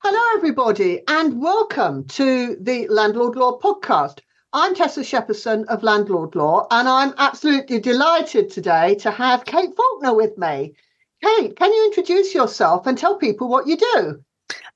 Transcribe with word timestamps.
Hello, 0.00 0.36
everybody, 0.36 1.02
and 1.08 1.42
welcome 1.42 2.04
to 2.04 2.56
the 2.60 2.86
Landlord 2.86 3.34
Law 3.34 3.58
podcast. 3.58 4.20
I'm 4.52 4.72
Tessa 4.72 5.00
Shepperson 5.00 5.64
of 5.66 5.82
Landlord 5.82 6.36
Law, 6.36 6.68
and 6.70 6.88
I'm 6.88 7.14
absolutely 7.18 7.80
delighted 7.80 8.48
today 8.48 8.94
to 9.00 9.10
have 9.10 9.44
Kate 9.44 9.74
Faulkner 9.76 10.14
with 10.14 10.38
me. 10.38 10.74
Kate, 11.20 11.56
can 11.56 11.72
you 11.72 11.86
introduce 11.86 12.32
yourself 12.32 12.86
and 12.86 12.96
tell 12.96 13.16
people 13.16 13.48
what 13.48 13.66
you 13.66 13.76
do? 13.76 14.24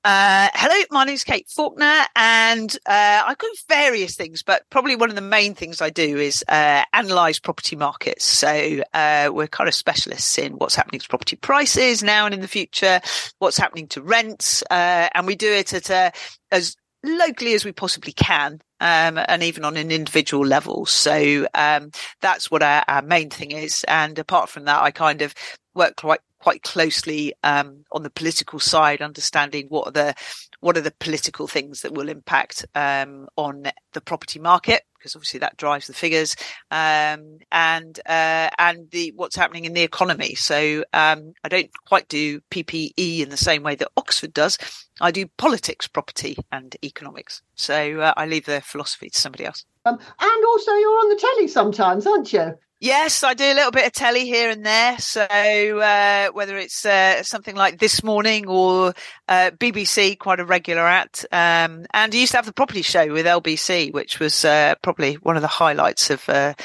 Uh, 0.03 0.49
hello, 0.53 0.83
my 0.91 1.05
name 1.05 1.15
is 1.15 1.23
Kate 1.23 1.47
Faulkner, 1.47 2.03
and 2.15 2.71
uh, 2.85 3.23
I 3.25 3.35
do 3.39 3.65
various 3.69 4.15
things, 4.15 4.43
but 4.43 4.63
probably 4.69 4.95
one 4.95 5.09
of 5.09 5.15
the 5.15 5.21
main 5.21 5.55
things 5.55 5.81
I 5.81 5.89
do 5.89 6.17
is 6.17 6.43
uh, 6.47 6.83
analyse 6.93 7.39
property 7.39 7.75
markets. 7.75 8.25
So 8.25 8.83
uh, 8.93 9.29
we're 9.31 9.47
kind 9.47 9.67
of 9.67 9.73
specialists 9.73 10.37
in 10.37 10.53
what's 10.53 10.75
happening 10.75 10.99
to 10.99 11.07
property 11.07 11.37
prices 11.37 12.03
now 12.03 12.25
and 12.25 12.33
in 12.33 12.41
the 12.41 12.47
future, 12.47 12.99
what's 13.39 13.57
happening 13.57 13.87
to 13.89 14.01
rents, 14.01 14.61
uh, 14.69 15.09
and 15.15 15.25
we 15.25 15.35
do 15.35 15.51
it 15.51 15.73
at 15.73 16.15
as 16.51 16.75
locally 17.03 17.53
as 17.53 17.65
we 17.65 17.71
possibly 17.71 18.13
can. 18.13 18.61
Um, 18.81 19.17
and 19.17 19.43
even 19.43 19.63
on 19.63 19.77
an 19.77 19.91
individual 19.91 20.45
level. 20.45 20.85
So 20.85 21.47
um, 21.53 21.91
that's 22.19 22.51
what 22.51 22.61
our, 22.61 22.83
our 22.89 23.01
main 23.01 23.29
thing 23.29 23.51
is. 23.51 23.85
And 23.87 24.19
apart 24.19 24.49
from 24.49 24.65
that, 24.65 24.83
I 24.83 24.91
kind 24.91 25.21
of 25.21 25.33
work 25.73 25.95
quite 25.95 26.19
quite 26.43 26.61
closely 26.61 27.33
um, 27.41 27.85
on 27.93 28.03
the 28.03 28.09
political 28.09 28.59
side, 28.59 29.01
understanding 29.01 29.65
what 29.69 29.87
are 29.87 29.91
the 29.91 30.13
what 30.59 30.75
are 30.75 30.81
the 30.81 30.93
political 30.99 31.47
things 31.47 31.81
that 31.81 31.93
will 31.93 32.09
impact 32.09 32.65
um, 32.75 33.29
on 33.37 33.63
the 33.93 34.01
property 34.01 34.39
market, 34.39 34.83
because 34.97 35.15
obviously 35.15 35.39
that 35.39 35.55
drives 35.55 35.87
the 35.87 35.93
figures, 35.93 36.35
um, 36.69 37.37
and 37.49 37.97
uh, 38.05 38.49
and 38.59 38.91
the 38.91 39.13
what's 39.15 39.37
happening 39.37 39.63
in 39.63 39.73
the 39.73 39.83
economy. 39.83 40.35
So 40.35 40.83
um, 40.91 41.31
I 41.45 41.47
don't 41.47 41.71
quite 41.85 42.09
do 42.09 42.41
PPE 42.51 43.21
in 43.21 43.29
the 43.29 43.37
same 43.37 43.63
way 43.63 43.75
that 43.75 43.91
Oxford 43.95 44.33
does. 44.33 44.57
I 45.01 45.11
do 45.11 45.27
politics, 45.37 45.87
property, 45.87 46.37
and 46.51 46.75
economics. 46.83 47.41
So 47.55 47.99
uh, 47.99 48.13
I 48.15 48.25
leave 48.25 48.45
the 48.45 48.61
philosophy 48.61 49.09
to 49.09 49.19
somebody 49.19 49.45
else. 49.45 49.65
Um, 49.85 49.97
and 49.97 50.45
also, 50.45 50.71
you're 50.73 50.99
on 50.99 51.09
the 51.09 51.15
telly 51.15 51.47
sometimes, 51.47 52.07
aren't 52.07 52.31
you? 52.31 52.57
Yes, 52.83 53.23
I 53.23 53.33
do 53.33 53.45
a 53.45 53.53
little 53.53 53.71
bit 53.71 53.87
of 53.87 53.93
telly 53.93 54.25
here 54.25 54.49
and 54.49 54.65
there. 54.65 54.97
So 54.99 55.21
uh, 55.23 56.31
whether 56.33 56.57
it's 56.57 56.85
uh, 56.85 57.23
something 57.23 57.55
like 57.55 57.79
this 57.79 58.03
morning 58.03 58.45
or 58.49 58.93
uh, 59.29 59.51
BBC, 59.51 60.19
quite 60.19 60.41
a 60.41 60.45
regular 60.45 60.85
at. 60.85 61.23
Um, 61.31 61.85
and 61.93 62.13
I 62.13 62.17
used 62.17 62.31
to 62.31 62.37
have 62.39 62.45
the 62.45 62.51
property 62.51 62.81
show 62.81 63.09
with 63.13 63.25
LBC, 63.25 63.93
which 63.93 64.19
was 64.19 64.43
uh, 64.43 64.75
probably 64.81 65.13
one 65.15 65.37
of 65.37 65.41
the 65.41 65.47
highlights 65.47 66.09
of 66.09 66.27
uh, 66.27 66.55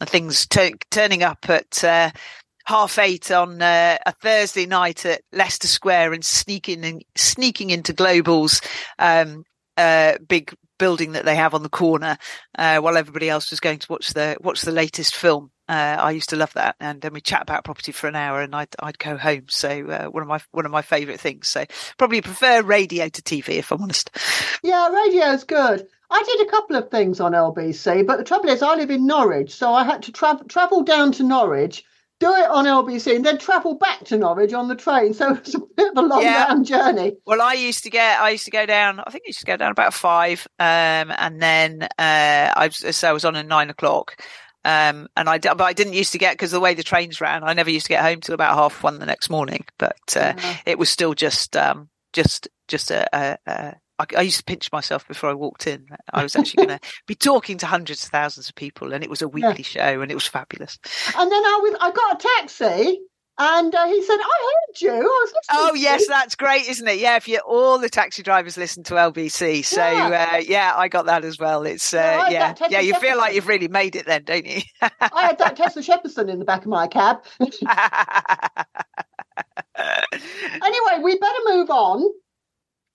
things 0.00 0.46
t- 0.46 0.76
turning 0.90 1.22
up 1.22 1.44
at 1.50 1.84
uh, 1.84 2.10
half 2.66 2.98
eight 2.98 3.30
on 3.30 3.62
uh, 3.62 3.96
a 4.04 4.12
Thursday 4.12 4.66
night 4.66 5.06
at 5.06 5.22
Leicester 5.32 5.68
Square 5.68 6.12
and 6.12 6.24
sneaking 6.24 6.84
in, 6.84 7.00
sneaking 7.16 7.70
into 7.70 7.92
Global's 7.92 8.60
um, 8.98 9.44
uh, 9.76 10.14
big 10.28 10.54
building 10.78 11.12
that 11.12 11.24
they 11.24 11.36
have 11.36 11.54
on 11.54 11.62
the 11.62 11.68
corner 11.68 12.18
uh, 12.58 12.78
while 12.78 12.96
everybody 12.96 13.30
else 13.30 13.50
was 13.50 13.60
going 13.60 13.78
to 13.78 13.86
watch 13.90 14.12
the 14.12 14.36
watch 14.40 14.62
the 14.62 14.72
latest 14.72 15.14
film. 15.14 15.50
Uh, 15.68 15.96
I 15.98 16.12
used 16.12 16.28
to 16.30 16.36
love 16.36 16.52
that, 16.52 16.76
and 16.78 17.00
then 17.00 17.12
we 17.12 17.20
chat 17.20 17.42
about 17.42 17.64
property 17.64 17.90
for 17.90 18.06
an 18.06 18.14
hour, 18.14 18.40
and 18.40 18.54
I'd 18.54 18.74
I'd 18.78 18.98
go 18.98 19.16
home. 19.16 19.46
So 19.48 19.68
uh, 19.88 20.06
one 20.06 20.22
of 20.22 20.28
my 20.28 20.40
one 20.52 20.64
of 20.64 20.72
my 20.72 20.82
favourite 20.82 21.20
things. 21.20 21.48
So 21.48 21.64
probably 21.98 22.20
prefer 22.20 22.62
radio 22.62 23.08
to 23.08 23.22
TV, 23.22 23.50
if 23.50 23.72
I'm 23.72 23.82
honest. 23.82 24.10
Yeah, 24.62 24.88
radio's 24.88 25.44
good. 25.44 25.86
I 26.08 26.22
did 26.22 26.46
a 26.46 26.50
couple 26.50 26.76
of 26.76 26.88
things 26.90 27.18
on 27.18 27.32
LBC, 27.32 28.06
but 28.06 28.16
the 28.18 28.24
trouble 28.24 28.48
is, 28.48 28.62
I 28.62 28.76
live 28.76 28.92
in 28.92 29.08
Norwich, 29.08 29.52
so 29.52 29.72
I 29.72 29.82
had 29.82 30.04
to 30.04 30.12
travel 30.12 30.44
travel 30.44 30.82
down 30.82 31.10
to 31.12 31.24
Norwich, 31.24 31.84
do 32.18 32.32
it 32.34 32.48
on 32.48 32.64
LBC, 32.64 33.16
and 33.16 33.24
then 33.24 33.38
travel 33.38 33.74
back 33.74 34.04
to 34.04 34.16
Norwich 34.16 34.52
on 34.52 34.68
the 34.68 34.74
train. 34.74 35.14
So 35.14 35.32
it's 35.34 35.54
a 35.54 35.60
bit 35.76 35.90
of 35.92 36.04
a 36.04 36.06
long 36.06 36.22
yeah. 36.22 36.46
round 36.46 36.66
journey. 36.66 37.14
Well, 37.26 37.42
I 37.42 37.54
used 37.54 37.84
to 37.84 37.90
get, 37.90 38.20
I 38.20 38.30
used 38.30 38.44
to 38.46 38.50
go 38.50 38.66
down. 38.66 39.00
I 39.00 39.10
think 39.10 39.24
I 39.26 39.28
used 39.28 39.40
to 39.40 39.46
go 39.46 39.56
down 39.56 39.70
about 39.70 39.94
five, 39.94 40.46
um, 40.58 41.12
and 41.16 41.40
then 41.40 41.82
uh, 41.82 42.52
I 42.56 42.68
was, 42.68 42.96
so 42.96 43.08
I 43.08 43.12
was 43.12 43.24
on 43.24 43.36
at 43.36 43.46
nine 43.46 43.70
o'clock. 43.70 44.22
Um, 44.64 45.06
and 45.16 45.28
I, 45.28 45.38
but 45.38 45.60
I 45.60 45.72
didn't 45.72 45.92
used 45.92 46.10
to 46.12 46.18
get 46.18 46.34
because 46.34 46.50
the 46.50 46.58
way 46.58 46.74
the 46.74 46.82
trains 46.82 47.20
ran, 47.20 47.44
I 47.44 47.52
never 47.52 47.70
used 47.70 47.86
to 47.86 47.90
get 47.90 48.02
home 48.02 48.20
till 48.20 48.34
about 48.34 48.56
half 48.56 48.82
one 48.82 48.98
the 48.98 49.06
next 49.06 49.30
morning. 49.30 49.64
But 49.78 50.16
uh, 50.16 50.34
yeah. 50.36 50.56
it 50.66 50.76
was 50.76 50.90
still 50.90 51.14
just, 51.14 51.56
um, 51.56 51.88
just, 52.12 52.48
just 52.66 52.90
a, 52.90 53.08
a, 53.16 53.38
a 53.46 53.74
I, 53.98 54.06
I, 54.16 54.22
used 54.22 54.38
to 54.38 54.44
pinch 54.44 54.70
myself 54.72 55.06
before 55.08 55.30
I 55.30 55.34
walked 55.34 55.66
in. 55.66 55.86
I 56.12 56.22
was 56.22 56.36
actually 56.36 56.66
going 56.66 56.78
to 56.78 56.88
be 57.06 57.14
talking 57.14 57.58
to 57.58 57.66
hundreds 57.66 58.04
of 58.04 58.10
thousands 58.10 58.48
of 58.48 58.54
people, 58.54 58.92
and 58.92 59.02
it 59.02 59.10
was 59.10 59.22
a 59.22 59.28
weekly 59.28 59.64
yeah. 59.74 59.94
show, 59.94 60.00
and 60.00 60.10
it 60.10 60.14
was 60.14 60.26
fabulous. 60.26 60.78
And 61.16 61.30
then 61.30 61.44
I 61.44 61.60
was, 61.62 61.76
I 61.80 61.90
got 61.90 62.14
a 62.14 62.28
taxi, 62.38 63.00
and 63.38 63.74
uh, 63.74 63.86
he 63.86 64.02
said, 64.02 64.16
"I 64.18 64.52
heard 64.66 64.80
you." 64.80 64.92
I 64.92 65.26
oh 65.52 65.74
yes, 65.74 66.06
that's 66.08 66.34
great, 66.36 66.66
isn't 66.68 66.88
it? 66.88 66.98
Yeah, 66.98 67.16
if 67.16 67.28
you 67.28 67.38
all 67.38 67.78
the 67.78 67.90
taxi 67.90 68.22
drivers 68.22 68.56
listen 68.56 68.82
to 68.84 68.94
LBC, 68.94 69.64
so 69.64 69.80
yeah, 69.80 70.30
uh, 70.32 70.36
yeah 70.38 70.72
I 70.74 70.88
got 70.88 71.06
that 71.06 71.24
as 71.24 71.38
well. 71.38 71.64
It's 71.64 71.92
uh, 71.92 72.26
yeah, 72.30 72.54
yeah. 72.70 72.80
You 72.80 72.94
feel 72.94 73.18
like 73.18 73.34
you've 73.34 73.48
really 73.48 73.68
made 73.68 73.96
it 73.96 74.06
then, 74.06 74.24
don't 74.24 74.46
you? 74.46 74.62
I 74.80 75.26
had 75.26 75.38
that 75.38 75.56
Tessa 75.56 75.80
Shepperson 75.80 76.30
in 76.30 76.38
the 76.38 76.44
back 76.44 76.62
of 76.62 76.68
my 76.68 76.86
cab. 76.86 77.24
anyway, 77.40 77.50
we 81.02 81.18
better 81.18 81.40
move 81.46 81.70
on. 81.70 82.04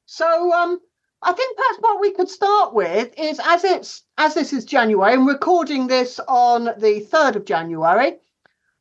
So, 0.07 0.51
um, 0.53 0.79
I 1.23 1.33
think 1.33 1.55
perhaps 1.55 1.77
what 1.79 2.01
we 2.01 2.11
could 2.13 2.29
start 2.29 2.73
with 2.73 3.13
is 3.17 3.39
as 3.43 3.63
it's 3.63 4.03
as 4.17 4.33
this 4.33 4.53
is 4.53 4.65
January 4.65 5.13
and 5.13 5.27
recording 5.27 5.87
this 5.87 6.19
on 6.27 6.69
the 6.79 6.99
third 7.01 7.35
of 7.35 7.45
January. 7.45 8.15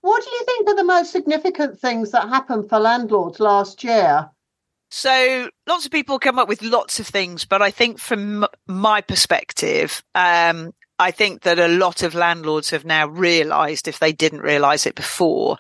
What 0.01 0.25
do 0.25 0.31
you 0.31 0.45
think 0.45 0.69
are 0.69 0.77
the 0.77 0.85
most 0.85 1.13
significant 1.13 1.79
things 1.79 2.13
that 2.13 2.31
happened 2.31 2.71
for 2.71 2.79
landlords 2.79 3.41
last 3.41 3.85
year? 3.85 4.31
So 4.91 5.51
lots 5.67 5.85
of 5.85 5.93
people 5.93 6.19
come 6.19 6.39
up 6.39 6.49
with 6.49 6.63
lots 6.63 6.99
of 6.99 7.07
things, 7.07 7.45
but 7.45 7.61
I 7.61 7.71
think 7.71 7.99
from 7.99 8.47
my 8.67 9.03
perspective, 9.03 10.03
um, 10.15 10.73
I 10.99 11.11
think 11.11 11.43
that 11.43 11.59
a 11.59 11.69
lot 11.69 12.03
of 12.03 12.15
landlords 12.15 12.71
have 12.71 12.87
now 12.87 13.07
realised, 13.07 13.87
if 13.87 13.99
they 13.99 14.13
didn't 14.13 14.41
realise 14.41 14.87
it 14.87 14.95
before, 14.95 15.59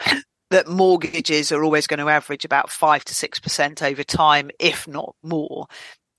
that 0.50 0.66
mortgages 0.66 1.52
are 1.52 1.62
always 1.62 1.86
going 1.86 2.00
to 2.00 2.08
average 2.08 2.46
about 2.46 2.70
five 2.70 3.04
to 3.04 3.14
six 3.14 3.38
percent 3.38 3.82
over 3.82 4.02
time, 4.02 4.50
if 4.58 4.88
not 4.88 5.14
more 5.22 5.66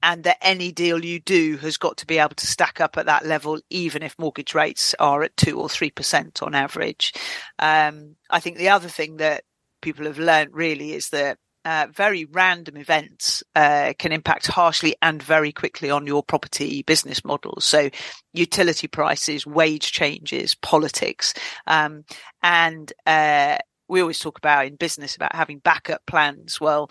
and 0.03 0.23
that 0.23 0.37
any 0.41 0.71
deal 0.71 1.03
you 1.03 1.19
do 1.19 1.57
has 1.57 1.77
got 1.77 1.97
to 1.97 2.07
be 2.07 2.17
able 2.17 2.35
to 2.35 2.47
stack 2.47 2.81
up 2.81 2.97
at 2.97 3.05
that 3.05 3.25
level, 3.25 3.59
even 3.69 4.03
if 4.03 4.17
mortgage 4.17 4.55
rates 4.55 4.95
are 4.99 5.23
at 5.23 5.37
two 5.37 5.59
or 5.59 5.69
three 5.69 5.91
percent 5.91 6.41
on 6.41 6.55
average. 6.55 7.13
Um, 7.59 8.15
I 8.29 8.39
think 8.39 8.57
the 8.57 8.69
other 8.69 8.89
thing 8.89 9.17
that 9.17 9.43
people 9.81 10.05
have 10.05 10.19
learned 10.19 10.51
really 10.53 10.93
is 10.93 11.09
that 11.09 11.37
uh, 11.63 11.87
very 11.93 12.25
random 12.25 12.75
events 12.77 13.43
uh, 13.55 13.93
can 13.99 14.11
impact 14.11 14.47
harshly 14.47 14.95
and 15.01 15.21
very 15.21 15.51
quickly 15.51 15.91
on 15.91 16.07
your 16.07 16.23
property 16.23 16.81
business 16.81 17.23
model. 17.23 17.59
So, 17.59 17.89
utility 18.33 18.87
prices, 18.87 19.45
wage 19.45 19.91
changes, 19.91 20.55
politics, 20.55 21.33
um, 21.67 22.03
and 22.41 22.91
uh, 23.05 23.59
we 23.87 24.01
always 24.01 24.19
talk 24.19 24.37
about 24.37 24.65
in 24.65 24.75
business 24.75 25.15
about 25.15 25.35
having 25.35 25.59
backup 25.59 26.01
plans. 26.07 26.59
Well, 26.59 26.89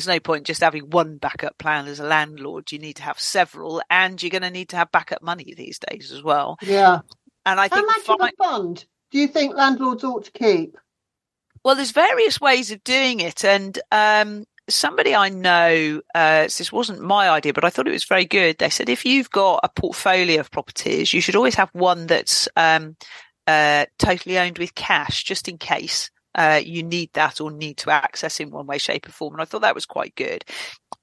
there's 0.00 0.16
no 0.16 0.20
point 0.20 0.46
just 0.46 0.62
having 0.62 0.88
one 0.88 1.18
backup 1.18 1.58
plan 1.58 1.86
as 1.86 2.00
a 2.00 2.04
landlord. 2.04 2.72
You 2.72 2.78
need 2.78 2.96
to 2.96 3.02
have 3.02 3.20
several, 3.20 3.82
and 3.90 4.22
you're 4.22 4.30
going 4.30 4.42
to 4.42 4.50
need 4.50 4.70
to 4.70 4.76
have 4.76 4.90
backup 4.90 5.22
money 5.22 5.52
these 5.54 5.78
days 5.78 6.10
as 6.10 6.22
well. 6.22 6.56
Yeah. 6.62 7.00
And 7.44 7.60
I 7.60 7.68
think 7.68 7.86
how 7.86 7.86
much 7.86 8.08
of 8.08 8.20
a 8.20 8.42
fund 8.42 8.84
do 9.10 9.18
you 9.18 9.28
think 9.28 9.54
landlords 9.54 10.02
ought 10.04 10.24
to 10.24 10.30
keep? 10.30 10.78
Well, 11.62 11.74
there's 11.74 11.90
various 11.90 12.40
ways 12.40 12.70
of 12.70 12.82
doing 12.82 13.20
it, 13.20 13.44
and 13.44 13.78
um, 13.92 14.46
somebody 14.70 15.14
I 15.14 15.28
know, 15.28 16.00
uh, 16.14 16.42
this 16.44 16.72
wasn't 16.72 17.02
my 17.02 17.28
idea, 17.28 17.52
but 17.52 17.66
I 17.66 17.70
thought 17.70 17.86
it 17.86 17.92
was 17.92 18.04
very 18.04 18.24
good. 18.24 18.56
They 18.56 18.70
said 18.70 18.88
if 18.88 19.04
you've 19.04 19.30
got 19.30 19.60
a 19.62 19.68
portfolio 19.68 20.40
of 20.40 20.50
properties, 20.50 21.12
you 21.12 21.20
should 21.20 21.36
always 21.36 21.56
have 21.56 21.68
one 21.74 22.06
that's 22.06 22.48
um, 22.56 22.96
uh, 23.46 23.84
totally 23.98 24.38
owned 24.38 24.56
with 24.56 24.74
cash, 24.74 25.24
just 25.24 25.46
in 25.46 25.58
case 25.58 26.10
uh, 26.34 26.60
you 26.64 26.82
need 26.82 27.10
that 27.14 27.40
or 27.40 27.50
need 27.50 27.78
to 27.78 27.90
access 27.90 28.40
in 28.40 28.50
one 28.50 28.66
way, 28.66 28.78
shape, 28.78 29.08
or 29.08 29.12
form. 29.12 29.34
And 29.34 29.42
I 29.42 29.44
thought 29.44 29.62
that 29.62 29.74
was 29.74 29.86
quite 29.86 30.14
good. 30.14 30.44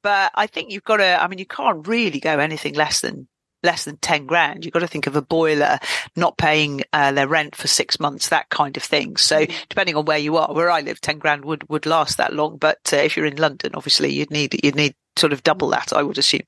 But 0.02 0.32
I 0.36 0.48
think 0.48 0.72
you've 0.72 0.84
got 0.84 0.98
to, 0.98 1.22
I 1.22 1.28
mean, 1.28 1.40
you 1.40 1.46
can't 1.46 1.88
really 1.88 2.20
go 2.20 2.40
anything 2.40 2.76
less 2.76 3.02
than 3.02 3.28
less 3.64 3.86
than 3.86 3.98
10 3.98 4.28
grand. 4.28 4.64
You've 4.64 4.74
got 4.74 4.82
to 4.82 4.88
think 4.88 5.08
of 5.08 5.16
a 5.16 5.22
boiler 5.22 5.80
not 6.16 6.38
paying 6.38 6.84
uh, 6.94 7.12
their 7.12 7.28
rent 7.28 7.56
for 7.56 7.68
six 7.68 8.00
months, 8.00 8.30
that 8.30 8.50
kind 8.50 8.78
of 8.78 8.84
thing. 8.84 9.18
So 9.18 9.46
mm. 9.46 9.68
depending 9.68 9.96
on 9.96 10.06
where 10.06 10.18
you 10.18 10.38
are, 10.38 10.54
where 10.54 10.70
I 10.70 10.82
live, 10.82 11.02
10 11.02 11.18
grand 11.18 11.44
would, 11.44 11.68
would 11.68 11.86
last 11.86 12.18
that 12.18 12.34
long. 12.34 12.58
But 12.58 12.80
uh, 12.94 12.98
if 12.98 13.18
you're 13.18 13.26
in 13.26 13.38
London, 13.38 13.72
obviously 13.74 14.14
you'd 14.14 14.32
need, 14.32 14.64
you'd 14.64 14.76
need 14.76 14.96
sort 15.18 15.34
of 15.34 15.44
double 15.44 15.70
that, 15.70 15.92
I 15.92 16.04
would 16.04 16.18
assume. 16.18 16.42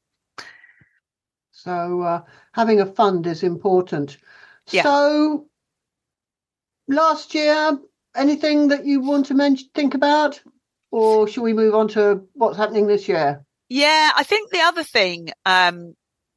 So 1.52 2.02
uh, 2.02 2.22
having 2.54 2.80
a 2.80 2.86
fund 2.86 3.28
is 3.28 3.44
important. 3.44 4.18
Yeah. 4.70 4.84
So 4.84 5.48
last 6.88 7.34
year, 7.34 7.78
anything 8.16 8.70
that 8.70 8.86
you 8.86 9.02
want 9.02 9.28
to 9.28 9.34
mention, 9.34 9.70
think 9.74 9.94
about, 9.94 10.42
or 10.92 11.28
should 11.28 11.44
we 11.44 11.54
move 11.54 11.76
on 11.76 11.88
to 11.90 12.28
what's 12.34 12.58
happening 12.58 12.88
this 12.88 13.08
year? 13.08 13.46
Yeah, 13.70 14.12
I 14.16 14.24
think 14.24 14.50
the 14.50 14.62
other 14.62 14.84
thing 14.84 15.30
um, 15.46 15.96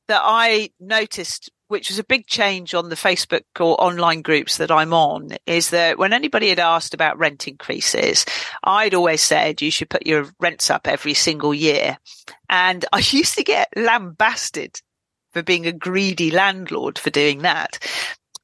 that 0.08 0.20
I 0.22 0.70
noticed, 0.78 1.50
which 1.68 1.88
was 1.88 1.98
a 1.98 2.04
big 2.04 2.26
change 2.26 2.74
on 2.74 2.90
the 2.90 2.94
Facebook 2.94 3.44
or 3.58 3.80
online 3.82 4.20
groups 4.20 4.58
that 4.58 4.70
I'm 4.70 4.92
on, 4.92 5.30
is 5.46 5.70
that 5.70 5.98
when 5.98 6.12
anybody 6.12 6.50
had 6.50 6.58
asked 6.58 6.92
about 6.92 7.18
rent 7.18 7.48
increases, 7.48 8.26
I'd 8.62 8.94
always 8.94 9.22
said 9.22 9.62
you 9.62 9.70
should 9.70 9.88
put 9.88 10.06
your 10.06 10.28
rents 10.40 10.70
up 10.70 10.86
every 10.86 11.14
single 11.14 11.54
year. 11.54 11.96
And 12.50 12.84
I 12.92 12.98
used 12.98 13.36
to 13.36 13.44
get 13.44 13.68
lambasted 13.74 14.80
for 15.32 15.42
being 15.42 15.66
a 15.66 15.72
greedy 15.72 16.30
landlord 16.30 16.98
for 16.98 17.08
doing 17.08 17.38
that. 17.38 17.78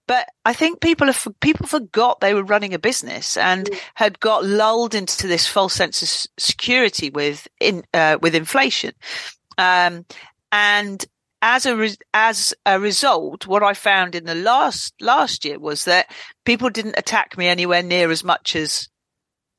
But 0.08 0.26
I 0.46 0.54
think 0.54 0.80
people 0.80 1.06
have 1.06 1.28
people 1.40 1.66
forgot 1.66 2.18
they 2.18 2.34
were 2.34 2.42
running 2.42 2.74
a 2.74 2.78
business 2.78 3.36
and 3.36 3.66
mm. 3.66 3.78
had 3.94 4.18
got 4.18 4.44
lulled 4.44 4.94
into 4.94 5.28
this 5.28 5.46
false 5.46 5.74
sense 5.74 6.02
of 6.02 6.30
security 6.42 7.10
with 7.10 7.46
in 7.60 7.84
uh, 7.94 8.16
with 8.20 8.34
inflation. 8.34 8.94
Um, 9.58 10.06
and 10.50 11.04
as 11.42 11.66
a 11.66 11.76
re- 11.76 11.96
as 12.14 12.54
a 12.64 12.80
result, 12.80 13.46
what 13.46 13.62
I 13.62 13.74
found 13.74 14.14
in 14.14 14.24
the 14.24 14.34
last 14.34 14.94
last 15.00 15.44
year 15.44 15.58
was 15.58 15.84
that 15.84 16.10
people 16.44 16.70
didn't 16.70 16.98
attack 16.98 17.36
me 17.36 17.46
anywhere 17.46 17.82
near 17.82 18.10
as 18.10 18.24
much 18.24 18.56
as 18.56 18.88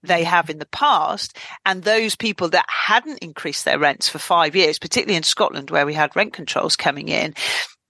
they 0.01 0.24
have 0.24 0.50
in 0.50 0.57
the 0.57 0.66
past. 0.66 1.38
And 1.63 1.84
those 1.84 2.16
people 2.16 2.50
that 2.50 2.66
hadn't 2.68 3.19
increased 3.19 3.66
their 3.66 3.78
rents 3.78 4.10
for 4.10 4.18
five 4.18 4.56
years, 4.56 4.80
particularly 4.80 5.18
in 5.18 5.24
Scotland 5.24 5.69
where 5.69 5.86
we 5.86 5.94
had 5.94 6.16
rent 6.16 6.34
controls 6.34 6.75
coming 6.75 7.07
in, 7.10 7.36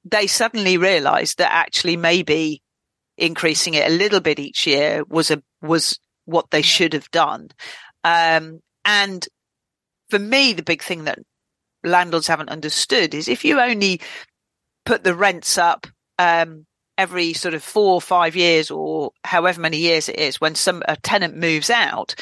they 0.05 0.27
suddenly 0.27 0.77
realized 0.77 1.37
that 1.37 1.51
actually 1.51 1.97
maybe 1.97 2.61
increasing 3.17 3.73
it 3.73 3.89
a 3.89 3.93
little 3.93 4.21
bit 4.21 4.39
each 4.39 4.65
year 4.65 5.03
was 5.07 5.31
a 5.31 5.41
was 5.61 5.99
what 6.25 6.51
they 6.51 6.61
should 6.61 6.93
have 6.93 7.09
done. 7.11 7.49
Um, 8.03 8.61
and 8.85 9.27
for 10.09 10.19
me, 10.19 10.53
the 10.53 10.63
big 10.63 10.81
thing 10.81 11.05
that 11.05 11.19
landlords 11.83 12.27
haven't 12.27 12.49
understood 12.49 13.13
is 13.13 13.27
if 13.27 13.45
you 13.45 13.59
only 13.59 14.01
put 14.85 15.03
the 15.03 15.15
rents 15.15 15.57
up 15.57 15.87
um, 16.17 16.65
every 16.97 17.33
sort 17.33 17.53
of 17.53 17.63
four 17.63 17.93
or 17.93 18.01
five 18.01 18.35
years 18.35 18.69
or 18.71 19.11
however 19.23 19.61
many 19.61 19.77
years 19.77 20.09
it 20.09 20.17
is 20.17 20.41
when 20.41 20.55
some 20.55 20.83
a 20.87 20.95
tenant 20.97 21.35
moves 21.35 21.69
out, 21.69 22.15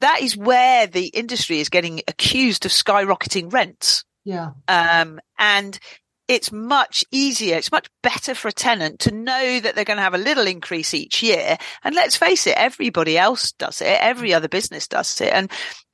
that 0.00 0.20
is 0.20 0.36
where 0.36 0.86
the 0.86 1.06
industry 1.06 1.60
is 1.60 1.68
getting 1.68 2.00
accused 2.08 2.66
of 2.66 2.72
skyrocketing 2.72 3.52
rents. 3.52 4.04
Yeah. 4.24 4.50
Um, 4.68 5.20
and 5.38 5.78
it's 6.26 6.50
much 6.50 7.04
easier, 7.10 7.56
it's 7.56 7.72
much 7.72 7.88
better 8.02 8.34
for 8.34 8.48
a 8.48 8.52
tenant 8.52 9.00
to 9.00 9.14
know 9.14 9.60
that 9.60 9.74
they're 9.74 9.84
going 9.84 9.98
to 9.98 10.02
have 10.02 10.14
a 10.14 10.18
little 10.18 10.46
increase 10.46 10.94
each 10.94 11.22
year. 11.22 11.56
And 11.82 11.94
let's 11.94 12.16
face 12.16 12.46
it, 12.46 12.56
everybody 12.56 13.18
else 13.18 13.52
does 13.52 13.80
it. 13.80 13.98
Every 14.00 14.32
other 14.32 14.48
business 14.48 14.88
does 14.88 15.20
it. 15.20 15.32
And 15.32 15.50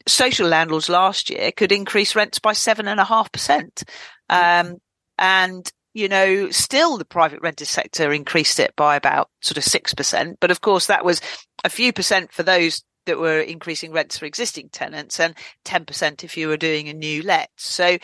social 0.07 0.49
landlords 0.49 0.89
last 0.89 1.31
year 1.31 1.51
could 1.53 1.73
increase 1.73 2.15
rents 2.15 2.39
by 2.39 2.53
seven 2.53 2.87
and 2.87 3.01
a 3.01 3.05
half 3.05 3.33
percent. 3.33 3.83
Um, 4.29 4.77
and, 5.19 5.71
you 5.95 6.09
know, 6.09 6.51
still 6.51 6.97
the 6.97 7.05
private 7.05 7.43
rented 7.43 7.69
sector 7.69 8.13
increased 8.13 8.61
it 8.61 8.75
by 8.77 8.97
about 8.97 9.31
sort 9.41 9.59
of 9.59 9.65
six 9.65 9.95
percent. 9.95 10.39
But 10.41 10.53
of 10.53 10.61
course, 10.61 10.87
that 10.87 11.05
was 11.05 11.21
a 11.65 11.69
few 11.69 11.93
percent 11.93 12.33
for 12.33 12.45
those 12.45 12.85
that 13.07 13.19
were 13.19 13.41
increasing 13.41 13.93
rents 13.93 14.19
for 14.19 14.27
existing 14.27 14.69
tenants 14.69 15.19
and 15.19 15.35
10% 15.65 16.23
if 16.23 16.37
you 16.37 16.49
were 16.49 16.57
doing 16.57 16.89
a 16.89 16.95
new 16.95 17.23
let. 17.23 17.51
So 17.57 17.99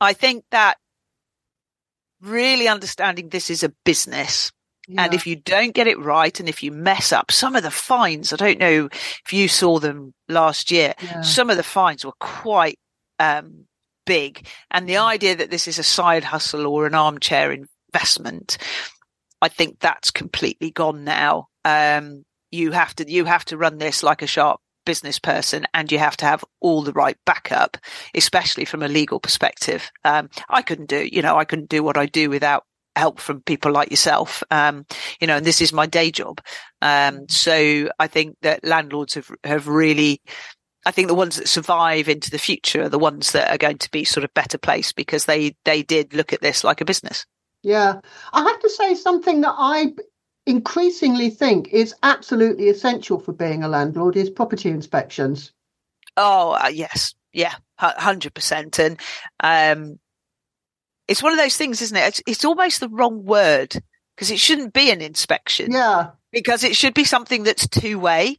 I 0.00 0.12
think 0.14 0.44
that 0.50 0.78
really 2.20 2.68
understanding 2.68 3.28
this 3.28 3.50
is 3.50 3.62
a 3.62 3.72
business. 3.84 4.52
Yeah. 4.86 5.04
And 5.04 5.14
if 5.14 5.26
you 5.26 5.36
don't 5.36 5.74
get 5.74 5.86
it 5.86 5.98
right 5.98 6.38
and 6.40 6.48
if 6.48 6.62
you 6.62 6.72
mess 6.72 7.12
up, 7.12 7.30
some 7.30 7.54
of 7.56 7.62
the 7.62 7.70
fines, 7.70 8.32
I 8.32 8.36
don't 8.36 8.58
know 8.58 8.88
if 9.24 9.32
you 9.32 9.46
saw 9.46 9.78
them 9.78 10.14
last 10.28 10.70
year, 10.70 10.94
yeah. 11.02 11.20
some 11.20 11.50
of 11.50 11.58
the 11.58 11.62
fines 11.62 12.06
were 12.06 12.12
quite 12.18 12.78
um, 13.18 13.66
big. 14.06 14.46
And 14.70 14.88
the 14.88 14.96
idea 14.96 15.36
that 15.36 15.50
this 15.50 15.68
is 15.68 15.78
a 15.78 15.82
side 15.82 16.24
hustle 16.24 16.66
or 16.66 16.86
an 16.86 16.94
armchair 16.94 17.52
investment, 17.52 18.56
I 19.42 19.48
think 19.48 19.78
that's 19.78 20.10
completely 20.10 20.70
gone 20.70 21.04
now. 21.04 21.48
Um, 21.66 22.24
you 22.50 22.72
have 22.72 22.94
to, 22.96 23.10
you 23.10 23.26
have 23.26 23.44
to 23.46 23.58
run 23.58 23.76
this 23.76 24.02
like 24.02 24.22
a 24.22 24.26
sharp 24.26 24.60
business 24.88 25.18
person 25.18 25.66
and 25.74 25.92
you 25.92 25.98
have 25.98 26.16
to 26.16 26.24
have 26.24 26.42
all 26.60 26.82
the 26.82 26.94
right 26.94 27.18
backup, 27.26 27.76
especially 28.14 28.64
from 28.64 28.82
a 28.82 28.88
legal 28.88 29.20
perspective. 29.20 29.92
Um, 30.02 30.30
I 30.48 30.62
couldn't 30.62 30.88
do, 30.88 31.06
you 31.12 31.20
know, 31.20 31.36
I 31.36 31.44
couldn't 31.44 31.68
do 31.68 31.82
what 31.82 31.98
I 31.98 32.06
do 32.06 32.30
without 32.30 32.64
help 32.96 33.20
from 33.20 33.42
people 33.42 33.70
like 33.70 33.90
yourself. 33.90 34.42
Um, 34.50 34.86
you 35.20 35.26
know, 35.26 35.36
and 35.36 35.44
this 35.44 35.60
is 35.60 35.74
my 35.74 35.84
day 35.84 36.10
job. 36.10 36.40
Um, 36.80 37.28
so 37.28 37.90
I 37.98 38.06
think 38.06 38.38
that 38.40 38.64
landlords 38.64 39.12
have, 39.12 39.30
have 39.44 39.68
really, 39.68 40.22
I 40.86 40.90
think 40.90 41.08
the 41.08 41.14
ones 41.14 41.36
that 41.36 41.48
survive 41.48 42.08
into 42.08 42.30
the 42.30 42.38
future 42.38 42.84
are 42.84 42.88
the 42.88 42.98
ones 42.98 43.32
that 43.32 43.50
are 43.50 43.58
going 43.58 43.78
to 43.78 43.90
be 43.90 44.04
sort 44.04 44.24
of 44.24 44.32
better 44.32 44.56
placed 44.56 44.96
because 44.96 45.26
they, 45.26 45.54
they 45.66 45.82
did 45.82 46.14
look 46.14 46.32
at 46.32 46.40
this 46.40 46.64
like 46.64 46.80
a 46.80 46.86
business. 46.86 47.26
Yeah. 47.62 48.00
I 48.32 48.42
have 48.42 48.60
to 48.60 48.70
say 48.70 48.94
something 48.94 49.42
that 49.42 49.54
I 49.54 49.92
increasingly 50.48 51.28
think 51.28 51.68
is 51.68 51.94
absolutely 52.02 52.70
essential 52.70 53.20
for 53.20 53.32
being 53.32 53.62
a 53.62 53.68
landlord 53.68 54.16
is 54.16 54.30
property 54.30 54.70
inspections. 54.70 55.52
Oh, 56.16 56.52
uh, 56.52 56.68
yes. 56.68 57.14
Yeah, 57.32 57.54
100%. 57.80 58.78
And 58.78 59.00
um, 59.40 59.98
it's 61.06 61.22
one 61.22 61.32
of 61.32 61.38
those 61.38 61.56
things, 61.56 61.82
isn't 61.82 61.96
it? 61.96 62.08
It's, 62.08 62.22
it's 62.26 62.44
almost 62.46 62.80
the 62.80 62.88
wrong 62.88 63.24
word 63.24 63.76
because 64.16 64.30
it 64.30 64.38
shouldn't 64.38 64.72
be 64.72 64.90
an 64.90 65.02
inspection. 65.02 65.70
Yeah. 65.70 66.10
Because 66.32 66.64
it 66.64 66.74
should 66.74 66.94
be 66.94 67.04
something 67.04 67.42
that's 67.42 67.68
two 67.68 67.98
way. 67.98 68.38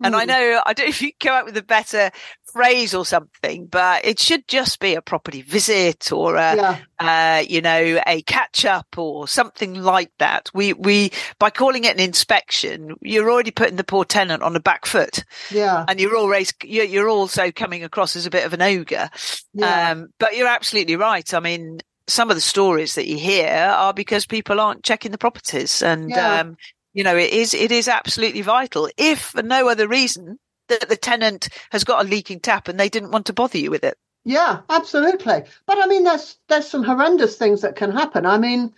And. 0.00 0.14
I 0.14 0.24
know, 0.24 0.60
I 0.64 0.72
don't 0.74 0.86
know 0.86 0.90
if 0.90 1.02
you 1.02 1.10
come 1.18 1.34
up 1.34 1.44
with 1.46 1.56
a 1.56 1.62
better 1.62 2.12
phrase 2.52 2.94
or 2.94 3.04
something, 3.04 3.66
but 3.66 4.04
it 4.04 4.20
should 4.20 4.46
just 4.46 4.78
be 4.78 4.94
a 4.94 5.02
property 5.02 5.42
visit 5.42 6.12
or 6.12 6.36
a, 6.36 6.56
yeah. 6.56 6.78
uh, 6.98 7.42
you 7.46 7.60
know, 7.60 8.00
a 8.06 8.22
catch 8.22 8.64
up 8.64 8.96
or 8.96 9.26
something 9.26 9.74
like 9.74 10.12
that. 10.18 10.50
We, 10.54 10.72
we, 10.72 11.10
by 11.40 11.50
calling 11.50 11.82
it 11.84 11.94
an 11.94 12.00
inspection, 12.00 12.94
you're 13.00 13.30
already 13.30 13.50
putting 13.50 13.76
the 13.76 13.82
poor 13.84 14.04
tenant 14.04 14.44
on 14.44 14.52
the 14.52 14.60
back 14.60 14.86
foot. 14.86 15.24
Yeah. 15.50 15.84
And 15.88 15.98
you're 15.98 16.16
always, 16.16 16.54
you're, 16.62 16.84
you're 16.84 17.08
also 17.08 17.50
coming 17.50 17.82
across 17.82 18.14
as 18.14 18.24
a 18.24 18.30
bit 18.30 18.46
of 18.46 18.52
an 18.52 18.62
ogre. 18.62 19.10
Yeah. 19.52 19.90
Um, 19.90 20.08
but 20.18 20.36
you're 20.36 20.46
absolutely 20.46 20.96
right. 20.96 21.34
I 21.34 21.40
mean, 21.40 21.80
some 22.06 22.30
of 22.30 22.36
the 22.36 22.40
stories 22.40 22.94
that 22.94 23.08
you 23.08 23.18
hear 23.18 23.48
are 23.48 23.92
because 23.92 24.26
people 24.26 24.60
aren't 24.60 24.84
checking 24.84 25.10
the 25.10 25.18
properties 25.18 25.82
and, 25.82 26.08
yeah. 26.08 26.40
um, 26.40 26.56
you 26.92 27.04
know, 27.04 27.16
it 27.16 27.32
is, 27.32 27.54
it 27.54 27.72
is 27.72 27.88
absolutely 27.88 28.42
vital. 28.42 28.88
If 28.96 29.20
for 29.20 29.42
no 29.42 29.68
other 29.68 29.88
reason 29.88 30.38
that 30.68 30.88
the 30.88 30.96
tenant 30.96 31.48
has 31.70 31.84
got 31.84 32.04
a 32.04 32.08
leaking 32.08 32.40
tap 32.40 32.68
and 32.68 32.78
they 32.78 32.88
didn't 32.88 33.10
want 33.10 33.26
to 33.26 33.32
bother 33.32 33.58
you 33.58 33.70
with 33.70 33.84
it. 33.84 33.96
Yeah, 34.24 34.60
absolutely. 34.68 35.44
But 35.66 35.78
I 35.78 35.86
mean, 35.86 36.04
there's, 36.04 36.36
there's 36.48 36.68
some 36.68 36.82
horrendous 36.82 37.36
things 37.36 37.62
that 37.62 37.76
can 37.76 37.90
happen. 37.90 38.26
I 38.26 38.38
mean, 38.38 38.74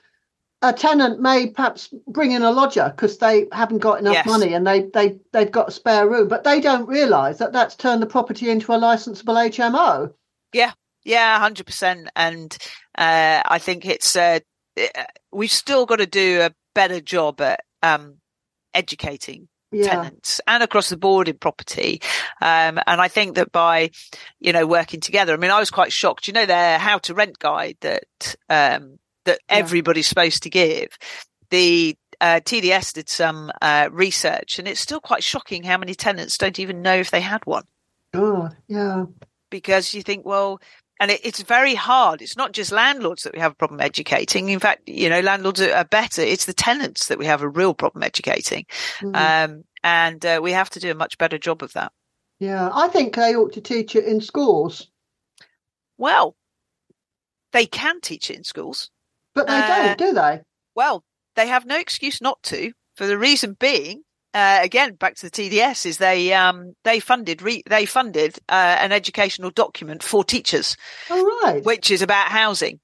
a 0.62 0.72
tenant 0.72 1.20
may 1.20 1.48
perhaps 1.48 1.92
bring 2.06 2.32
in 2.32 2.42
a 2.42 2.50
lodger 2.50 2.92
because 2.94 3.18
they 3.18 3.46
haven't 3.52 3.78
got 3.78 4.00
enough 4.00 4.14
yes. 4.14 4.26
money 4.26 4.52
and 4.52 4.66
they 4.66 4.82
they 4.92 5.18
they've 5.32 5.50
got 5.50 5.68
a 5.68 5.72
spare 5.72 6.08
room, 6.08 6.28
but 6.28 6.44
they 6.44 6.60
don't 6.60 6.86
realise 6.86 7.38
that 7.38 7.52
that's 7.52 7.76
turned 7.76 8.02
the 8.02 8.06
property 8.06 8.50
into 8.50 8.72
a 8.72 8.78
licensable 8.78 9.34
HMO. 9.48 10.12
Yeah, 10.52 10.72
yeah, 11.04 11.38
hundred 11.38 11.64
percent. 11.64 12.10
And 12.14 12.56
uh, 12.96 13.42
I 13.44 13.58
think 13.58 13.86
it's 13.86 14.14
uh, 14.16 14.40
we've 15.32 15.50
still 15.50 15.86
got 15.86 15.96
to 15.96 16.06
do 16.06 16.42
a 16.42 16.54
better 16.74 17.00
job 17.00 17.40
at 17.40 17.60
um, 17.82 18.16
educating 18.74 19.48
yeah. 19.72 19.86
tenants 19.86 20.40
and 20.46 20.62
across 20.62 20.88
the 20.88 20.96
board 20.96 21.28
in 21.28 21.38
property. 21.38 22.00
Um, 22.40 22.78
and 22.86 23.00
I 23.00 23.08
think 23.08 23.36
that 23.36 23.52
by, 23.52 23.90
you 24.40 24.52
know, 24.52 24.66
working 24.66 25.00
together, 25.00 25.34
I 25.34 25.36
mean, 25.36 25.50
I 25.50 25.60
was 25.60 25.70
quite 25.70 25.92
shocked, 25.92 26.26
you 26.26 26.32
know, 26.32 26.46
their 26.46 26.78
how 26.78 26.98
to 26.98 27.14
rent 27.14 27.38
guide 27.38 27.76
that, 27.80 28.34
um, 28.48 28.98
that 29.24 29.40
yeah. 29.48 29.56
everybody's 29.56 30.06
supposed 30.06 30.42
to 30.44 30.50
give. 30.50 30.96
The, 31.50 31.96
uh, 32.20 32.40
TDS 32.40 32.94
did 32.94 33.08
some, 33.08 33.50
uh, 33.62 33.88
research 33.90 34.58
and 34.58 34.68
it's 34.68 34.80
still 34.80 35.00
quite 35.00 35.24
shocking 35.24 35.62
how 35.62 35.78
many 35.78 35.94
tenants 35.94 36.36
don't 36.36 36.58
even 36.58 36.82
know 36.82 36.96
if 36.96 37.10
they 37.10 37.20
had 37.20 37.44
one. 37.46 37.64
Oh, 38.12 38.50
yeah. 38.68 39.04
Because 39.50 39.94
you 39.94 40.02
think, 40.02 40.26
well, 40.26 40.60
and 41.00 41.10
it, 41.10 41.20
it's 41.24 41.42
very 41.42 41.74
hard. 41.74 42.22
It's 42.22 42.36
not 42.36 42.52
just 42.52 42.70
landlords 42.70 43.22
that 43.22 43.32
we 43.32 43.40
have 43.40 43.52
a 43.52 43.56
problem 43.56 43.80
educating. 43.80 44.50
In 44.50 44.60
fact, 44.60 44.86
you 44.86 45.08
know, 45.08 45.20
landlords 45.20 45.60
are, 45.60 45.72
are 45.72 45.84
better. 45.84 46.22
It's 46.22 46.44
the 46.44 46.52
tenants 46.52 47.08
that 47.08 47.18
we 47.18 47.26
have 47.26 47.42
a 47.42 47.48
real 47.48 47.74
problem 47.74 48.02
educating. 48.02 48.66
Mm. 49.00 49.16
Um, 49.16 49.64
and 49.82 50.24
uh, 50.24 50.40
we 50.42 50.52
have 50.52 50.70
to 50.70 50.80
do 50.80 50.90
a 50.90 50.94
much 50.94 51.16
better 51.18 51.38
job 51.38 51.62
of 51.62 51.72
that. 51.72 51.90
Yeah, 52.38 52.70
I 52.72 52.88
think 52.88 53.16
they 53.16 53.34
ought 53.34 53.54
to 53.54 53.60
teach 53.60 53.96
it 53.96 54.04
in 54.04 54.20
schools. 54.20 54.88
Well, 55.98 56.36
they 57.52 57.66
can 57.66 58.00
teach 58.00 58.30
it 58.30 58.36
in 58.36 58.44
schools. 58.44 58.90
But 59.34 59.46
they 59.46 59.54
uh, 59.54 59.66
don't, 59.66 59.98
do 59.98 60.12
they? 60.12 60.40
Well, 60.74 61.04
they 61.34 61.48
have 61.48 61.66
no 61.66 61.78
excuse 61.78 62.20
not 62.20 62.42
to, 62.44 62.72
for 62.94 63.06
the 63.06 63.18
reason 63.18 63.56
being 63.58 64.02
uh, 64.34 64.60
again 64.62 64.94
back 64.94 65.16
to 65.16 65.26
the 65.26 65.30
TDS 65.30 65.86
is 65.86 65.98
they 65.98 66.32
um, 66.32 66.74
they 66.84 67.00
funded 67.00 67.42
re- 67.42 67.62
they 67.68 67.86
funded 67.86 68.38
uh, 68.48 68.76
an 68.80 68.92
educational 68.92 69.50
document 69.50 70.02
for 70.02 70.24
teachers, 70.24 70.76
oh, 71.10 71.40
right. 71.44 71.64
which 71.64 71.90
is 71.90 72.02
about 72.02 72.28
housing. 72.28 72.80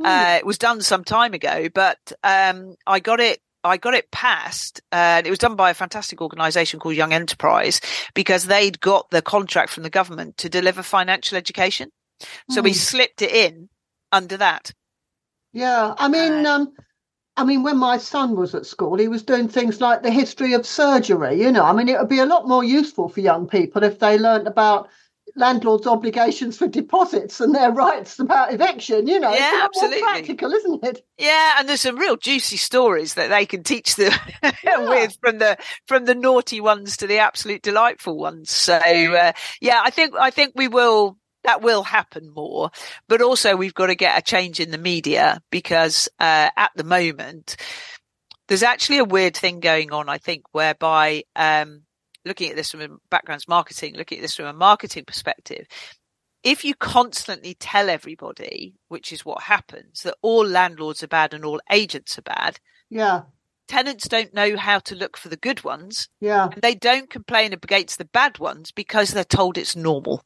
Mm. 0.00 0.06
Uh, 0.06 0.38
it 0.38 0.46
was 0.46 0.58
done 0.58 0.80
some 0.80 1.04
time 1.04 1.34
ago, 1.34 1.68
but 1.74 1.98
um, 2.22 2.74
I 2.86 3.00
got 3.00 3.20
it. 3.20 3.40
I 3.64 3.76
got 3.76 3.94
it 3.94 4.10
passed, 4.10 4.80
and 4.92 5.26
it 5.26 5.30
was 5.30 5.38
done 5.40 5.56
by 5.56 5.70
a 5.70 5.74
fantastic 5.74 6.20
organisation 6.20 6.78
called 6.78 6.94
Young 6.94 7.12
Enterprise 7.12 7.80
because 8.14 8.44
they'd 8.44 8.80
got 8.80 9.10
the 9.10 9.22
contract 9.22 9.72
from 9.72 9.82
the 9.82 9.90
government 9.90 10.36
to 10.38 10.48
deliver 10.48 10.82
financial 10.82 11.36
education. 11.36 11.90
So 12.50 12.60
mm. 12.60 12.64
we 12.64 12.70
hmm. 12.70 12.76
slipped 12.76 13.22
it 13.22 13.32
in 13.32 13.68
under 14.12 14.36
that. 14.36 14.72
Yeah, 15.52 15.94
I 15.96 16.08
mean, 16.08 16.46
uh, 16.46 16.50
um, 16.50 16.72
I 17.38 17.44
mean, 17.44 17.62
when 17.62 17.78
my 17.78 17.98
son 17.98 18.34
was 18.34 18.52
at 18.56 18.66
school, 18.66 18.98
he 18.98 19.06
was 19.06 19.22
doing 19.22 19.46
things 19.46 19.80
like 19.80 20.02
the 20.02 20.10
history 20.10 20.54
of 20.54 20.66
surgery. 20.66 21.40
You 21.40 21.52
know, 21.52 21.62
I 21.62 21.72
mean, 21.72 21.88
it 21.88 21.96
would 21.96 22.08
be 22.08 22.18
a 22.18 22.26
lot 22.26 22.48
more 22.48 22.64
useful 22.64 23.08
for 23.08 23.20
young 23.20 23.46
people 23.46 23.84
if 23.84 24.00
they 24.00 24.18
learnt 24.18 24.48
about 24.48 24.88
landlords' 25.36 25.86
obligations 25.86 26.58
for 26.58 26.66
deposits 26.66 27.40
and 27.40 27.54
their 27.54 27.70
rights 27.86 28.18
about 28.18 28.52
eviction. 28.52 29.06
You 29.06 29.20
know, 29.20 29.32
yeah, 29.32 29.60
absolutely 29.62 30.02
practical, 30.02 30.52
isn't 30.52 30.84
it? 30.84 31.06
Yeah, 31.16 31.54
and 31.58 31.68
there's 31.68 31.82
some 31.82 31.96
real 31.96 32.16
juicy 32.16 32.56
stories 32.56 33.14
that 33.14 33.28
they 33.28 33.46
can 33.46 33.62
teach 33.62 33.94
them 33.94 34.12
yeah. 34.42 34.78
with 34.78 35.16
from 35.20 35.38
the 35.38 35.56
from 35.86 36.06
the 36.06 36.16
naughty 36.16 36.60
ones 36.60 36.96
to 36.96 37.06
the 37.06 37.18
absolute 37.18 37.62
delightful 37.62 38.18
ones. 38.18 38.50
So 38.50 38.74
uh, 38.74 39.32
yeah, 39.60 39.80
I 39.84 39.90
think 39.90 40.14
I 40.18 40.30
think 40.30 40.54
we 40.56 40.66
will 40.66 41.17
that 41.44 41.62
will 41.62 41.82
happen 41.82 42.32
more. 42.34 42.70
But 43.08 43.22
also 43.22 43.56
we've 43.56 43.74
got 43.74 43.86
to 43.86 43.94
get 43.94 44.18
a 44.18 44.22
change 44.22 44.60
in 44.60 44.70
the 44.70 44.78
media 44.78 45.42
because 45.50 46.08
uh, 46.18 46.50
at 46.56 46.70
the 46.76 46.84
moment 46.84 47.56
there's 48.48 48.62
actually 48.62 48.98
a 48.98 49.04
weird 49.04 49.36
thing 49.36 49.60
going 49.60 49.92
on, 49.92 50.08
I 50.08 50.18
think, 50.18 50.44
whereby 50.52 51.24
um, 51.36 51.82
looking 52.24 52.50
at 52.50 52.56
this 52.56 52.70
from 52.70 52.80
a 52.80 52.88
backgrounds 53.10 53.46
marketing, 53.46 53.94
looking 53.94 54.18
at 54.18 54.22
this 54.22 54.34
from 54.34 54.46
a 54.46 54.52
marketing 54.52 55.04
perspective, 55.04 55.66
if 56.42 56.64
you 56.64 56.74
constantly 56.74 57.54
tell 57.54 57.90
everybody, 57.90 58.74
which 58.88 59.12
is 59.12 59.24
what 59.24 59.42
happens, 59.42 60.02
that 60.02 60.16
all 60.22 60.46
landlords 60.46 61.02
are 61.02 61.08
bad 61.08 61.34
and 61.34 61.44
all 61.44 61.60
agents 61.70 62.18
are 62.18 62.22
bad, 62.22 62.58
yeah, 62.88 63.22
tenants 63.66 64.08
don't 64.08 64.32
know 64.32 64.56
how 64.56 64.78
to 64.78 64.94
look 64.94 65.16
for 65.16 65.28
the 65.28 65.36
good 65.36 65.64
ones. 65.64 66.08
Yeah, 66.20 66.48
and 66.52 66.62
they 66.62 66.74
don't 66.74 67.10
complain 67.10 67.52
against 67.52 67.98
the 67.98 68.06
bad 68.06 68.38
ones 68.38 68.70
because 68.70 69.10
they're 69.10 69.24
told 69.24 69.58
it's 69.58 69.76
normal. 69.76 70.24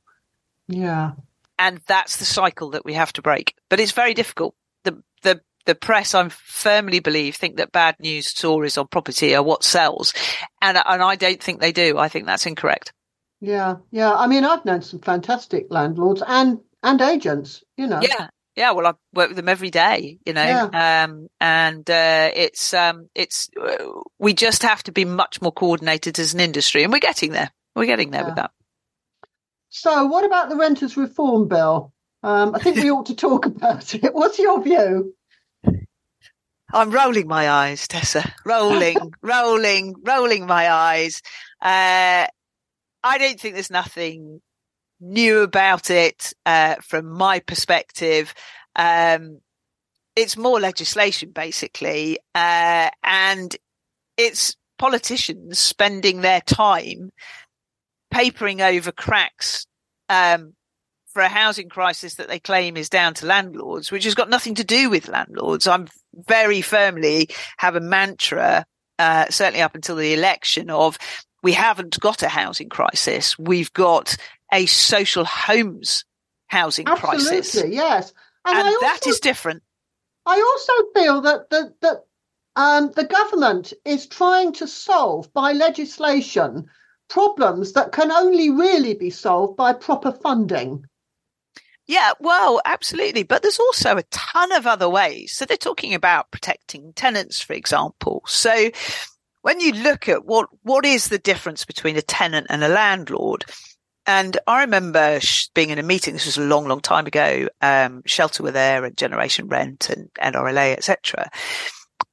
Yeah. 0.68 1.12
And 1.58 1.80
that's 1.86 2.16
the 2.16 2.24
cycle 2.24 2.70
that 2.70 2.84
we 2.84 2.94
have 2.94 3.12
to 3.14 3.22
break. 3.22 3.54
But 3.68 3.80
it's 3.80 3.92
very 3.92 4.14
difficult. 4.14 4.54
The 4.84 5.02
the 5.22 5.40
the 5.64 5.74
press, 5.74 6.14
I 6.14 6.28
firmly 6.28 7.00
believe, 7.00 7.36
think 7.36 7.56
that 7.56 7.72
bad 7.72 7.96
news 8.00 8.26
stories 8.26 8.76
on 8.76 8.88
property 8.88 9.34
are 9.34 9.42
what 9.42 9.64
sells, 9.64 10.12
and 10.60 10.76
and 10.76 11.02
I 11.02 11.14
don't 11.16 11.42
think 11.42 11.60
they 11.60 11.72
do. 11.72 11.98
I 11.98 12.08
think 12.08 12.26
that's 12.26 12.46
incorrect. 12.46 12.92
Yeah, 13.40 13.76
yeah. 13.90 14.12
I 14.12 14.26
mean, 14.26 14.44
I've 14.44 14.64
known 14.64 14.82
some 14.82 15.00
fantastic 15.00 15.66
landlords 15.70 16.22
and 16.26 16.60
and 16.82 17.00
agents. 17.00 17.62
You 17.76 17.86
know. 17.86 18.00
Yeah, 18.02 18.28
yeah. 18.56 18.72
Well, 18.72 18.86
I 18.86 18.94
work 19.14 19.28
with 19.28 19.36
them 19.36 19.48
every 19.48 19.70
day. 19.70 20.18
You 20.26 20.32
know, 20.32 20.42
yeah. 20.42 21.04
um, 21.04 21.28
and 21.40 21.88
uh, 21.88 22.30
it's 22.34 22.74
um, 22.74 23.08
it's 23.14 23.50
uh, 23.60 23.84
we 24.18 24.34
just 24.34 24.62
have 24.62 24.82
to 24.84 24.92
be 24.92 25.04
much 25.04 25.40
more 25.40 25.52
coordinated 25.52 26.18
as 26.18 26.34
an 26.34 26.40
industry, 26.40 26.82
and 26.82 26.92
we're 26.92 26.98
getting 26.98 27.32
there. 27.32 27.50
We're 27.76 27.86
getting 27.86 28.10
there 28.10 28.22
yeah. 28.22 28.26
with 28.26 28.36
that. 28.36 28.50
So, 29.74 30.04
what 30.04 30.22
about 30.26 30.50
the 30.50 30.56
renters 30.56 30.98
reform 30.98 31.48
bill? 31.48 31.94
Um, 32.22 32.54
I 32.54 32.58
think 32.58 32.76
we 32.76 32.90
ought 32.90 33.06
to 33.06 33.16
talk 33.16 33.46
about 33.46 33.94
it. 33.94 34.14
What's 34.14 34.38
your 34.38 34.62
view? 34.62 35.14
I'm 36.70 36.90
rolling 36.90 37.26
my 37.26 37.48
eyes, 37.48 37.88
Tessa. 37.88 38.34
Rolling, 38.44 38.98
rolling, 39.22 39.94
rolling 40.04 40.46
my 40.46 40.70
eyes. 40.70 41.22
Uh, 41.60 42.28
I 43.02 43.18
don't 43.18 43.40
think 43.40 43.54
there's 43.54 43.70
nothing 43.70 44.42
new 45.00 45.40
about 45.40 45.88
it 45.90 46.34
uh, 46.44 46.76
from 46.82 47.10
my 47.10 47.40
perspective. 47.40 48.34
Um, 48.76 49.40
it's 50.14 50.36
more 50.36 50.60
legislation, 50.60 51.30
basically, 51.30 52.18
uh, 52.34 52.90
and 53.02 53.56
it's 54.18 54.54
politicians 54.78 55.58
spending 55.58 56.20
their 56.20 56.42
time 56.42 57.10
papering 58.12 58.60
over 58.60 58.92
cracks 58.92 59.66
um, 60.08 60.54
for 61.12 61.22
a 61.22 61.28
housing 61.28 61.68
crisis 61.68 62.14
that 62.14 62.28
they 62.28 62.38
claim 62.38 62.76
is 62.76 62.88
down 62.88 63.14
to 63.14 63.26
landlords, 63.26 63.90
which 63.90 64.04
has 64.04 64.14
got 64.14 64.30
nothing 64.30 64.54
to 64.56 64.64
do 64.64 64.88
with 64.90 65.08
landlords. 65.08 65.66
I'm 65.66 65.88
very 66.14 66.60
firmly 66.60 67.28
have 67.58 67.74
a 67.74 67.80
mantra, 67.80 68.64
uh, 68.98 69.26
certainly 69.30 69.62
up 69.62 69.74
until 69.74 69.96
the 69.96 70.14
election 70.14 70.70
of 70.70 70.98
we 71.42 71.52
haven't 71.52 71.98
got 71.98 72.22
a 72.22 72.28
housing 72.28 72.68
crisis. 72.68 73.38
We've 73.38 73.72
got 73.72 74.16
a 74.52 74.66
social 74.66 75.24
homes 75.24 76.04
housing 76.46 76.86
Absolutely, 76.86 77.24
crisis. 77.24 77.56
Absolutely, 77.56 77.76
yes. 77.76 78.12
And, 78.44 78.58
and 78.58 78.66
also, 78.66 78.80
that 78.80 79.06
is 79.06 79.20
different. 79.20 79.62
I 80.26 80.40
also 80.40 80.72
feel 80.94 81.20
that 81.22 81.50
the, 81.50 81.74
that 81.80 82.04
um, 82.56 82.92
the 82.94 83.04
government 83.04 83.72
is 83.84 84.06
trying 84.06 84.52
to 84.54 84.68
solve 84.68 85.32
by 85.32 85.52
legislation 85.52 86.68
problems 87.12 87.74
that 87.74 87.92
can 87.92 88.10
only 88.10 88.48
really 88.48 88.94
be 88.94 89.10
solved 89.10 89.54
by 89.56 89.74
proper 89.74 90.12
funding. 90.12 90.82
Yeah, 91.86 92.12
well, 92.20 92.62
absolutely. 92.64 93.22
But 93.22 93.42
there's 93.42 93.58
also 93.58 93.98
a 93.98 94.04
ton 94.04 94.52
of 94.52 94.66
other 94.66 94.88
ways. 94.88 95.32
So 95.32 95.44
they're 95.44 95.58
talking 95.58 95.92
about 95.92 96.30
protecting 96.30 96.94
tenants, 96.94 97.40
for 97.40 97.52
example. 97.52 98.22
So 98.26 98.70
when 99.42 99.60
you 99.60 99.72
look 99.72 100.08
at 100.08 100.24
what, 100.24 100.48
what 100.62 100.86
is 100.86 101.08
the 101.08 101.18
difference 101.18 101.66
between 101.66 101.96
a 101.96 102.02
tenant 102.02 102.46
and 102.48 102.64
a 102.64 102.68
landlord? 102.68 103.44
And 104.06 104.38
I 104.46 104.62
remember 104.62 105.20
being 105.54 105.68
in 105.68 105.78
a 105.78 105.82
meeting. 105.82 106.14
This 106.14 106.26
was 106.26 106.38
a 106.38 106.42
long, 106.42 106.66
long 106.66 106.80
time 106.80 107.06
ago. 107.06 107.48
Um, 107.60 108.02
Shelter 108.06 108.42
were 108.42 108.52
there 108.52 108.84
and 108.84 108.96
Generation 108.96 109.48
Rent 109.48 109.90
and 109.90 110.08
NRLA, 110.14 110.72
etc. 110.72 111.30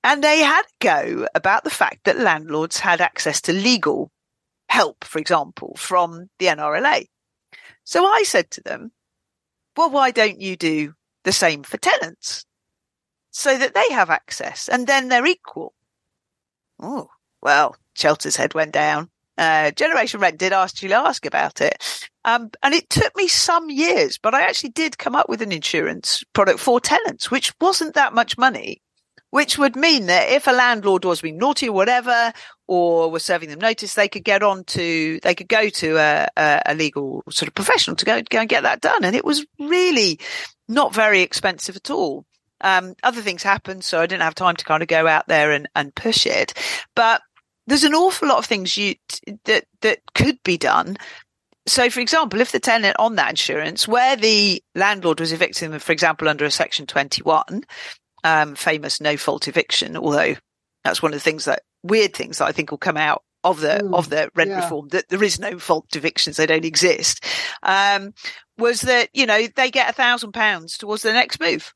And 0.03 0.24
they 0.24 0.39
had 0.39 0.63
go 0.82 1.27
about 1.34 1.63
the 1.63 1.70
fact 1.70 2.03
that 2.03 2.20
landlords 2.20 2.79
had 2.79 3.00
access 3.00 3.39
to 3.41 3.53
legal 3.53 4.12
help, 4.70 5.04
for 5.04 5.20
example, 5.20 5.76
from 5.78 6.30
the 6.40 6.48
NRLA. 6.48 7.08
So 7.84 8.06
I 8.06 8.24
said 8.24 8.52
to 8.52 8.62
them, 8.62 8.92
well, 9.76 9.90
why 9.90 10.12
don't 10.12 10.40
you 10.40 10.56
do 10.56 10.94
the 11.24 11.32
same 11.32 11.64
for 11.64 11.78
tenants 11.78 12.46
so 13.32 13.58
that 13.58 13.74
they 13.74 13.92
have 13.92 14.10
access 14.10 14.68
and 14.68 14.88
then 14.88 15.10
they're 15.10 15.26
equal? 15.26 15.74
Oh, 16.82 17.10
well, 17.42 17.76
Shelter's 17.96 18.36
head 18.36 18.54
went 18.54 18.74
down. 18.74 19.10
Uh, 19.38 19.72
Generation 19.72 20.20
Rent 20.20 20.38
did 20.38 20.54
actually 20.54 20.94
ask 20.94 21.26
about 21.26 21.62
it. 21.62 22.10
Um, 22.26 22.50
and 22.62 22.74
it 22.74 22.90
took 22.90 23.16
me 23.16 23.28
some 23.28 23.70
years, 23.70 24.18
but 24.18 24.36
I 24.36 24.42
actually 24.42 24.72
did 24.72 24.98
come 24.98 25.16
up 25.16 25.30
with 25.30 25.42
an 25.42 25.54
insurance 25.54 26.24
product 26.34 26.60
for 26.60 26.80
tenants, 26.80 27.32
which 27.32 27.54
wasn't 27.62 27.96
that 27.96 28.14
much 28.14 28.38
money 28.38 28.82
which 29.31 29.57
would 29.57 29.75
mean 29.75 30.07
that 30.07 30.29
if 30.29 30.48
a 30.48 30.51
landlord 30.51 31.05
was 31.05 31.21
being 31.21 31.38
naughty 31.38 31.69
or 31.69 31.74
whatever, 31.74 32.33
or 32.67 33.12
was 33.12 33.24
serving 33.24 33.50
them 33.50 33.59
notice, 33.59 33.93
they 33.93 34.07
could 34.07 34.24
get 34.24 34.43
on 34.43 34.63
to, 34.63 35.19
they 35.21 35.36
could 35.36 35.48
go 35.48 35.69
to 35.69 35.98
a, 35.98 36.27
a, 36.36 36.62
a 36.67 36.75
legal 36.75 37.24
sort 37.29 37.48
of 37.48 37.55
professional 37.55 37.95
to 37.95 38.05
go, 38.05 38.21
go 38.29 38.39
and 38.39 38.50
get 38.50 38.63
that 38.63 38.81
done. 38.81 39.03
And 39.03 39.15
it 39.15 39.25
was 39.25 39.45
really 39.59 40.19
not 40.67 40.93
very 40.93 41.21
expensive 41.21 41.75
at 41.75 41.89
all. 41.89 42.25
Um, 42.62 42.95
other 43.03 43.21
things 43.21 43.41
happened, 43.41 43.83
so 43.83 44.01
I 44.01 44.05
didn't 44.05 44.24
have 44.24 44.36
time 44.36 44.55
to 44.55 44.65
kind 44.65 44.83
of 44.83 44.89
go 44.89 45.07
out 45.07 45.27
there 45.27 45.51
and, 45.51 45.69
and 45.75 45.95
push 45.95 46.25
it. 46.25 46.53
But 46.95 47.21
there's 47.67 47.83
an 47.83 47.93
awful 47.93 48.27
lot 48.27 48.39
of 48.39 48.45
things 48.45 48.75
you 48.77 48.95
that 49.45 49.65
that 49.81 50.00
could 50.13 50.41
be 50.43 50.57
done. 50.57 50.98
So, 51.67 51.89
for 51.89 52.00
example, 52.00 52.41
if 52.41 52.51
the 52.51 52.59
tenant 52.59 52.95
on 52.98 53.15
that 53.15 53.29
insurance, 53.29 53.88
where 53.88 54.15
the 54.15 54.63
landlord 54.74 55.19
was 55.19 55.31
evicting 55.31 55.71
them, 55.71 55.79
for 55.79 55.91
example, 55.91 56.27
under 56.27 56.45
a 56.45 56.51
Section 56.51 56.88
21, 56.88 57.63
um, 58.24 58.56
famous 58.56 59.02
no 59.02 59.18
fault 59.18 59.48
eviction, 59.48 59.98
although 59.98 60.36
that's 60.84 61.02
one 61.02 61.14
of 61.14 61.18
the 61.18 61.24
things 61.24 61.46
that 61.46 61.64
weird 61.84 62.14
things 62.14 62.38
that 62.38 62.46
I 62.46 62.52
think 62.52 62.72
will 62.72 62.78
come 62.78 62.98
out 62.98 63.24
of 63.44 63.62
the 63.62 63.82
mm, 63.84 63.94
of 63.94 64.10
the 64.10 64.30
rent 64.36 64.50
yeah. 64.50 64.64
reform 64.64 64.90
that 64.90 65.08
there 65.08 65.24
is 65.24 65.40
no 65.40 65.58
fault 65.60 65.96
evictions 65.96 66.38
they 66.38 66.46
don't 66.46 66.66
exist. 66.66 67.24
Um, 67.64 68.14
was 68.58 68.82
that 68.82 69.10
you 69.14 69.26
know 69.26 69.48
they 69.56 69.72
get 69.72 69.90
a 69.90 69.94
thousand 69.94 70.34
pounds 70.34 70.78
towards 70.78 71.04
the 71.04 71.14
next 71.14 71.40
move. 71.40 71.74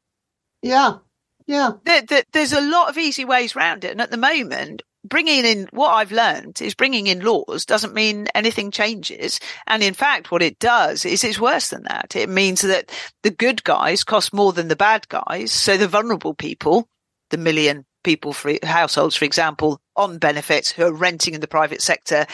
Yeah 0.61 0.97
yeah. 1.45 1.71
There, 1.83 2.01
there, 2.01 2.23
there's 2.31 2.53
a 2.53 2.61
lot 2.61 2.89
of 2.89 2.97
easy 2.97 3.25
ways 3.25 3.55
around 3.55 3.83
it 3.83 3.91
and 3.91 4.01
at 4.01 4.11
the 4.11 4.17
moment 4.17 4.81
bringing 5.03 5.45
in 5.45 5.67
what 5.71 5.89
I've 5.89 6.11
learned 6.11 6.61
is 6.61 6.75
bringing 6.75 7.07
in 7.07 7.19
laws 7.19 7.65
doesn't 7.65 7.93
mean 7.93 8.27
anything 8.33 8.71
changes. 8.71 9.39
And 9.67 9.83
in 9.83 9.93
fact, 9.93 10.31
what 10.31 10.41
it 10.41 10.59
does 10.59 11.05
is 11.05 11.23
it's 11.23 11.39
worse 11.39 11.69
than 11.69 11.83
that. 11.83 12.15
It 12.15 12.29
means 12.29 12.61
that 12.61 12.91
the 13.21 13.31
good 13.31 13.63
guys 13.63 14.03
cost 14.03 14.33
more 14.33 14.53
than 14.53 14.67
the 14.67 14.75
bad 14.75 15.07
guys. 15.09 15.51
So 15.51 15.77
the 15.77 15.87
vulnerable 15.87 16.33
people, 16.33 16.87
the 17.29 17.37
million 17.37 17.85
people 18.03 18.33
for 18.33 18.53
households, 18.63 19.15
for 19.15 19.25
example, 19.25 19.81
on 19.95 20.17
benefits 20.17 20.71
who 20.71 20.83
are 20.83 20.93
renting 20.93 21.33
in 21.33 21.41
the 21.41 21.47
private 21.47 21.81
sector, 21.81 22.25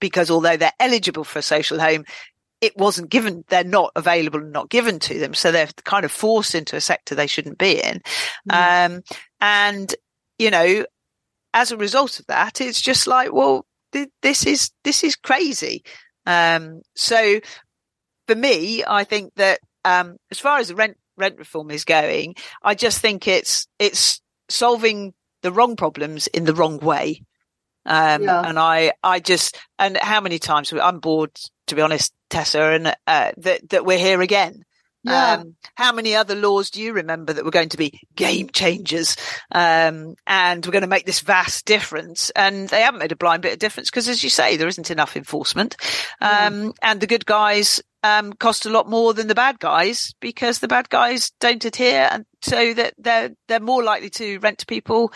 because 0.00 0.30
although 0.30 0.56
they're 0.56 0.72
eligible 0.80 1.24
for 1.24 1.38
a 1.38 1.42
social 1.42 1.78
home, 1.78 2.04
it 2.60 2.76
wasn't 2.76 3.10
given, 3.10 3.44
they're 3.48 3.64
not 3.64 3.92
available 3.96 4.40
and 4.40 4.52
not 4.52 4.70
given 4.70 4.98
to 4.98 5.18
them. 5.18 5.34
So 5.34 5.52
they're 5.52 5.68
kind 5.84 6.04
of 6.04 6.12
forced 6.12 6.54
into 6.54 6.74
a 6.74 6.80
sector 6.80 7.14
they 7.14 7.26
shouldn't 7.26 7.58
be 7.58 7.82
in. 7.82 8.00
Mm. 8.50 8.86
Um, 8.86 9.02
and, 9.40 9.94
you 10.38 10.50
know, 10.50 10.84
as 11.56 11.72
a 11.72 11.76
result 11.78 12.20
of 12.20 12.26
that, 12.26 12.60
it's 12.60 12.82
just 12.82 13.06
like, 13.06 13.32
well, 13.32 13.64
th- 13.92 14.10
this 14.20 14.46
is, 14.46 14.70
this 14.84 15.02
is 15.02 15.16
crazy. 15.16 15.82
Um, 16.26 16.82
so 16.94 17.40
for 18.28 18.34
me, 18.34 18.84
I 18.86 19.04
think 19.04 19.32
that, 19.36 19.60
um, 19.82 20.18
as 20.30 20.38
far 20.38 20.58
as 20.58 20.68
the 20.68 20.74
rent, 20.74 20.98
rent 21.16 21.38
reform 21.38 21.70
is 21.70 21.86
going, 21.86 22.34
I 22.62 22.74
just 22.74 23.00
think 23.00 23.26
it's, 23.26 23.66
it's 23.78 24.20
solving 24.50 25.14
the 25.40 25.50
wrong 25.50 25.76
problems 25.76 26.26
in 26.26 26.44
the 26.44 26.54
wrong 26.54 26.76
way. 26.78 27.22
Um, 27.86 28.24
yeah. 28.24 28.42
and 28.42 28.58
I, 28.58 28.92
I 29.02 29.18
just, 29.20 29.56
and 29.78 29.96
how 29.96 30.20
many 30.20 30.38
times 30.38 30.74
I'm 30.74 30.98
bored, 30.98 31.34
to 31.68 31.74
be 31.74 31.80
honest, 31.80 32.12
Tessa, 32.28 32.72
and, 32.72 32.88
uh, 33.06 33.32
that, 33.38 33.70
that 33.70 33.86
we're 33.86 33.96
here 33.96 34.20
again. 34.20 34.65
Yeah. 35.06 35.34
Um, 35.34 35.56
how 35.76 35.92
many 35.92 36.14
other 36.14 36.34
laws 36.34 36.70
do 36.70 36.82
you 36.82 36.92
remember 36.94 37.32
that 37.32 37.44
were 37.44 37.50
going 37.50 37.68
to 37.70 37.76
be 37.76 38.00
game 38.16 38.50
changers? 38.50 39.16
Um, 39.52 40.16
and 40.26 40.64
we're 40.64 40.72
going 40.72 40.82
to 40.82 40.88
make 40.88 41.06
this 41.06 41.20
vast 41.20 41.64
difference. 41.64 42.30
And 42.30 42.68
they 42.68 42.80
haven't 42.80 43.00
made 43.00 43.12
a 43.12 43.16
blind 43.16 43.42
bit 43.42 43.52
of 43.52 43.58
difference 43.58 43.90
because, 43.90 44.08
as 44.08 44.24
you 44.24 44.30
say, 44.30 44.56
there 44.56 44.68
isn't 44.68 44.90
enough 44.90 45.16
enforcement. 45.16 45.76
Um, 46.20 46.72
and 46.82 47.00
the 47.00 47.06
good 47.06 47.24
guys, 47.24 47.80
um, 48.02 48.32
cost 48.32 48.66
a 48.66 48.70
lot 48.70 48.88
more 48.88 49.14
than 49.14 49.28
the 49.28 49.34
bad 49.34 49.58
guys 49.58 50.14
because 50.20 50.58
the 50.58 50.68
bad 50.68 50.88
guys 50.88 51.30
don't 51.40 51.64
adhere. 51.64 52.08
And 52.10 52.24
so 52.42 52.74
that 52.74 52.94
they're, 52.98 53.30
they're 53.48 53.60
more 53.60 53.82
likely 53.82 54.10
to 54.10 54.38
rent 54.38 54.58
to 54.58 54.66
people, 54.66 55.12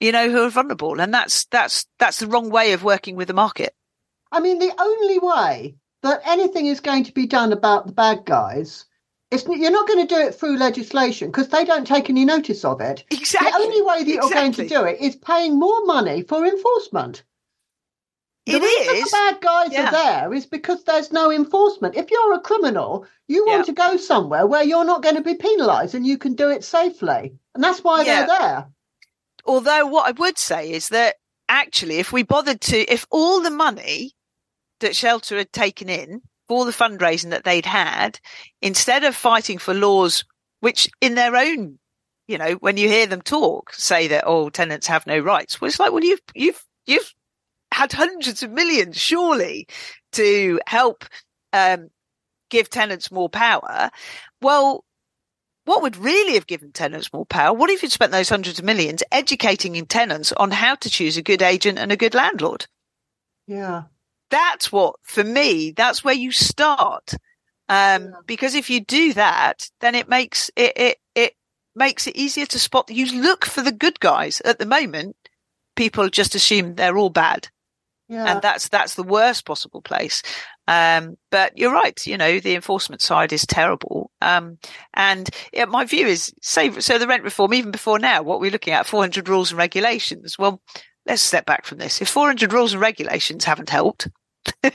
you 0.00 0.12
know, 0.12 0.30
who 0.30 0.42
are 0.42 0.50
vulnerable. 0.50 1.00
And 1.00 1.12
that's, 1.12 1.46
that's, 1.46 1.86
that's 1.98 2.18
the 2.18 2.26
wrong 2.26 2.50
way 2.50 2.72
of 2.72 2.84
working 2.84 3.16
with 3.16 3.28
the 3.28 3.34
market. 3.34 3.74
I 4.30 4.40
mean, 4.40 4.58
the 4.58 4.72
only 4.78 5.18
way 5.18 5.76
that 6.02 6.22
anything 6.26 6.66
is 6.66 6.80
going 6.80 7.04
to 7.04 7.12
be 7.12 7.26
done 7.26 7.52
about 7.52 7.86
the 7.86 7.92
bad 7.92 8.24
guys 8.24 8.86
is 9.32 9.46
you're 9.48 9.70
not 9.70 9.88
going 9.88 10.06
to 10.06 10.14
do 10.14 10.20
it 10.20 10.34
through 10.34 10.56
legislation 10.58 11.28
because 11.28 11.48
they 11.48 11.64
don't 11.64 11.86
take 11.86 12.10
any 12.10 12.24
notice 12.24 12.64
of 12.64 12.80
it. 12.80 13.04
Exactly. 13.10 13.50
The 13.50 13.56
only 13.56 13.82
way 13.82 14.04
that 14.04 14.10
you're 14.10 14.30
going 14.30 14.52
to 14.52 14.68
do 14.68 14.84
it 14.84 15.00
is 15.00 15.16
paying 15.16 15.58
more 15.58 15.84
money 15.86 16.22
for 16.22 16.44
enforcement. 16.44 17.22
The 18.46 18.54
It 18.56 18.62
reason 18.62 18.96
is. 18.96 19.04
the 19.04 19.10
bad 19.12 19.40
guys 19.40 19.72
Yeah. 19.72 19.88
are 19.88 19.92
there 19.92 20.34
is 20.34 20.46
because 20.46 20.82
there's 20.84 21.12
no 21.12 21.30
enforcement. 21.30 21.94
If 21.96 22.10
you're 22.10 22.34
a 22.34 22.40
criminal, 22.40 23.06
you 23.28 23.46
want 23.46 23.60
Yeah. 23.60 23.64
to 23.66 23.72
go 23.72 23.96
somewhere 23.96 24.46
where 24.46 24.64
you're 24.64 24.84
not 24.84 25.02
going 25.02 25.14
to 25.14 25.22
be 25.22 25.34
penalised 25.34 25.94
and 25.94 26.06
you 26.06 26.18
can 26.18 26.34
do 26.34 26.48
it 26.50 26.64
safely. 26.64 27.34
And 27.54 27.62
that's 27.62 27.84
why 27.84 28.02
Yeah. 28.02 28.26
they're 28.26 28.38
there. 28.38 28.66
Although 29.44 29.86
what 29.86 30.06
I 30.08 30.10
would 30.12 30.38
say 30.38 30.72
is 30.72 30.88
that 30.88 31.16
actually, 31.48 31.98
if 31.98 32.12
we 32.12 32.22
bothered 32.24 32.60
to, 32.62 32.78
if 32.92 33.06
all 33.10 33.40
the 33.40 33.50
money 33.50 34.12
that 34.80 34.96
Shelter 34.96 35.36
had 35.38 35.52
taken 35.52 35.88
in 35.88 36.22
all 36.48 36.64
the 36.64 36.72
fundraising 36.72 37.30
that 37.30 37.44
they'd 37.44 37.66
had, 37.66 38.18
instead 38.60 39.04
of 39.04 39.14
fighting 39.16 39.58
for 39.58 39.74
laws 39.74 40.24
which 40.60 40.88
in 41.00 41.16
their 41.16 41.34
own, 41.34 41.78
you 42.28 42.38
know, 42.38 42.52
when 42.54 42.76
you 42.76 42.88
hear 42.88 43.06
them 43.06 43.20
talk, 43.20 43.72
say 43.74 44.06
that, 44.08 44.24
oh, 44.26 44.48
tenants 44.48 44.86
have 44.86 45.06
no 45.06 45.18
rights. 45.18 45.60
Well, 45.60 45.68
it's 45.68 45.80
like, 45.80 45.92
well, 45.92 46.04
you've, 46.04 46.20
you've, 46.34 46.64
you've 46.86 47.12
had 47.74 47.92
hundreds 47.92 48.42
of 48.42 48.50
millions 48.52 48.96
surely 48.96 49.66
to 50.12 50.60
help, 50.66 51.04
um, 51.52 51.90
give 52.48 52.70
tenants 52.70 53.10
more 53.10 53.28
power. 53.28 53.90
Well, 54.40 54.84
what 55.64 55.82
would 55.82 55.96
really 55.96 56.34
have 56.34 56.46
given 56.46 56.70
tenants 56.70 57.12
more 57.12 57.26
power? 57.26 57.56
What 57.56 57.70
if 57.70 57.82
you'd 57.82 57.92
spent 57.92 58.12
those 58.12 58.28
hundreds 58.28 58.58
of 58.58 58.64
millions 58.64 59.02
educating 59.10 59.74
in 59.74 59.86
tenants 59.86 60.32
on 60.32 60.50
how 60.50 60.74
to 60.76 60.90
choose 60.90 61.16
a 61.16 61.22
good 61.22 61.42
agent 61.42 61.78
and 61.78 61.90
a 61.90 61.96
good 61.96 62.14
landlord? 62.14 62.66
Yeah. 63.46 63.84
That's 64.32 64.72
what, 64.72 64.96
for 65.04 65.22
me, 65.22 65.70
that's 65.76 66.02
where 66.02 66.14
you 66.14 66.32
start. 66.32 67.12
Um, 67.68 68.02
Yeah. 68.02 68.10
because 68.26 68.54
if 68.56 68.68
you 68.70 68.80
do 68.80 69.12
that, 69.12 69.70
then 69.80 69.94
it 69.94 70.08
makes 70.08 70.50
it, 70.56 70.72
it, 70.76 70.98
it 71.14 71.34
makes 71.76 72.06
it 72.08 72.16
easier 72.16 72.46
to 72.46 72.58
spot. 72.58 72.90
You 72.90 73.20
look 73.22 73.44
for 73.44 73.62
the 73.62 73.70
good 73.72 74.00
guys. 74.00 74.40
At 74.44 74.58
the 74.58 74.66
moment, 74.66 75.14
people 75.76 76.08
just 76.08 76.34
assume 76.34 76.74
they're 76.74 76.98
all 76.98 77.10
bad 77.10 77.48
Yeah. 78.08 78.24
and 78.30 78.42
that's 78.42 78.68
that's 78.68 78.94
the 78.94 79.02
worst 79.04 79.44
possible 79.46 79.80
place. 79.82 80.22
Um, 80.68 81.16
but 81.30 81.56
you're 81.58 81.72
right. 81.72 81.98
You 82.06 82.16
know, 82.18 82.40
the 82.40 82.54
enforcement 82.54 83.02
side 83.02 83.32
is 83.32 83.44
terrible. 83.46 84.10
Um, 84.20 84.58
and 84.94 85.28
yeah, 85.52 85.64
my 85.66 85.84
view 85.84 86.06
is, 86.06 86.32
say, 86.40 86.70
so 86.80 86.98
the 86.98 87.06
rent 87.06 87.24
reform, 87.24 87.52
even 87.54 87.70
before 87.70 87.98
now, 87.98 88.22
what 88.22 88.40
we're 88.40 88.50
looking 88.50 88.72
at, 88.74 88.86
400 88.86 89.28
rules 89.28 89.50
and 89.50 89.58
regulations. 89.58 90.38
Well, 90.38 90.60
let's 91.06 91.22
step 91.22 91.46
back 91.46 91.64
from 91.66 91.78
this. 91.78 92.00
If 92.00 92.08
400 92.08 92.52
rules 92.52 92.72
and 92.74 92.80
regulations 92.82 93.44
haven't 93.44 93.70
helped, 93.70 94.08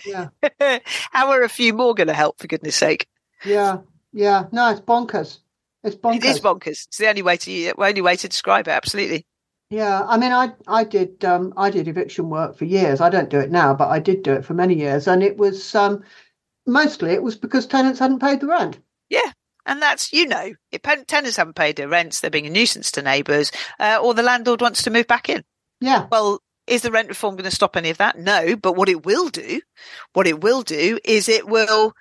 yeah. 0.06 0.30
how 1.12 1.30
are 1.32 1.44
a 1.44 1.50
few 1.50 1.74
more 1.74 1.94
going 1.94 2.08
to 2.08 2.14
help? 2.14 2.40
For 2.40 2.48
goodness' 2.48 2.76
sake, 2.76 3.08
Yeah. 3.46 3.80
Yeah. 4.14 4.46
No, 4.52 4.70
it's 4.72 4.82
bonkers. 4.82 5.40
It's 5.84 5.96
bonkers. 5.96 6.16
it 6.18 6.26
is 6.26 6.40
bonkers. 6.40 6.88
It's 6.88 6.98
the 6.98 7.08
only 7.08 7.22
way 7.22 7.38
to 7.38 7.74
only 7.78 8.02
way 8.02 8.16
to 8.16 8.28
describe 8.28 8.68
it. 8.68 8.72
Absolutely. 8.72 9.26
Yeah, 9.70 10.04
I 10.08 10.18
mean, 10.18 10.32
I 10.32 10.54
I 10.66 10.86
did 10.86 11.24
um, 11.26 11.54
I 11.58 11.70
did 11.70 11.88
eviction 11.88 12.30
work 12.30 12.58
for 12.58 12.66
years. 12.66 13.02
I 13.02 13.10
don't 13.10 13.30
do 13.30 13.40
it 13.40 13.52
now, 13.52 13.74
but 13.74 13.90
I 13.90 14.00
did 14.00 14.24
do 14.24 14.34
it 14.34 14.46
for 14.46 14.54
many 14.54 14.76
years, 14.76 15.08
and 15.08 15.22
it 15.22 15.38
was 15.38 15.76
um, 15.76 16.04
mostly 16.66 17.12
it 17.12 17.22
was 17.22 17.36
because 17.36 17.66
tenants 17.66 18.00
hadn't 18.00 18.20
paid 18.20 18.40
the 18.40 18.48
rent. 18.48 18.80
Yeah, 19.10 19.32
and 19.66 19.82
that's, 19.82 20.14
you 20.14 20.26
know, 20.26 20.54
if 20.72 20.82
tenants 20.82 21.36
haven't 21.38 21.56
paid 21.58 21.76
their 21.76 21.90
rents, 21.90 22.22
they're 22.22 22.30
being 22.30 22.48
a 22.48 22.50
nuisance 22.50 22.92
to 22.92 23.02
neighbours, 23.02 23.52
uh, 23.80 24.00
or 24.02 24.14
the 24.14 24.24
landlord 24.24 24.62
wants 24.62 24.84
to 24.84 24.90
move 24.90 25.08
back 25.08 25.27
in. 25.30 25.44
Yeah, 25.82 26.08
Well, 26.10 26.42
is 26.68 26.82
the 26.82 26.92
rent 26.92 27.10
reform 27.10 27.36
going 27.36 27.50
to 27.50 27.56
stop 27.56 27.75
any 27.75 27.90
of 27.90 27.98
that? 27.98 28.18
No, 28.18 28.56
but 28.56 28.75
what 28.75 28.90
it 28.90 29.06
will 29.06 29.30
do, 29.30 29.62
what 30.14 30.27
it 30.27 30.42
will 30.42 30.62
do 30.62 31.00
is 31.03 31.30
it 31.30 31.48
will 31.48 31.94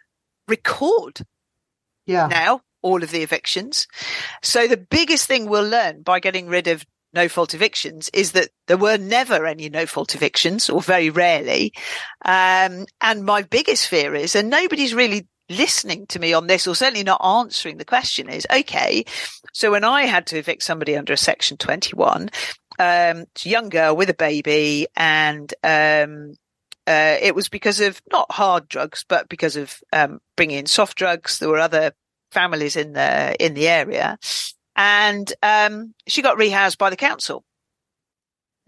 record 0.48 1.20
yeah, 2.07 2.26
now 2.26 2.62
all 2.83 3.02
of 3.02 3.11
the 3.11 3.22
evictions. 3.22 3.87
So 4.42 4.68
the 4.68 4.76
biggest 4.76 5.26
thing 5.26 5.48
we'll 5.48 5.68
learn 5.68 6.02
by 6.02 6.20
getting 6.20 6.46
rid 6.48 6.68
of 6.68 6.85
no 7.12 7.29
fault 7.29 7.55
evictions 7.55 8.11
is 8.12 8.33
that 8.33 8.50
there 8.66 8.76
were 8.76 8.98
never 8.98 9.46
any 9.46 9.68
no 9.68 9.87
fault 9.87 10.14
evictions 10.14 10.68
or 10.68 10.81
very 10.81 11.11
rarely. 11.11 11.72
Um, 12.24 12.87
and 13.00 13.24
my 13.24 13.42
biggest 13.42 13.88
fear 13.88 14.14
is, 14.14 14.37
and 14.37 14.50
nobody's 14.50 14.94
really 14.94 15.26
listening 15.48 16.07
to 16.09 16.18
me 16.18 16.33
on 16.33 16.46
this 16.46 16.66
or 16.66 16.74
certainly 16.74 17.05
not 17.05 17.24
answering 17.24 17.79
the 17.79 17.85
question 17.85 18.29
is, 18.29 18.46
okay, 18.52 19.05
so 19.52 19.70
when 19.70 19.85
I 19.85 20.02
had 20.02 20.26
to 20.29 20.38
evict 20.38 20.62
somebody 20.62 20.96
under 20.96 21.12
a 21.12 21.16
section 21.16 21.57
21, 21.57 22.31
um, 22.78 23.24
a 23.24 23.48
young 23.48 23.68
girl 23.68 23.96
with 23.96 24.10
a 24.10 24.14
baby 24.14 24.86
and, 24.96 25.52
um, 25.62 26.34
uh, 26.86 27.16
it 27.20 27.34
was 27.34 27.48
because 27.48 27.80
of 27.80 28.00
not 28.12 28.30
hard 28.30 28.68
drugs, 28.68 29.04
but 29.08 29.28
because 29.28 29.56
of 29.56 29.74
um, 29.92 30.20
bringing 30.36 30.58
in 30.58 30.66
soft 30.66 30.96
drugs. 30.96 31.38
There 31.38 31.48
were 31.48 31.58
other 31.58 31.92
families 32.30 32.76
in 32.76 32.92
the 32.92 33.34
in 33.44 33.54
the 33.54 33.66
area, 33.66 34.18
and 34.76 35.32
um, 35.42 35.94
she 36.06 36.22
got 36.22 36.38
rehoused 36.38 36.78
by 36.78 36.90
the 36.90 36.96
council. 36.96 37.44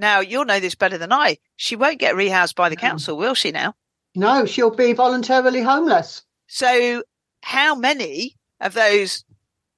Now 0.00 0.20
you'll 0.20 0.46
know 0.46 0.58
this 0.58 0.74
better 0.74 0.98
than 0.98 1.12
I. 1.12 1.38
She 1.56 1.76
won't 1.76 2.00
get 2.00 2.16
rehoused 2.16 2.56
by 2.56 2.68
the 2.68 2.76
council, 2.76 3.16
will 3.16 3.34
she? 3.34 3.52
Now, 3.52 3.74
no, 4.16 4.46
she'll 4.46 4.70
be 4.70 4.94
voluntarily 4.94 5.62
homeless. 5.62 6.22
so 6.48 7.04
how 7.42 7.76
many 7.76 8.36
of 8.60 8.74
those 8.74 9.24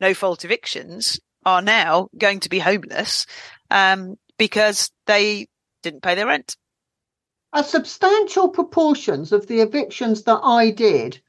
no 0.00 0.14
fault 0.14 0.46
evictions 0.46 1.20
are 1.44 1.60
now 1.60 2.08
going 2.16 2.40
to 2.40 2.48
be 2.48 2.58
homeless 2.58 3.26
um, 3.70 4.16
because 4.38 4.90
they 5.06 5.48
didn't 5.82 6.02
pay 6.02 6.14
their 6.14 6.26
rent? 6.26 6.56
A 7.52 7.64
substantial 7.64 8.48
proportions 8.48 9.32
of 9.32 9.46
the 9.46 9.60
evictions 9.60 10.22
that 10.24 10.40
I 10.42 10.70
did 10.70 11.20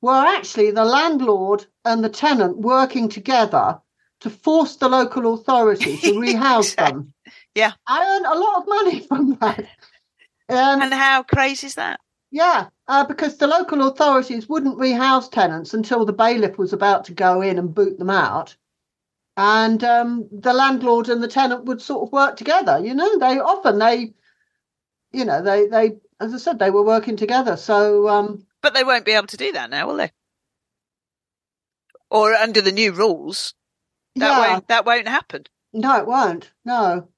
were 0.00 0.24
actually 0.26 0.70
the 0.70 0.84
landlord 0.84 1.66
and 1.84 2.02
the 2.02 2.08
tenant 2.08 2.58
working 2.58 3.08
together 3.08 3.80
to 4.20 4.30
force 4.30 4.76
the 4.76 4.88
local 4.88 5.34
authority 5.34 5.96
to 5.98 6.18
rehouse 6.26 6.74
them. 6.74 7.12
Yeah. 7.54 7.72
I 7.86 8.16
earned 8.16 8.26
a 8.26 8.38
lot 8.38 8.62
of 8.62 8.68
money 8.68 9.00
from 9.08 9.34
that. 9.40 9.60
Um, 10.48 10.82
And 10.82 10.94
how 10.94 11.22
crazy 11.22 11.66
is 11.66 11.74
that? 11.74 12.00
Yeah, 12.30 12.68
uh, 12.88 13.04
because 13.04 13.36
the 13.36 13.46
local 13.46 13.86
authorities 13.86 14.48
wouldn't 14.48 14.78
rehouse 14.78 15.28
tenants 15.28 15.74
until 15.74 16.04
the 16.04 16.12
bailiff 16.12 16.58
was 16.58 16.72
about 16.72 17.04
to 17.06 17.14
go 17.14 17.40
in 17.40 17.58
and 17.58 17.74
boot 17.74 17.98
them 17.98 18.10
out. 18.10 18.56
And 19.36 19.84
um, 19.84 20.28
the 20.32 20.54
landlord 20.54 21.08
and 21.08 21.22
the 21.22 21.28
tenant 21.28 21.66
would 21.66 21.82
sort 21.82 22.06
of 22.08 22.12
work 22.12 22.36
together. 22.36 22.78
You 22.78 22.94
know, 22.94 23.18
they 23.18 23.38
often 23.38 23.78
they, 23.78 24.14
you 25.12 25.24
know, 25.24 25.42
they 25.42 25.66
they 25.66 25.96
as 26.20 26.32
I 26.32 26.38
said, 26.38 26.58
they 26.58 26.70
were 26.70 26.82
working 26.84 27.16
together. 27.16 27.56
So 27.56 28.08
um, 28.08 28.46
But 28.62 28.72
they 28.74 28.84
won't 28.84 29.04
be 29.04 29.12
able 29.12 29.26
to 29.26 29.36
do 29.36 29.52
that 29.52 29.68
now, 29.70 29.86
will 29.88 29.96
they? 29.96 30.10
Or 32.10 32.32
under 32.34 32.60
the 32.60 32.72
new 32.72 32.92
rules, 32.92 33.54
that 34.14 34.28
yeah, 34.28 34.52
won't 34.52 34.68
that 34.68 34.86
won't 34.86 35.08
happen. 35.08 35.44
no, 35.72 35.98
it 35.98 36.06
won't. 36.06 36.50
No. 36.64 37.08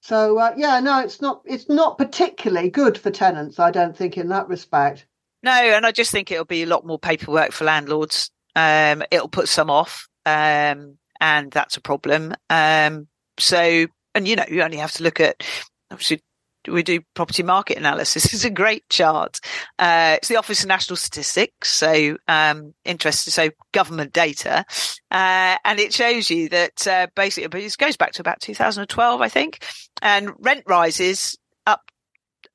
So 0.00 0.38
uh, 0.38 0.54
yeah, 0.56 0.80
no, 0.80 1.00
it's 1.00 1.20
not. 1.20 1.42
It's 1.44 1.68
not 1.68 1.98
particularly 1.98 2.70
good 2.70 2.96
for 2.96 3.10
tenants. 3.10 3.58
I 3.58 3.70
don't 3.70 3.96
think 3.96 4.16
in 4.16 4.28
that 4.28 4.48
respect. 4.48 5.06
No, 5.42 5.50
and 5.52 5.84
I 5.84 5.90
just 5.90 6.12
think 6.12 6.30
it'll 6.30 6.44
be 6.44 6.62
a 6.62 6.66
lot 6.66 6.86
more 6.86 6.98
paperwork 6.98 7.52
for 7.52 7.64
landlords. 7.64 8.30
Um, 8.54 9.02
it'll 9.10 9.28
put 9.28 9.48
some 9.48 9.70
off, 9.70 10.08
um, 10.24 10.98
and 11.22 11.52
that's 11.52 11.76
a 11.76 11.80
problem. 11.80 12.34
Um, 12.50 13.06
so, 13.38 13.86
and 14.14 14.28
you 14.28 14.36
know, 14.36 14.44
you 14.50 14.60
only 14.62 14.78
have 14.78 14.92
to 14.94 15.04
look 15.04 15.20
at 15.20 15.42
obviously 15.90 16.20
we 16.68 16.82
do 16.82 17.00
property 17.14 17.42
market 17.42 17.76
analysis. 17.76 18.24
It's 18.34 18.44
a 18.44 18.50
great 18.50 18.88
chart. 18.88 19.40
Uh, 19.78 20.16
it's 20.18 20.28
the 20.28 20.36
Office 20.36 20.62
of 20.62 20.68
National 20.68 20.96
Statistics, 20.96 21.70
so 21.70 22.16
um, 22.28 22.74
interested, 22.84 23.30
so 23.30 23.50
government 23.72 24.12
data, 24.12 24.64
uh, 25.10 25.56
and 25.64 25.78
it 25.78 25.94
shows 25.94 26.28
you 26.28 26.48
that 26.50 26.86
uh, 26.86 27.06
basically, 27.14 27.48
but 27.48 27.60
it 27.60 27.76
goes 27.78 27.96
back 27.96 28.12
to 28.12 28.20
about 28.20 28.40
2012, 28.40 29.20
I 29.20 29.28
think, 29.28 29.64
and 30.02 30.32
rent 30.40 30.64
rises 30.66 31.38
up, 31.66 31.82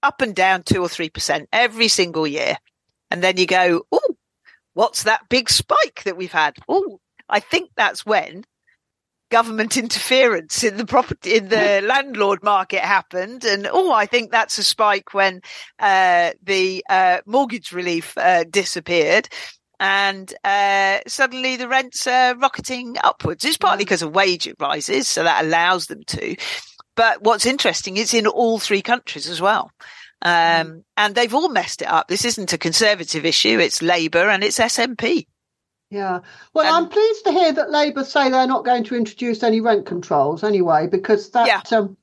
up 0.03 0.21
and 0.21 0.35
down 0.35 0.63
two 0.63 0.81
or 0.81 0.89
three 0.89 1.09
percent 1.09 1.47
every 1.53 1.87
single 1.87 2.27
year, 2.27 2.57
and 3.09 3.23
then 3.23 3.37
you 3.37 3.45
go, 3.45 3.83
oh, 3.93 4.15
what's 4.73 5.03
that 5.03 5.29
big 5.29 5.49
spike 5.49 6.03
that 6.03 6.17
we've 6.17 6.33
had? 6.33 6.55
Oh, 6.67 6.99
I 7.29 7.39
think 7.39 7.71
that's 7.75 8.05
when 8.05 8.43
government 9.29 9.77
interference 9.77 10.63
in 10.63 10.77
the 10.77 10.85
property 10.85 11.35
in 11.35 11.49
the 11.49 11.81
landlord 11.85 12.43
market 12.43 12.79
happened 12.79 13.43
and 13.43 13.67
oh 13.71 13.91
i 13.91 14.05
think 14.05 14.31
that's 14.31 14.57
a 14.57 14.63
spike 14.63 15.13
when 15.13 15.41
uh, 15.79 16.31
the 16.43 16.83
uh, 16.89 17.19
mortgage 17.25 17.71
relief 17.71 18.17
uh, 18.17 18.43
disappeared 18.49 19.27
and 19.79 20.33
uh, 20.43 20.99
suddenly 21.07 21.55
the 21.55 21.67
rents 21.67 22.07
are 22.07 22.35
rocketing 22.35 22.97
upwards. 23.03 23.45
It's 23.45 23.57
partly 23.57 23.85
because 23.85 24.01
of 24.01 24.15
wage 24.15 24.51
rises, 24.59 25.07
so 25.07 25.23
that 25.23 25.45
allows 25.45 25.87
them 25.87 26.03
to. 26.07 26.35
But 26.95 27.21
what's 27.21 27.45
interesting 27.45 27.97
is 27.97 28.13
in 28.13 28.25
all 28.25 28.59
three 28.59 28.81
countries 28.81 29.29
as 29.29 29.39
well. 29.39 29.71
Um, 30.23 30.31
mm. 30.31 30.83
and 30.97 31.13
they've 31.13 31.33
all 31.33 31.49
messed 31.49 31.83
it 31.83 31.87
up. 31.87 32.07
This 32.07 32.25
isn't 32.25 32.53
a 32.53 32.57
conservative 32.57 33.23
issue. 33.23 33.59
It's 33.59 33.83
Labour 33.83 34.29
and 34.29 34.43
it's 34.43 34.57
SNP. 34.57 35.27
Yeah. 35.89 36.19
Well, 36.53 36.73
I'm 36.73 36.89
pleased 36.89 37.25
to 37.25 37.31
hear 37.31 37.53
that 37.53 37.71
Labour 37.71 38.03
say 38.03 38.29
they're 38.29 38.47
not 38.47 38.65
going 38.65 38.83
to 38.85 38.95
introduce 38.95 39.41
any 39.43 39.61
rent 39.61 39.85
controls 39.85 40.43
anyway, 40.43 40.87
because 40.87 41.31
that, 41.31 41.47
yeah. 41.47 41.77
um, 41.77 41.95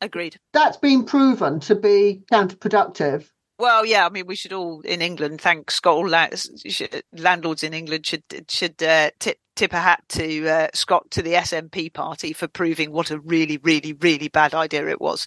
agreed. 0.00 0.38
That's 0.52 0.76
been 0.76 1.04
proven 1.04 1.60
to 1.60 1.74
be 1.74 2.22
counterproductive. 2.32 3.28
Well, 3.58 3.84
yeah, 3.84 4.06
I 4.06 4.10
mean, 4.10 4.26
we 4.26 4.36
should 4.36 4.52
all 4.52 4.80
in 4.82 5.02
England 5.02 5.40
thank 5.40 5.70
Scott. 5.70 6.08
Landlords 7.12 7.62
in 7.64 7.74
England 7.74 8.06
should 8.06 8.22
should 8.48 8.80
uh, 8.80 9.10
tip 9.18 9.38
tip 9.56 9.72
a 9.72 9.78
hat 9.78 10.04
to 10.10 10.48
uh, 10.48 10.68
Scott 10.72 11.10
to 11.10 11.22
the 11.22 11.32
SNP 11.32 11.92
party 11.92 12.32
for 12.32 12.46
proving 12.46 12.92
what 12.92 13.10
a 13.10 13.18
really, 13.18 13.56
really, 13.58 13.92
really 13.94 14.28
bad 14.28 14.54
idea 14.54 14.86
it 14.86 15.00
was. 15.00 15.26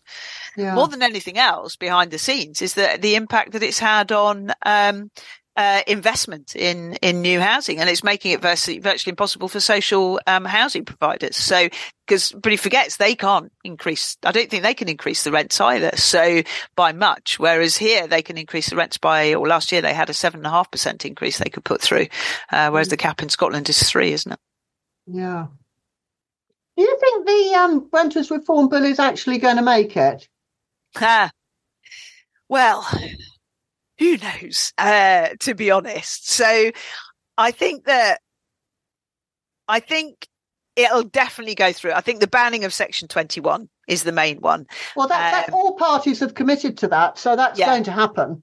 Yeah. 0.56 0.74
More 0.76 0.88
than 0.88 1.04
anything 1.04 1.38
else, 1.38 1.76
behind 1.76 2.12
the 2.12 2.17
scenes 2.17 2.62
is 2.62 2.76
that 2.76 3.02
the 3.02 3.15
impact 3.15 3.52
that 3.52 3.63
it's 3.63 3.80
had 3.80 4.13
on 4.13 4.54
um, 4.65 5.12
uh, 5.58 5.82
investment 5.86 6.56
in 6.56 6.94
in 7.02 7.22
new 7.22 7.40
housing, 7.40 7.80
and 7.80 7.90
it's 7.90 8.04
making 8.04 8.32
it 8.32 8.42
virtually, 8.42 8.80
virtually 8.80 9.12
impossible 9.12 9.48
for 9.48 9.60
social 9.60 10.20
um, 10.28 10.46
housing 10.46 10.86
providers. 10.86 11.36
So, 11.36 11.68
because 12.08 12.32
but 12.32 12.52
he 12.52 12.58
forgets 12.58 12.98
they 12.98 13.16
can't 13.16 13.52
increase. 13.64 14.18
I 14.24 14.32
don't 14.32 14.50
think 14.50 14.64
they 14.64 14.74
can 14.74 14.88
increase 14.88 15.24
the 15.24 15.32
rents 15.32 15.60
either. 15.60 15.92
So 15.98 16.42
by 16.76 16.94
much, 16.94 17.38
whereas 17.38 17.76
here 17.76 18.08
they 18.08 18.22
can 18.22 18.38
increase 18.38 18.70
the 18.70 18.78
rents 18.78 18.98
by. 18.98 19.34
Or 19.34 19.48
last 19.48 19.72
year 19.72 19.82
they 19.82 19.94
had 19.94 20.10
a 20.10 20.14
seven 20.14 20.40
and 20.40 20.48
a 20.48 20.52
half 20.52 20.72
percent 20.72 21.06
increase 21.06 21.38
they 21.38 21.50
could 21.50 21.66
put 21.66 21.82
through, 21.82 22.08
uh, 22.52 22.70
whereas 22.70 22.88
mm. 22.88 22.92
the 22.92 22.98
cap 22.98 23.22
in 23.22 23.30
Scotland 23.30 23.68
is 23.68 23.84
three, 23.84 24.14
isn't 24.14 24.32
it? 24.32 24.40
Yeah. 25.08 25.48
Do 26.78 26.84
you 26.84 26.98
think 27.00 27.28
the 27.28 27.56
um, 27.60 27.90
renters 27.92 28.32
reform 28.32 28.70
bill 28.70 28.86
is 28.86 29.00
actually 29.00 29.40
going 29.40 29.58
to 29.58 29.62
make 29.62 29.98
it? 29.98 30.28
Ah, 30.96 31.32
well, 32.48 32.88
who 34.02 34.18
knows, 34.18 34.74
uh, 34.80 35.30
to 35.42 35.54
be 35.54 35.70
honest. 35.70 36.28
So 36.28 36.72
I 37.38 37.52
think 37.52 37.86
that, 37.86 38.20
I 39.68 39.80
think 39.80 40.28
it'll 40.76 41.04
definitely 41.04 41.54
go 41.54 41.72
through. 41.72 41.92
I 41.92 42.02
think 42.02 42.20
the 42.20 42.28
banning 42.28 42.66
of 42.66 42.74
Section 42.74 43.08
21 43.08 43.70
is 43.88 44.04
the 44.04 44.12
main 44.12 44.40
one. 44.40 44.66
Well, 44.96 45.08
that, 45.08 45.34
um, 45.34 45.40
that 45.40 45.54
all 45.54 45.76
parties 45.76 46.20
have 46.20 46.34
committed 46.34 46.80
to 46.80 46.88
that. 46.88 47.20
So 47.20 47.36
that's 47.36 47.60
yeah. 47.60 47.68
going 47.68 47.84
to 47.84 47.92
happen. 47.92 48.42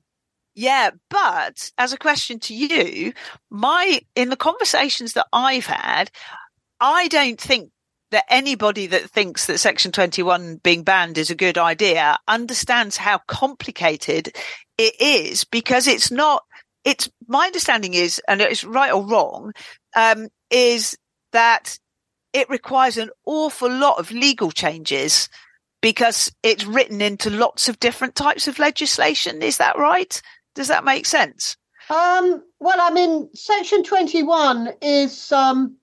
Yeah, 0.55 0.91
but 1.11 1.73
as 1.77 1.93
a 1.93 1.99
question 1.99 2.39
to 2.41 2.55
you, 2.55 3.13
my 3.51 4.01
in 4.15 4.31
the 4.31 4.37
conversations 4.37 5.15
that 5.15 5.27
I've 5.33 5.67
had, 5.67 6.11
I 6.81 7.09
don't 7.09 7.41
think 7.41 7.71
that 8.11 8.25
anybody 8.29 8.87
that 8.87 9.11
thinks 9.11 9.47
that 9.47 9.59
Section 9.59 9.93
21 9.93 10.61
being 10.63 10.83
banned 10.83 11.19
is 11.19 11.31
a 11.31 11.35
good 11.35 11.59
idea 11.59 12.19
understands 12.27 12.97
how 12.97 13.19
complicated 13.27 14.35
it 14.79 14.95
is 15.01 15.45
because 15.45 15.87
it's 15.87 16.11
not, 16.11 16.45
it's 16.85 17.11
my 17.27 17.47
understanding 17.47 17.95
is, 17.95 18.21
and 18.29 18.41
it's 18.41 18.65
right 18.65 18.93
or 18.93 19.07
wrong, 19.07 19.53
um, 19.95 20.29
is 20.51 20.97
that 21.33 21.79
it 22.33 22.49
requires 22.49 22.97
an 22.97 23.11
awful 23.27 23.71
lot 23.71 23.99
of 23.99 24.11
legal 24.11 24.51
changes 24.51 25.29
because 25.81 26.33
it's 26.43 26.65
written 26.65 27.01
into 27.01 27.31
lots 27.31 27.69
of 27.69 27.79
different 27.79 28.15
types 28.15 28.49
of 28.49 28.59
legislation. 28.59 29.43
Is 29.43 29.59
that 29.59 29.79
right? 29.79 30.21
Does 30.55 30.69
that 30.69 30.85
make 30.85 31.07
sense? 31.07 31.57
Um, 31.91 32.43
well, 32.61 32.81
I 32.81 32.91
mean, 32.91 33.31
Section 33.35 33.83
21 33.83 34.75
is, 34.83 35.33
um, 35.33 35.77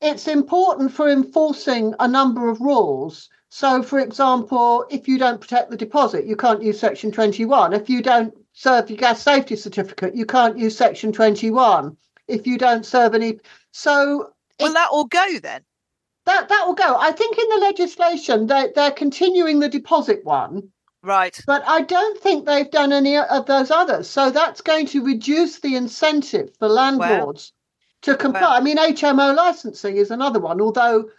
it's 0.00 0.28
important 0.28 0.92
for 0.92 1.08
enforcing 1.08 1.94
a 1.98 2.06
number 2.06 2.48
of 2.48 2.60
rules. 2.60 3.28
So, 3.50 3.82
for 3.82 3.98
example, 3.98 4.84
if 4.90 5.08
you 5.08 5.18
don't 5.18 5.40
protect 5.40 5.70
the 5.70 5.76
deposit, 5.76 6.26
you 6.26 6.36
can't 6.36 6.62
use 6.62 6.78
Section 6.78 7.10
21. 7.10 7.72
If 7.72 7.88
you 7.88 8.02
don't 8.02 8.34
serve 8.52 8.90
your 8.90 8.98
gas 8.98 9.22
safety 9.22 9.56
certificate, 9.56 10.14
you 10.14 10.26
can't 10.26 10.58
use 10.58 10.76
Section 10.76 11.12
21. 11.12 11.96
If 12.28 12.46
you 12.46 12.58
don't 12.58 12.84
serve 12.84 13.14
any, 13.14 13.40
so 13.72 14.32
will 14.60 14.72
that 14.74 14.90
all 14.92 15.06
go 15.06 15.38
then? 15.42 15.62
That 16.26 16.50
that 16.50 16.64
will 16.66 16.74
go. 16.74 16.96
I 16.98 17.12
think 17.12 17.38
in 17.38 17.48
the 17.48 17.66
legislation 17.66 18.46
they 18.46 18.70
they're 18.74 18.90
continuing 18.90 19.60
the 19.60 19.68
deposit 19.70 20.24
one, 20.24 20.70
right? 21.02 21.40
But 21.46 21.66
I 21.66 21.80
don't 21.80 22.20
think 22.20 22.44
they've 22.44 22.70
done 22.70 22.92
any 22.92 23.16
of 23.16 23.46
those 23.46 23.70
others. 23.70 24.10
So 24.10 24.30
that's 24.30 24.60
going 24.60 24.86
to 24.88 25.02
reduce 25.02 25.60
the 25.60 25.74
incentive 25.74 26.50
for 26.58 26.68
landlords 26.68 27.54
to 28.02 28.16
comply. 28.16 28.40
Well, 28.40 28.52
I 28.52 28.60
mean, 28.60 28.76
HMO 28.76 29.34
licensing 29.34 29.96
is 29.96 30.10
another 30.10 30.40
one, 30.40 30.60
although 30.60 31.10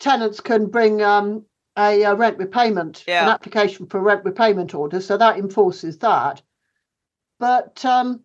tenants 0.00 0.40
can 0.40 0.66
bring 0.66 1.02
um, 1.02 1.44
a, 1.78 2.02
a, 2.02 2.14
rent 2.14 2.38
repayment, 2.38 3.04
yeah. 3.06 3.24
an 3.24 3.28
application 3.30 3.86
for 3.86 4.00
rent 4.00 4.24
repayment 4.24 4.74
order, 4.74 5.00
so 5.00 5.16
that 5.16 5.38
enforces 5.38 5.98
that. 5.98 6.42
But 7.38 7.84
um, 7.84 8.20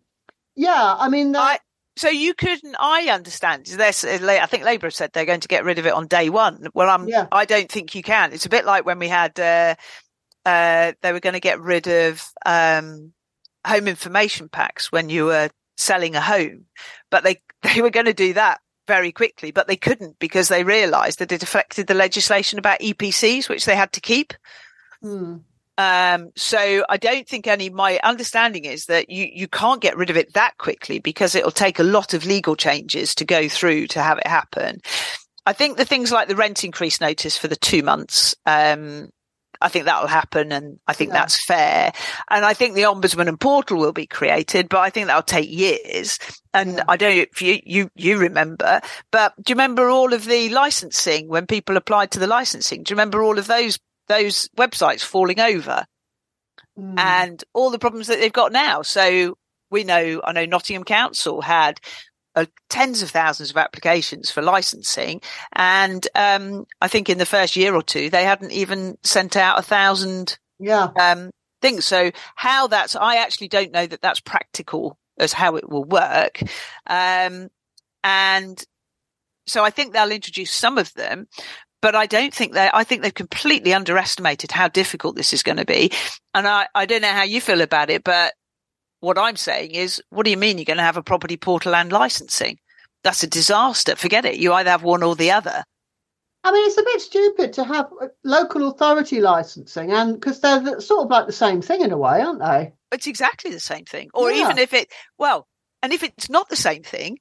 yeah, 0.56 0.94
I 0.98 1.08
mean, 1.08 1.36
I, 1.36 1.58
so 1.96 2.08
you 2.08 2.34
couldn't. 2.34 2.76
I 2.80 3.08
understand. 3.10 3.68
I 3.78 3.92
think 3.92 4.64
Labour 4.64 4.90
said 4.90 5.10
they're 5.12 5.26
going 5.26 5.40
to 5.40 5.48
get 5.48 5.64
rid 5.64 5.78
of 5.78 5.86
it 5.86 5.92
on 5.92 6.06
day 6.06 6.30
one. 6.30 6.68
Well, 6.74 6.88
I'm. 6.88 7.08
Yeah. 7.08 7.26
I 7.30 7.44
don't 7.44 7.70
think 7.70 7.94
you 7.94 8.02
can. 8.02 8.32
It's 8.32 8.46
a 8.46 8.50
bit 8.50 8.64
like 8.64 8.86
when 8.86 8.98
we 8.98 9.08
had. 9.08 9.38
Uh, 9.38 9.74
uh, 10.46 10.92
they 11.02 11.12
were 11.12 11.20
going 11.20 11.34
to 11.34 11.40
get 11.40 11.60
rid 11.60 11.86
of 11.86 12.24
um, 12.46 13.12
home 13.66 13.86
information 13.86 14.48
packs 14.48 14.90
when 14.90 15.10
you 15.10 15.26
were 15.26 15.50
selling 15.76 16.14
a 16.14 16.20
home, 16.20 16.64
but 17.10 17.24
they 17.24 17.40
they 17.62 17.82
were 17.82 17.90
going 17.90 18.06
to 18.06 18.14
do 18.14 18.32
that 18.34 18.60
very 18.86 19.12
quickly, 19.12 19.52
but 19.52 19.68
they 19.68 19.76
couldn't 19.76 20.18
because 20.18 20.48
they 20.48 20.64
realised 20.64 21.20
that 21.20 21.32
it 21.32 21.42
affected 21.42 21.86
the 21.86 21.94
legislation 21.94 22.58
about 22.58 22.80
EPCs, 22.80 23.48
which 23.48 23.64
they 23.64 23.76
had 23.76 23.92
to 23.92 24.00
keep. 24.00 24.32
Hmm. 25.00 25.36
Um, 25.78 26.32
so 26.36 26.84
I 26.88 26.98
don't 26.98 27.26
think 27.26 27.46
any, 27.46 27.70
my 27.70 27.98
understanding 28.02 28.66
is 28.66 28.86
that 28.86 29.08
you, 29.08 29.28
you 29.32 29.48
can't 29.48 29.80
get 29.80 29.96
rid 29.96 30.10
of 30.10 30.16
it 30.16 30.34
that 30.34 30.58
quickly 30.58 30.98
because 30.98 31.34
it'll 31.34 31.50
take 31.50 31.78
a 31.78 31.84
lot 31.84 32.12
of 32.12 32.26
legal 32.26 32.54
changes 32.54 33.14
to 33.14 33.24
go 33.24 33.48
through 33.48 33.86
to 33.88 34.02
have 34.02 34.18
it 34.18 34.26
happen. 34.26 34.80
I 35.46 35.54
think 35.54 35.78
the 35.78 35.86
things 35.86 36.12
like 36.12 36.28
the 36.28 36.36
rent 36.36 36.64
increase 36.64 37.00
notice 37.00 37.38
for 37.38 37.48
the 37.48 37.56
two 37.56 37.82
months, 37.82 38.34
um, 38.44 39.08
I 39.60 39.68
think 39.68 39.84
that'll 39.84 40.08
happen 40.08 40.52
and 40.52 40.78
I 40.86 40.92
think 40.92 41.10
yeah. 41.10 41.20
that's 41.20 41.44
fair. 41.44 41.92
And 42.30 42.44
I 42.44 42.54
think 42.54 42.74
the 42.74 42.82
ombudsman 42.82 43.28
and 43.28 43.38
portal 43.38 43.78
will 43.78 43.92
be 43.92 44.06
created, 44.06 44.68
but 44.68 44.78
I 44.78 44.90
think 44.90 45.06
that'll 45.06 45.22
take 45.22 45.50
years. 45.50 46.18
And 46.54 46.76
yeah. 46.76 46.84
I 46.88 46.96
don't 46.96 47.16
know 47.16 47.22
if 47.30 47.42
you, 47.42 47.60
you, 47.64 47.90
you 47.94 48.18
remember, 48.18 48.80
but 49.10 49.34
do 49.42 49.50
you 49.50 49.54
remember 49.54 49.88
all 49.88 50.12
of 50.12 50.24
the 50.24 50.48
licensing 50.48 51.28
when 51.28 51.46
people 51.46 51.76
applied 51.76 52.10
to 52.12 52.18
the 52.18 52.26
licensing? 52.26 52.82
Do 52.82 52.92
you 52.92 52.96
remember 52.96 53.22
all 53.22 53.38
of 53.38 53.46
those, 53.46 53.78
those 54.08 54.48
websites 54.56 55.02
falling 55.02 55.40
over 55.40 55.84
mm. 56.78 56.98
and 56.98 57.42
all 57.52 57.70
the 57.70 57.78
problems 57.78 58.06
that 58.06 58.18
they've 58.18 58.32
got 58.32 58.52
now? 58.52 58.82
So 58.82 59.36
we 59.70 59.84
know, 59.84 60.20
I 60.24 60.32
know 60.32 60.46
Nottingham 60.46 60.84
Council 60.84 61.40
had 61.40 61.80
uh, 62.34 62.46
tens 62.68 63.02
of 63.02 63.10
thousands 63.10 63.50
of 63.50 63.56
applications 63.56 64.30
for 64.30 64.42
licensing. 64.42 65.20
And 65.52 66.06
um, 66.14 66.66
I 66.80 66.88
think 66.88 67.08
in 67.08 67.18
the 67.18 67.26
first 67.26 67.56
year 67.56 67.74
or 67.74 67.82
two, 67.82 68.10
they 68.10 68.24
hadn't 68.24 68.52
even 68.52 68.98
sent 69.02 69.36
out 69.36 69.58
a 69.58 69.62
thousand 69.62 70.38
yeah. 70.58 70.88
um, 70.98 71.30
things. 71.60 71.84
So 71.84 72.10
how 72.36 72.68
that's, 72.68 72.96
I 72.96 73.16
actually 73.16 73.48
don't 73.48 73.72
know 73.72 73.86
that 73.86 74.00
that's 74.00 74.20
practical 74.20 74.98
as 75.18 75.32
how 75.32 75.56
it 75.56 75.68
will 75.68 75.84
work. 75.84 76.40
Um, 76.86 77.48
and 78.02 78.64
so 79.46 79.64
I 79.64 79.70
think 79.70 79.92
they'll 79.92 80.10
introduce 80.10 80.52
some 80.52 80.78
of 80.78 80.94
them, 80.94 81.26
but 81.82 81.94
I 81.94 82.06
don't 82.06 82.32
think 82.32 82.52
they, 82.52 82.70
I 82.72 82.84
think 82.84 83.02
they've 83.02 83.12
completely 83.12 83.74
underestimated 83.74 84.52
how 84.52 84.68
difficult 84.68 85.16
this 85.16 85.32
is 85.32 85.42
going 85.42 85.58
to 85.58 85.64
be. 85.64 85.92
And 86.32 86.46
I, 86.46 86.68
I 86.74 86.86
don't 86.86 87.02
know 87.02 87.08
how 87.08 87.24
you 87.24 87.40
feel 87.40 87.60
about 87.60 87.90
it, 87.90 88.04
but 88.04 88.32
what 89.00 89.18
I'm 89.18 89.36
saying 89.36 89.72
is, 89.72 90.02
what 90.10 90.24
do 90.24 90.30
you 90.30 90.36
mean 90.36 90.58
you're 90.58 90.64
going 90.64 90.76
to 90.76 90.82
have 90.82 90.96
a 90.96 91.02
property 91.02 91.36
portal 91.36 91.74
and 91.74 91.90
licensing? 91.90 92.58
That's 93.02 93.22
a 93.22 93.26
disaster. 93.26 93.96
Forget 93.96 94.24
it. 94.24 94.36
You 94.36 94.52
either 94.52 94.70
have 94.70 94.82
one 94.82 95.02
or 95.02 95.16
the 95.16 95.30
other. 95.30 95.64
I 96.42 96.52
mean, 96.52 96.66
it's 96.66 96.78
a 96.78 96.82
bit 96.82 97.00
stupid 97.00 97.52
to 97.54 97.64
have 97.64 97.86
uh, 98.00 98.08
local 98.24 98.68
authority 98.68 99.20
licensing, 99.20 99.92
and 99.92 100.14
because 100.14 100.40
they're 100.40 100.80
sort 100.80 101.04
of 101.04 101.10
like 101.10 101.26
the 101.26 101.32
same 101.32 101.60
thing 101.60 101.82
in 101.82 101.92
a 101.92 101.98
way, 101.98 102.22
aren't 102.22 102.40
they? 102.40 102.72
It's 102.92 103.06
exactly 103.06 103.50
the 103.50 103.60
same 103.60 103.84
thing. 103.84 104.08
Or 104.14 104.30
yeah. 104.30 104.44
even 104.44 104.58
if 104.58 104.72
it, 104.72 104.90
well, 105.18 105.46
and 105.82 105.92
if 105.92 106.02
it's 106.02 106.30
not 106.30 106.48
the 106.48 106.56
same 106.56 106.82
thing, 106.82 107.18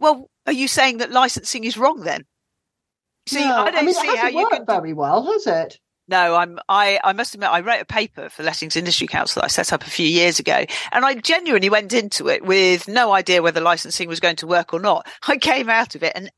well, 0.00 0.28
are 0.46 0.52
you 0.52 0.66
saying 0.66 0.98
that 0.98 1.12
licensing 1.12 1.64
is 1.64 1.78
wrong 1.78 2.00
then? 2.00 2.24
See, 3.28 3.40
yeah. 3.40 3.62
I 3.62 3.70
don't 3.70 3.80
I 3.80 3.82
mean, 3.82 3.94
see 3.94 4.16
how 4.16 4.28
you 4.28 4.48
can 4.48 4.66
very 4.66 4.92
well, 4.94 5.24
has 5.26 5.46
it? 5.46 5.78
No, 6.08 6.34
I'm, 6.36 6.58
I, 6.68 6.98
I 7.04 7.12
must 7.12 7.34
admit, 7.34 7.50
I 7.50 7.60
wrote 7.60 7.82
a 7.82 7.84
paper 7.84 8.30
for 8.30 8.42
Lettings 8.42 8.76
Industry 8.76 9.06
Council 9.06 9.40
that 9.40 9.46
I 9.46 9.48
set 9.48 9.72
up 9.72 9.86
a 9.86 9.90
few 9.90 10.06
years 10.06 10.38
ago. 10.38 10.64
And 10.90 11.04
I 11.04 11.14
genuinely 11.14 11.68
went 11.68 11.92
into 11.92 12.28
it 12.28 12.44
with 12.44 12.88
no 12.88 13.12
idea 13.12 13.42
whether 13.42 13.60
licensing 13.60 14.08
was 14.08 14.20
going 14.20 14.36
to 14.36 14.46
work 14.46 14.72
or 14.72 14.80
not. 14.80 15.06
I 15.26 15.36
came 15.36 15.68
out 15.68 15.94
of 15.94 16.02
it 16.02 16.12
and 16.14 16.30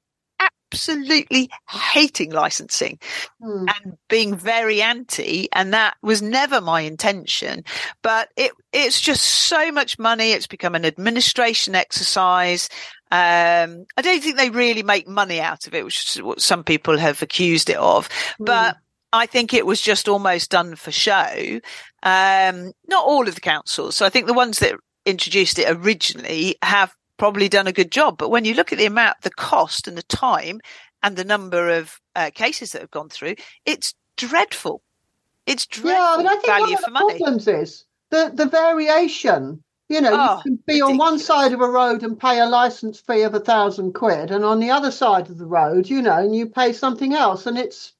absolutely 0.73 1.51
hating 1.69 2.31
licensing 2.31 2.99
mm. 3.43 3.67
and 3.69 3.97
being 4.09 4.37
very 4.37 4.83
anti. 4.83 5.49
And 5.53 5.73
that 5.73 5.97
was 6.03 6.23
never 6.23 6.61
my 6.61 6.83
intention, 6.83 7.65
but 8.03 8.29
it, 8.37 8.53
it's 8.73 9.01
just 9.01 9.23
so 9.23 9.73
much 9.73 9.99
money. 9.99 10.33
It's 10.33 10.47
become 10.47 10.75
an 10.75 10.85
administration 10.85 11.75
exercise. 11.75 12.69
Um, 13.11 13.87
I 13.97 14.03
don't 14.03 14.23
think 14.23 14.37
they 14.37 14.51
really 14.51 14.85
make 14.85 15.09
money 15.09 15.41
out 15.41 15.67
of 15.67 15.75
it, 15.75 15.85
which 15.85 16.17
is 16.17 16.23
what 16.23 16.41
some 16.41 16.63
people 16.63 16.97
have 16.97 17.23
accused 17.23 17.71
it 17.71 17.77
of, 17.77 18.09
mm. 18.09 18.47
but 18.47 18.77
I 19.13 19.27
think 19.27 19.53
it 19.53 19.67
was 19.67 19.81
just 19.81 20.09
almost 20.09 20.51
done 20.51 20.77
for 20.77 20.93
show. 20.93 21.61
Um, 22.03 22.73
not 22.89 23.05
all 23.05 23.27
of 23.29 23.35
the 23.35 23.41
councils. 23.41 23.97
So 23.97 24.07
I 24.07 24.09
think 24.09 24.27
the 24.27 24.35
ones 24.35 24.61
that 24.61 24.75
introduced 25.05 25.59
it 25.59 25.69
originally 25.69 26.57
have 26.63 26.95
probably 27.17 27.49
done 27.49 27.67
a 27.67 27.73
good 27.73 27.91
job. 27.91 28.19
But 28.19 28.31
when 28.31 28.45
you 28.45 28.55
look 28.55 28.73
at 28.73 28.79
the 28.79 28.87
amount, 28.87 29.23
the 29.23 29.31
cost 29.31 29.89
and 29.89 29.97
the 29.97 30.03
time 30.05 30.61
and 31.03 31.17
the 31.17 31.25
number 31.25 31.71
of 31.71 32.01
uh, 32.15 32.31
cases 32.35 32.73
that 32.73 32.81
have 32.81 32.91
gone 32.91 33.09
through, 33.09 33.35
it's 33.67 33.95
dreadful. 34.17 34.83
It's 35.47 35.67
dreadful 35.67 35.93
yeah, 35.93 36.17
mean, 36.19 36.27
I 36.27 36.33
think 36.33 36.47
value 36.47 36.65
one 36.65 36.75
of 36.75 36.85
the 36.85 36.91
money. 36.91 37.19
Problems 37.19 37.49
is 37.49 37.85
the 38.11 38.31
the 38.35 38.47
variation. 38.47 39.63
You 39.89 40.01
know, 40.01 40.13
oh, 40.13 40.37
you 40.37 40.43
can 40.43 40.55
be 40.55 40.75
ridiculous. 40.75 40.91
on 40.93 40.99
one 40.99 41.19
side 41.19 41.53
of 41.53 41.61
a 41.61 41.69
road 41.69 42.05
and 42.05 42.19
pay 42.19 42.39
a 42.39 42.47
license 42.47 43.01
fee 43.01 43.23
of 43.23 43.35
a 43.35 43.41
thousand 43.41 43.95
quid, 43.95 44.31
and 44.31 44.45
on 44.45 44.61
the 44.61 44.71
other 44.71 44.93
side 44.93 45.29
of 45.29 45.39
the 45.39 45.47
road, 45.47 45.91
you 45.91 46.01
know, 46.01 46.19
and 46.19 46.37
you 46.37 46.47
pay 46.47 46.73
something 46.73 47.13
else, 47.13 47.47
and 47.47 47.59
it's 47.59 47.93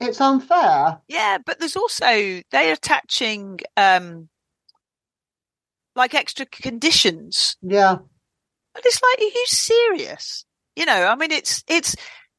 it's 0.00 0.20
unfair. 0.20 1.00
Yeah, 1.08 1.38
but 1.44 1.58
there's 1.58 1.76
also 1.76 2.42
they're 2.50 2.72
attaching 2.72 3.60
um 3.76 4.28
like 5.96 6.14
extra 6.14 6.46
conditions. 6.46 7.56
Yeah. 7.60 7.96
But 8.74 8.86
it's 8.86 9.02
like, 9.02 9.18
are 9.18 9.24
you 9.24 9.46
serious? 9.46 10.44
You 10.76 10.86
know, 10.86 11.06
I 11.08 11.16
mean, 11.16 11.32
it's 11.32 11.64
it's 11.66 11.96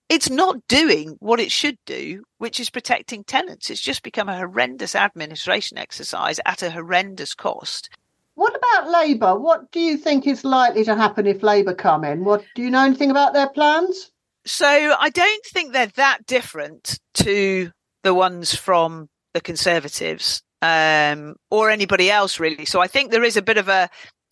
it's 0.08 0.30
not 0.30 0.68
doing 0.68 1.18
what 1.20 1.40
it 1.40 1.52
should 1.52 1.78
do, 1.86 2.24
which 2.38 2.60
is 2.60 2.70
protecting 2.70 3.24
tenants. 3.24 3.70
It's 3.70 3.82
just 3.82 4.02
become 4.02 4.30
a 4.30 4.38
horrendous 4.38 4.96
administration 4.96 5.78
exercise 5.78 6.40
at 6.46 6.64
a 6.64 6.72
horrendous 6.72 7.36
cost. 7.36 7.90
What 8.36 8.56
about 8.56 8.90
Labour? 8.90 9.38
What 9.38 9.70
do 9.72 9.82
you 9.82 9.98
think 9.98 10.26
is 10.26 10.46
likely 10.46 10.86
to 10.86 10.96
happen 10.96 11.28
if 11.28 11.44
Labour 11.44 11.76
come 11.76 12.06
in? 12.06 12.24
What 12.24 12.44
do 12.56 12.62
you 12.64 12.72
know 12.72 12.86
anything 12.86 13.12
about 13.12 13.34
their 13.34 13.50
plans? 13.50 14.12
So 14.46 14.68
I 14.68 15.10
don't 15.10 15.46
think 15.46 15.74
they're 15.74 15.88
that 15.88 16.26
different 16.26 17.00
to 17.16 17.72
the 18.04 18.14
ones 18.14 18.56
from 18.56 19.10
the 19.34 19.42
Conservatives 19.42 20.42
um, 20.62 21.36
or 21.52 21.70
anybody 21.70 22.10
else 22.10 22.40
really. 22.40 22.66
So 22.66 22.82
I 22.82 22.88
think 22.88 23.12
there 23.12 23.24
is 23.24 23.38
a 23.38 23.42
bit 23.42 23.58
of 23.58 23.68
a, 23.68 23.90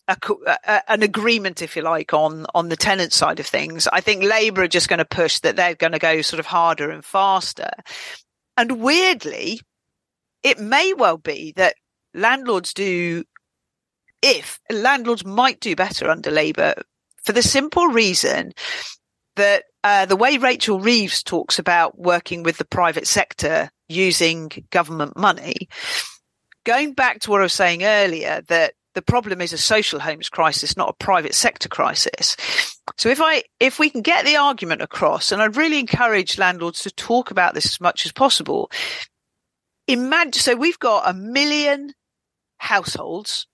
a, 0.08 0.16
a, 0.46 0.92
an 0.92 1.02
agreement, 1.02 1.62
if 1.62 1.76
you 1.76 1.82
like, 1.82 2.12
on 2.12 2.46
on 2.54 2.68
the 2.68 2.76
tenant 2.76 3.12
side 3.12 3.40
of 3.40 3.46
things. 3.46 3.86
I 3.88 4.00
think 4.00 4.22
Labour 4.22 4.62
are 4.62 4.68
just 4.68 4.88
going 4.88 4.98
to 4.98 5.04
push 5.04 5.40
that 5.40 5.56
they're 5.56 5.74
going 5.74 5.92
to 5.92 5.98
go 5.98 6.22
sort 6.22 6.40
of 6.40 6.46
harder 6.46 6.90
and 6.90 7.04
faster. 7.04 7.70
And 8.56 8.80
weirdly, 8.80 9.60
it 10.42 10.58
may 10.58 10.94
well 10.94 11.18
be 11.18 11.52
that 11.56 11.74
landlords 12.14 12.72
do, 12.72 13.24
if 14.22 14.58
landlords 14.70 15.24
might 15.24 15.60
do 15.60 15.76
better 15.76 16.10
under 16.10 16.30
Labour, 16.30 16.74
for 17.24 17.32
the 17.32 17.42
simple 17.42 17.86
reason 17.88 18.52
that 19.38 19.64
uh, 19.82 20.06
the 20.06 20.16
way 20.16 20.36
Rachel 20.36 20.78
Reeves 20.80 21.22
talks 21.22 21.58
about 21.58 21.98
working 21.98 22.42
with 22.42 22.58
the 22.58 22.64
private 22.64 23.06
sector 23.06 23.70
using 23.88 24.50
government 24.70 25.16
money, 25.16 25.68
going 26.64 26.92
back 26.92 27.20
to 27.20 27.30
what 27.30 27.40
I 27.40 27.44
was 27.44 27.52
saying 27.52 27.84
earlier, 27.84 28.42
that 28.48 28.74
the 28.94 29.02
problem 29.02 29.40
is 29.40 29.52
a 29.52 29.58
social 29.58 30.00
homes 30.00 30.28
crisis, 30.28 30.76
not 30.76 30.90
a 30.90 31.04
private 31.04 31.34
sector 31.34 31.68
crisis. 31.68 32.36
So 32.96 33.08
if 33.08 33.20
I, 33.20 33.44
if 33.60 33.78
we 33.78 33.90
can 33.90 34.02
get 34.02 34.24
the 34.24 34.36
argument 34.36 34.82
across, 34.82 35.30
and 35.30 35.40
I'd 35.40 35.56
really 35.56 35.78
encourage 35.78 36.38
landlords 36.38 36.82
to 36.82 36.90
talk 36.90 37.30
about 37.30 37.54
this 37.54 37.66
as 37.66 37.80
much 37.80 38.04
as 38.04 38.12
possible. 38.12 38.70
Imagine, 39.86 40.32
so 40.32 40.56
we've 40.56 40.78
got 40.78 41.08
a 41.08 41.14
million 41.14 41.92
households 42.58 43.46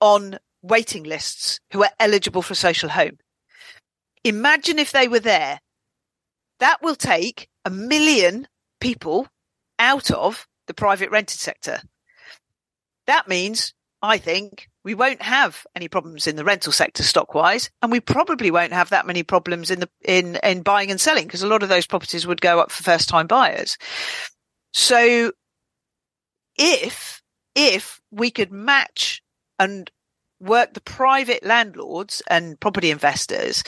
on 0.00 0.38
waiting 0.62 1.02
lists 1.02 1.58
who 1.72 1.82
are 1.82 1.90
eligible 1.98 2.42
for 2.42 2.54
social 2.54 2.88
home. 2.88 3.18
Imagine 4.24 4.78
if 4.78 4.92
they 4.92 5.08
were 5.08 5.20
there. 5.20 5.60
That 6.58 6.82
will 6.82 6.96
take 6.96 7.48
a 7.64 7.70
million 7.70 8.46
people 8.80 9.28
out 9.78 10.10
of 10.10 10.46
the 10.66 10.74
private 10.74 11.10
rented 11.10 11.38
sector. 11.38 11.80
That 13.06 13.28
means 13.28 13.74
I 14.02 14.18
think 14.18 14.68
we 14.84 14.94
won't 14.94 15.22
have 15.22 15.66
any 15.74 15.88
problems 15.88 16.26
in 16.26 16.36
the 16.36 16.44
rental 16.44 16.72
sector 16.72 17.02
stock 17.02 17.34
wise, 17.34 17.70
and 17.82 17.90
we 17.90 18.00
probably 18.00 18.50
won't 18.50 18.72
have 18.72 18.90
that 18.90 19.06
many 19.06 19.22
problems 19.22 19.70
in 19.70 19.80
the 19.80 19.90
in 20.02 20.36
in 20.42 20.62
buying 20.62 20.90
and 20.90 21.00
selling 21.00 21.26
because 21.26 21.42
a 21.42 21.48
lot 21.48 21.62
of 21.62 21.68
those 21.68 21.86
properties 21.86 22.26
would 22.26 22.40
go 22.40 22.60
up 22.60 22.70
for 22.70 22.82
first 22.82 23.08
time 23.08 23.26
buyers. 23.26 23.76
So 24.72 25.32
if 26.56 27.22
if 27.54 28.00
we 28.10 28.30
could 28.30 28.52
match 28.52 29.22
and 29.58 29.90
work 30.40 30.72
the 30.72 30.80
private 30.80 31.44
landlords 31.44 32.22
and 32.28 32.58
property 32.58 32.90
investors 32.90 33.62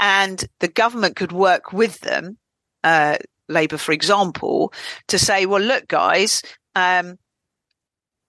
and 0.00 0.44
the 0.60 0.68
government 0.68 1.16
could 1.16 1.32
work 1.32 1.72
with 1.72 2.00
them, 2.00 2.38
uh, 2.84 3.16
Labour, 3.48 3.78
for 3.78 3.92
example, 3.92 4.72
to 5.08 5.18
say, 5.18 5.46
well, 5.46 5.62
look, 5.62 5.88
guys, 5.88 6.42
um, 6.74 7.18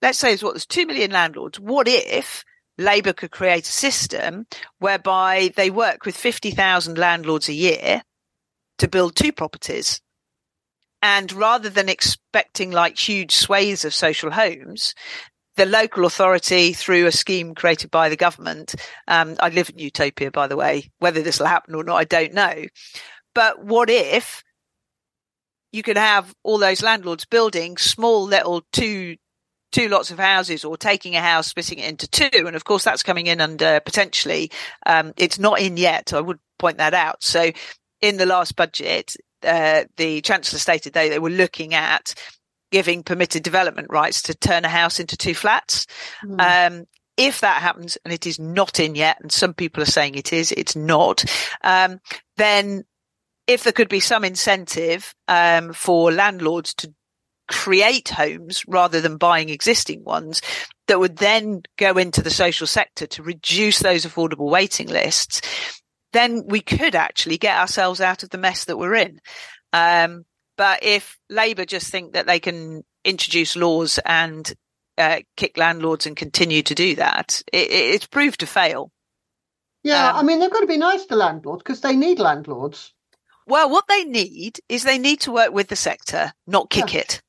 let's 0.02 0.18
say 0.18 0.28
there's 0.28 0.42
what 0.42 0.54
there's 0.54 0.66
two 0.66 0.86
million 0.86 1.10
landlords. 1.10 1.60
What 1.60 1.86
if 1.88 2.44
Labour 2.78 3.12
could 3.12 3.30
create 3.30 3.68
a 3.68 3.72
system 3.72 4.46
whereby 4.78 5.52
they 5.56 5.70
work 5.70 6.04
with 6.06 6.16
50,000 6.16 6.96
landlords 6.96 7.48
a 7.48 7.54
year 7.54 8.02
to 8.78 8.88
build 8.88 9.14
two 9.14 9.32
properties? 9.32 10.00
And 11.02 11.32
rather 11.32 11.70
than 11.70 11.88
expecting 11.88 12.70
like 12.72 12.98
huge 12.98 13.34
swathes 13.34 13.84
of 13.84 13.94
social 13.94 14.30
homes, 14.30 14.94
the 15.60 15.66
local 15.66 16.06
authority 16.06 16.72
through 16.72 17.04
a 17.04 17.12
scheme 17.12 17.54
created 17.54 17.90
by 17.90 18.08
the 18.08 18.16
government. 18.16 18.74
Um, 19.06 19.36
I 19.40 19.50
live 19.50 19.68
in 19.68 19.78
utopia, 19.78 20.30
by 20.30 20.46
the 20.46 20.56
way. 20.56 20.90
Whether 21.00 21.20
this 21.20 21.38
will 21.38 21.48
happen 21.48 21.74
or 21.74 21.84
not, 21.84 21.96
I 21.96 22.04
don't 22.04 22.32
know. 22.32 22.64
But 23.34 23.62
what 23.62 23.90
if 23.90 24.42
you 25.70 25.82
could 25.82 25.98
have 25.98 26.34
all 26.44 26.56
those 26.56 26.80
landlords 26.80 27.26
building 27.26 27.76
small 27.76 28.24
little 28.24 28.62
two 28.72 29.16
two 29.70 29.88
lots 29.88 30.10
of 30.10 30.18
houses 30.18 30.64
or 30.64 30.78
taking 30.78 31.14
a 31.14 31.20
house, 31.20 31.48
splitting 31.48 31.78
it 31.78 31.90
into 31.90 32.08
two. 32.08 32.46
And 32.46 32.56
of 32.56 32.64
course, 32.64 32.82
that's 32.82 33.02
coming 33.02 33.26
in 33.26 33.42
under 33.42 33.80
potentially, 33.80 34.50
um, 34.86 35.12
it's 35.18 35.38
not 35.38 35.60
in 35.60 35.76
yet. 35.76 36.14
I 36.14 36.22
would 36.22 36.38
point 36.58 36.78
that 36.78 36.94
out. 36.94 37.22
So 37.22 37.52
in 38.00 38.16
the 38.16 38.26
last 38.26 38.56
budget, 38.56 39.14
uh, 39.44 39.84
the 39.98 40.22
chancellor 40.22 40.58
stated 40.58 40.94
they, 40.94 41.10
they 41.10 41.18
were 41.18 41.28
looking 41.28 41.74
at 41.74 42.14
giving 42.70 43.02
permitted 43.02 43.42
development 43.42 43.88
rights 43.90 44.22
to 44.22 44.34
turn 44.34 44.64
a 44.64 44.68
house 44.68 45.00
into 45.00 45.16
two 45.16 45.34
flats. 45.34 45.86
Mm. 46.24 46.40
Um, 46.78 46.84
if 47.16 47.40
that 47.40 47.60
happens 47.60 47.98
and 48.04 48.14
it 48.14 48.26
is 48.26 48.38
not 48.38 48.80
in 48.80 48.94
yet, 48.94 49.18
and 49.20 49.30
some 49.30 49.52
people 49.52 49.82
are 49.82 49.86
saying 49.86 50.14
it 50.14 50.32
is, 50.32 50.52
it's 50.52 50.76
not, 50.76 51.24
um, 51.62 52.00
then 52.36 52.84
if 53.46 53.64
there 53.64 53.72
could 53.72 53.88
be 53.88 54.00
some 54.00 54.24
incentive 54.24 55.14
um, 55.28 55.72
for 55.72 56.12
landlords 56.12 56.72
to 56.74 56.94
create 57.48 58.08
homes 58.08 58.62
rather 58.68 59.00
than 59.00 59.16
buying 59.16 59.48
existing 59.48 60.04
ones 60.04 60.40
that 60.86 61.00
would 61.00 61.16
then 61.16 61.62
go 61.76 61.98
into 61.98 62.22
the 62.22 62.30
social 62.30 62.66
sector 62.66 63.06
to 63.08 63.24
reduce 63.24 63.80
those 63.80 64.06
affordable 64.06 64.48
waiting 64.48 64.86
lists, 64.86 65.42
then 66.12 66.44
we 66.46 66.60
could 66.60 66.94
actually 66.94 67.38
get 67.38 67.58
ourselves 67.58 68.00
out 68.00 68.22
of 68.22 68.30
the 68.30 68.38
mess 68.38 68.64
that 68.66 68.78
we're 68.78 68.94
in. 68.94 69.20
Um, 69.72 70.24
but 70.60 70.80
if 70.82 71.18
Labour 71.30 71.64
just 71.64 71.90
think 71.90 72.12
that 72.12 72.26
they 72.26 72.38
can 72.38 72.84
introduce 73.02 73.56
laws 73.56 73.98
and 74.04 74.52
uh, 74.98 75.20
kick 75.34 75.56
landlords 75.56 76.04
and 76.04 76.14
continue 76.14 76.62
to 76.62 76.74
do 76.74 76.96
that, 76.96 77.40
it, 77.50 77.70
it's 77.70 78.06
proved 78.06 78.40
to 78.40 78.46
fail. 78.46 78.92
Yeah, 79.84 80.10
um, 80.10 80.16
I 80.16 80.22
mean, 80.22 80.38
they've 80.38 80.50
got 80.50 80.60
to 80.60 80.66
be 80.66 80.76
nice 80.76 81.06
to 81.06 81.16
landlords 81.16 81.62
because 81.62 81.80
they 81.80 81.96
need 81.96 82.18
landlords. 82.18 82.92
Well, 83.46 83.70
what 83.70 83.86
they 83.88 84.04
need 84.04 84.60
is 84.68 84.82
they 84.82 84.98
need 84.98 85.20
to 85.20 85.32
work 85.32 85.50
with 85.50 85.68
the 85.68 85.76
sector, 85.76 86.30
not 86.46 86.68
kick 86.68 86.92
yeah. 86.92 87.00
it. 87.00 87.22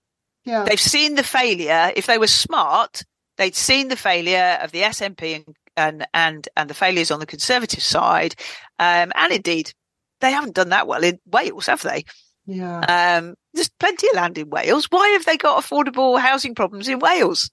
Yeah. 0.43 0.65
They've 0.65 0.77
seen 0.77 1.15
the 1.15 1.23
failure. 1.23 1.93
If 1.95 2.07
they 2.07 2.17
were 2.17 2.27
smart, 2.27 3.03
they'd 3.37 3.55
seen 3.55 3.87
the 3.87 3.95
failure 3.95 4.59
of 4.61 4.73
the 4.73 4.81
SNP 4.81 5.35
and 5.37 5.55
and 5.77 6.05
and, 6.13 6.49
and 6.57 6.69
the 6.69 6.73
failures 6.73 7.11
on 7.11 7.21
the 7.21 7.25
Conservative 7.25 7.81
side. 7.81 8.35
Um, 8.77 9.13
and 9.15 9.31
indeed, 9.31 9.71
they 10.19 10.31
haven't 10.31 10.55
done 10.55 10.69
that 10.71 10.85
well 10.85 11.05
in 11.05 11.17
Wales, 11.25 11.67
have 11.67 11.81
they? 11.81 12.03
Yeah. 12.51 12.79
Um, 13.19 13.35
there's 13.53 13.69
plenty 13.79 14.07
of 14.09 14.15
land 14.15 14.37
in 14.37 14.49
Wales. 14.49 14.87
Why 14.89 15.09
have 15.09 15.25
they 15.25 15.37
got 15.37 15.63
affordable 15.63 16.19
housing 16.19 16.55
problems 16.55 16.87
in 16.87 16.99
Wales? 16.99 17.49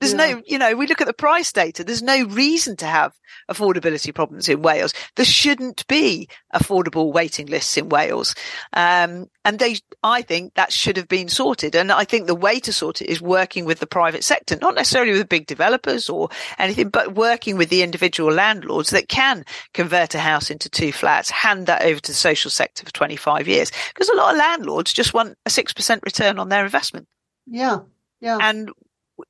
There's 0.00 0.12
yeah. 0.12 0.34
no, 0.34 0.42
you 0.44 0.58
know, 0.58 0.74
we 0.74 0.86
look 0.86 1.00
at 1.00 1.06
the 1.06 1.14
price 1.14 1.52
data. 1.52 1.82
There's 1.82 2.02
no 2.02 2.26
reason 2.26 2.76
to 2.76 2.86
have 2.86 3.14
affordability 3.50 4.14
problems 4.14 4.48
in 4.48 4.60
Wales. 4.60 4.92
There 5.14 5.24
shouldn't 5.24 5.86
be 5.86 6.28
affordable 6.54 7.12
waiting 7.12 7.46
lists 7.46 7.76
in 7.78 7.88
Wales. 7.88 8.34
Um, 8.74 9.30
and 9.44 9.58
they, 9.58 9.76
I 10.02 10.20
think 10.20 10.54
that 10.54 10.72
should 10.72 10.98
have 10.98 11.08
been 11.08 11.28
sorted. 11.28 11.74
And 11.74 11.90
I 11.90 12.04
think 12.04 12.26
the 12.26 12.34
way 12.34 12.60
to 12.60 12.72
sort 12.72 13.00
it 13.00 13.08
is 13.08 13.22
working 13.22 13.64
with 13.64 13.78
the 13.78 13.86
private 13.86 14.22
sector, 14.22 14.58
not 14.60 14.74
necessarily 14.74 15.12
with 15.12 15.30
big 15.30 15.46
developers 15.46 16.10
or 16.10 16.28
anything, 16.58 16.90
but 16.90 17.14
working 17.14 17.56
with 17.56 17.70
the 17.70 17.82
individual 17.82 18.32
landlords 18.32 18.90
that 18.90 19.08
can 19.08 19.44
convert 19.72 20.14
a 20.14 20.20
house 20.20 20.50
into 20.50 20.68
two 20.68 20.92
flats, 20.92 21.30
hand 21.30 21.66
that 21.68 21.82
over 21.82 22.00
to 22.00 22.10
the 22.10 22.16
social 22.16 22.50
sector 22.50 22.84
for 22.84 22.92
25 22.92 23.48
years. 23.48 23.72
Because 23.94 24.10
a 24.10 24.16
lot 24.16 24.32
of 24.32 24.38
landlords 24.38 24.92
just 24.92 25.14
want 25.14 25.38
a 25.46 25.50
6% 25.50 26.04
return 26.04 26.38
on 26.38 26.50
their 26.50 26.64
investment. 26.64 27.08
Yeah. 27.46 27.78
Yeah. 28.20 28.38
And 28.40 28.70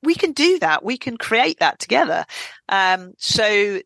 we 0.02 0.14
can 0.14 0.32
do 0.32 0.58
that. 0.58 0.84
We 0.84 0.98
can 0.98 1.16
create 1.16 1.58
that 1.60 1.78
together. 1.78 2.24
Um, 2.68 3.12
so 3.18 3.80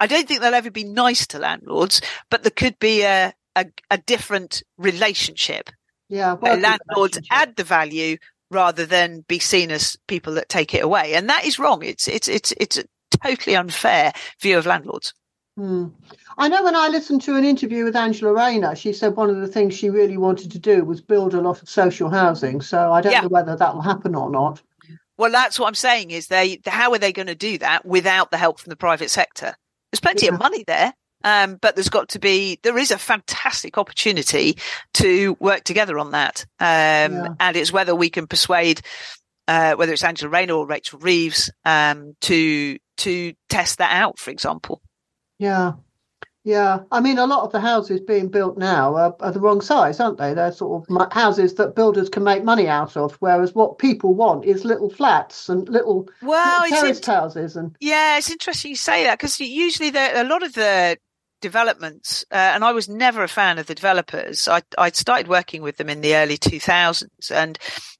I 0.00 0.06
don't 0.06 0.26
think 0.26 0.40
they'll 0.40 0.54
ever 0.54 0.70
be 0.70 0.84
nice 0.84 1.26
to 1.28 1.38
landlords, 1.38 2.00
but 2.30 2.42
there 2.42 2.50
could 2.50 2.78
be 2.78 3.02
a, 3.02 3.34
a, 3.56 3.66
a 3.90 3.98
different 3.98 4.62
relationship. 4.78 5.70
Yeah. 6.08 6.34
Where 6.34 6.56
landlords 6.56 7.18
add 7.30 7.56
the 7.56 7.64
value 7.64 8.16
rather 8.50 8.84
than 8.84 9.24
be 9.28 9.38
seen 9.38 9.70
as 9.70 9.96
people 10.08 10.34
that 10.34 10.48
take 10.48 10.74
it 10.74 10.82
away. 10.82 11.14
And 11.14 11.28
that 11.28 11.44
is 11.44 11.58
wrong. 11.58 11.84
It's, 11.84 12.08
it's, 12.08 12.28
it's, 12.28 12.52
it's 12.56 12.78
a 12.78 12.84
totally 13.22 13.56
unfair 13.56 14.12
view 14.40 14.58
of 14.58 14.66
landlords. 14.66 15.14
Hmm. 15.56 15.88
I 16.38 16.48
know 16.48 16.64
when 16.64 16.74
I 16.74 16.88
listened 16.88 17.22
to 17.22 17.36
an 17.36 17.44
interview 17.44 17.84
with 17.84 17.94
Angela 17.94 18.32
Rayner, 18.32 18.74
she 18.74 18.92
said 18.92 19.14
one 19.14 19.30
of 19.30 19.40
the 19.40 19.46
things 19.46 19.74
she 19.74 19.90
really 19.90 20.16
wanted 20.16 20.50
to 20.52 20.58
do 20.58 20.84
was 20.84 21.00
build 21.00 21.34
a 21.34 21.40
lot 21.40 21.60
of 21.60 21.68
social 21.68 22.08
housing. 22.08 22.60
So 22.60 22.92
I 22.92 23.02
don't 23.02 23.12
yeah. 23.12 23.20
know 23.20 23.28
whether 23.28 23.56
that 23.56 23.74
will 23.74 23.82
happen 23.82 24.14
or 24.14 24.30
not. 24.30 24.62
Well, 25.20 25.30
that's 25.30 25.60
what 25.60 25.68
I'm 25.68 25.74
saying 25.74 26.12
is 26.12 26.28
they, 26.28 26.60
how 26.66 26.92
are 26.92 26.98
they 26.98 27.12
going 27.12 27.26
to 27.26 27.34
do 27.34 27.58
that 27.58 27.84
without 27.84 28.30
the 28.30 28.38
help 28.38 28.58
from 28.58 28.70
the 28.70 28.76
private 28.76 29.10
sector? 29.10 29.54
There's 29.92 30.00
plenty 30.00 30.24
yeah. 30.24 30.32
of 30.32 30.38
money 30.38 30.64
there. 30.66 30.94
Um, 31.22 31.58
but 31.60 31.74
there's 31.74 31.90
got 31.90 32.08
to 32.10 32.18
be, 32.18 32.58
there 32.62 32.78
is 32.78 32.90
a 32.90 32.96
fantastic 32.96 33.76
opportunity 33.76 34.56
to 34.94 35.36
work 35.38 35.64
together 35.64 35.98
on 35.98 36.12
that. 36.12 36.46
Um, 36.58 37.12
yeah. 37.12 37.26
and 37.38 37.54
it's 37.54 37.70
whether 37.70 37.94
we 37.94 38.08
can 38.08 38.28
persuade, 38.28 38.80
uh, 39.46 39.74
whether 39.74 39.92
it's 39.92 40.02
Angela 40.02 40.30
Rayner 40.30 40.54
or 40.54 40.66
Rachel 40.66 40.98
Reeves, 41.00 41.52
um, 41.66 42.16
to, 42.22 42.78
to 42.96 43.34
test 43.50 43.76
that 43.76 43.92
out, 43.92 44.18
for 44.18 44.30
example. 44.30 44.80
Yeah. 45.38 45.72
Yeah, 46.42 46.80
I 46.90 47.00
mean, 47.00 47.18
a 47.18 47.26
lot 47.26 47.44
of 47.44 47.52
the 47.52 47.60
houses 47.60 48.00
being 48.00 48.28
built 48.28 48.56
now 48.56 48.96
are, 48.96 49.14
are, 49.20 49.32
the 49.32 49.40
wrong 49.40 49.60
size, 49.60 50.00
aren't 50.00 50.16
they? 50.16 50.32
They're 50.32 50.52
sort 50.52 50.88
of 50.88 51.12
houses 51.12 51.54
that 51.56 51.74
builders 51.74 52.08
can 52.08 52.24
make 52.24 52.44
money 52.44 52.66
out 52.66 52.96
of, 52.96 53.14
whereas 53.20 53.54
what 53.54 53.78
people 53.78 54.14
want 54.14 54.46
is 54.46 54.64
little 54.64 54.88
flats 54.88 55.50
and 55.50 55.68
little, 55.68 56.08
well, 56.22 56.62
little 56.62 56.78
terraced 56.80 57.04
houses. 57.04 57.56
And 57.56 57.76
yeah, 57.78 58.16
it's 58.16 58.30
interesting 58.30 58.70
you 58.70 58.76
say 58.76 59.04
that 59.04 59.18
because 59.18 59.38
usually 59.38 59.90
a 59.94 60.24
lot 60.24 60.42
of 60.42 60.54
the 60.54 60.96
developments, 61.42 62.24
uh, 62.30 62.36
and 62.54 62.64
I 62.64 62.72
was 62.72 62.88
never 62.88 63.22
a 63.22 63.28
fan 63.28 63.58
of 63.58 63.66
the 63.66 63.74
developers. 63.74 64.48
I 64.48 64.62
I 64.78 64.90
started 64.90 65.28
working 65.28 65.60
with 65.60 65.76
them 65.76 65.90
in 65.90 66.00
the 66.00 66.16
early 66.16 66.38
2000s, 66.38 67.30
and 67.30 67.58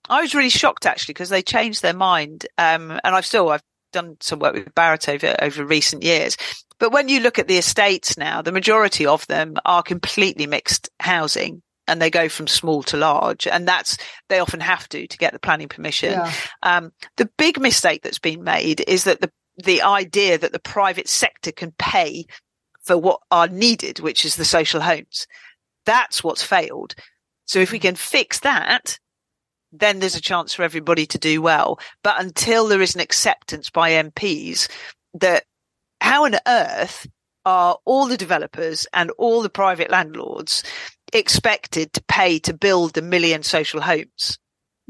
I 0.08 0.22
was 0.22 0.34
really 0.34 0.48
shocked 0.48 0.86
actually 0.86 1.12
because 1.12 1.28
they 1.28 1.42
changed 1.42 1.82
their 1.82 1.94
mind. 1.94 2.46
Um, 2.56 2.92
and 3.04 3.14
I've 3.14 3.26
still 3.26 3.50
I've 3.50 3.62
done 3.92 4.16
some 4.20 4.38
work 4.38 4.54
with 4.54 4.74
Barratt 4.74 5.08
over 5.08 5.36
over 5.42 5.64
recent 5.64 6.02
years, 6.02 6.36
but 6.80 6.90
when 6.92 7.08
you 7.08 7.20
look 7.20 7.38
at 7.38 7.46
the 7.46 7.58
estates 7.58 8.16
now, 8.16 8.42
the 8.42 8.50
majority 8.50 9.06
of 9.06 9.26
them 9.28 9.54
are 9.64 9.82
completely 9.82 10.46
mixed 10.46 10.88
housing 10.98 11.62
and 11.86 12.00
they 12.00 12.10
go 12.10 12.28
from 12.28 12.46
small 12.46 12.82
to 12.84 12.96
large. 12.96 13.46
And 13.46 13.68
that's, 13.68 13.98
they 14.28 14.38
often 14.38 14.60
have 14.60 14.88
to, 14.88 15.06
to 15.06 15.18
get 15.18 15.32
the 15.32 15.38
planning 15.38 15.68
permission. 15.68 16.12
Yeah. 16.12 16.32
Um, 16.62 16.92
the 17.16 17.28
big 17.36 17.60
mistake 17.60 18.02
that's 18.02 18.18
been 18.18 18.42
made 18.42 18.82
is 18.88 19.04
that 19.04 19.20
the, 19.20 19.30
the 19.62 19.82
idea 19.82 20.38
that 20.38 20.52
the 20.52 20.58
private 20.58 21.08
sector 21.08 21.52
can 21.52 21.72
pay 21.78 22.24
for 22.82 22.96
what 22.96 23.20
are 23.30 23.48
needed, 23.48 24.00
which 24.00 24.24
is 24.24 24.36
the 24.36 24.44
social 24.44 24.80
homes. 24.80 25.26
That's 25.84 26.24
what's 26.24 26.42
failed. 26.42 26.94
So 27.44 27.58
if 27.58 27.72
we 27.72 27.78
can 27.78 27.94
fix 27.94 28.40
that, 28.40 28.98
then 29.72 29.98
there's 29.98 30.16
a 30.16 30.20
chance 30.20 30.54
for 30.54 30.62
everybody 30.62 31.04
to 31.06 31.18
do 31.18 31.42
well. 31.42 31.78
But 32.02 32.20
until 32.20 32.68
there 32.68 32.80
is 32.80 32.94
an 32.94 33.00
acceptance 33.00 33.68
by 33.68 33.90
MPs 33.92 34.68
that 35.14 35.44
how 36.00 36.24
on 36.24 36.36
earth 36.46 37.06
are 37.44 37.78
all 37.84 38.06
the 38.06 38.16
developers 38.16 38.86
and 38.92 39.10
all 39.12 39.42
the 39.42 39.50
private 39.50 39.90
landlords 39.90 40.62
expected 41.12 41.92
to 41.92 42.02
pay 42.04 42.38
to 42.40 42.52
build 42.52 42.96
a 42.96 43.02
million 43.02 43.42
social 43.42 43.80
homes? 43.80 44.38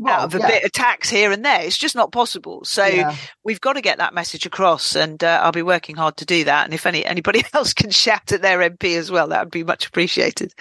Well, 0.01 0.14
out 0.14 0.25
of 0.25 0.35
a 0.35 0.38
yeah. 0.38 0.49
bit 0.49 0.64
of 0.64 0.73
tax 0.73 1.11
here 1.11 1.31
and 1.31 1.44
there. 1.44 1.61
It's 1.61 1.77
just 1.77 1.94
not 1.94 2.11
possible. 2.11 2.64
So 2.64 2.87
yeah. 2.87 3.14
we've 3.44 3.61
got 3.61 3.75
to 3.75 3.83
get 3.83 3.99
that 3.99 4.14
message 4.14 4.46
across, 4.46 4.96
and 4.96 5.23
uh, 5.23 5.40
I'll 5.42 5.53
be 5.53 5.61
working 5.61 5.94
hard 5.94 6.16
to 6.18 6.25
do 6.25 6.44
that. 6.44 6.64
And 6.64 6.73
if 6.73 6.87
any 6.87 7.05
anybody 7.05 7.42
else 7.55 7.75
can 7.75 7.90
shout 7.90 8.33
at 8.33 8.40
their 8.40 8.61
MP 8.61 8.96
as 8.96 9.11
well, 9.11 9.29
that 9.29 9.44
would 9.44 9.53
be 9.53 9.62
much 9.62 9.87
appreciated. 9.87 10.55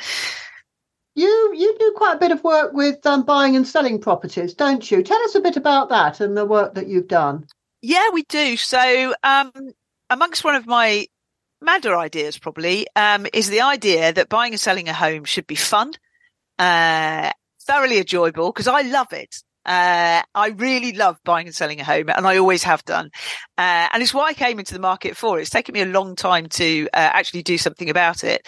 You 1.16 1.54
you 1.56 1.76
do 1.80 1.94
quite 1.96 2.18
a 2.18 2.20
bit 2.20 2.32
of 2.32 2.44
work 2.44 2.74
with 2.74 3.06
um, 3.06 3.24
buying 3.24 3.56
and 3.56 3.66
selling 3.66 4.02
properties, 4.02 4.54
don't 4.54 4.90
you? 4.92 5.04
Tell 5.04 5.22
us 5.24 5.36
a 5.36 5.42
bit 5.42 5.56
about 5.56 5.88
that 5.90 6.20
and 6.20 6.36
the 6.36 6.46
work 6.46 6.76
that 6.76 6.88
you've 6.88 7.08
done. 7.08 7.48
Yeah, 7.82 8.10
we 8.12 8.24
do. 8.24 8.58
So 8.58 9.14
um, 9.24 9.52
amongst 10.10 10.44
one 10.44 10.56
of 10.56 10.66
my 10.66 11.08
madder 11.62 11.96
ideas 11.98 12.38
probably 12.38 12.88
um, 12.96 13.28
is 13.34 13.50
the 13.50 13.62
idea 13.62 14.14
that 14.14 14.30
buying 14.30 14.54
and 14.54 14.60
selling 14.60 14.88
a 14.88 14.94
home 14.94 15.26
should 15.26 15.48
be 15.48 15.56
fun, 15.56 15.92
uh, 16.58 17.32
thoroughly 17.64 17.98
enjoyable 17.98 18.52
because 18.52 18.68
I 18.68 18.82
love 18.82 19.14
it. 19.14 19.36
Uh, 19.66 20.22
I 20.34 20.48
really 20.56 20.94
love 20.94 21.20
buying 21.24 21.46
and 21.46 21.56
selling 21.56 21.80
a 21.80 21.84
home 21.84 22.10
and 22.10 22.26
I 22.26 22.38
always 22.38 22.64
have 22.64 22.84
done. 22.86 23.12
Uh, 23.58 23.88
and 23.92 24.02
it's 24.02 24.14
why 24.14 24.28
I 24.28 24.34
came 24.34 24.58
into 24.58 24.74
the 24.74 24.80
market 24.80 25.16
for. 25.16 25.40
It's 25.40 25.50
taken 25.50 25.74
me 25.74 25.82
a 25.82 25.86
long 25.86 26.16
time 26.16 26.48
to 26.48 26.88
uh, 26.88 26.90
actually 26.94 27.44
do 27.44 27.58
something 27.58 27.90
about 27.90 28.24
it. 28.24 28.48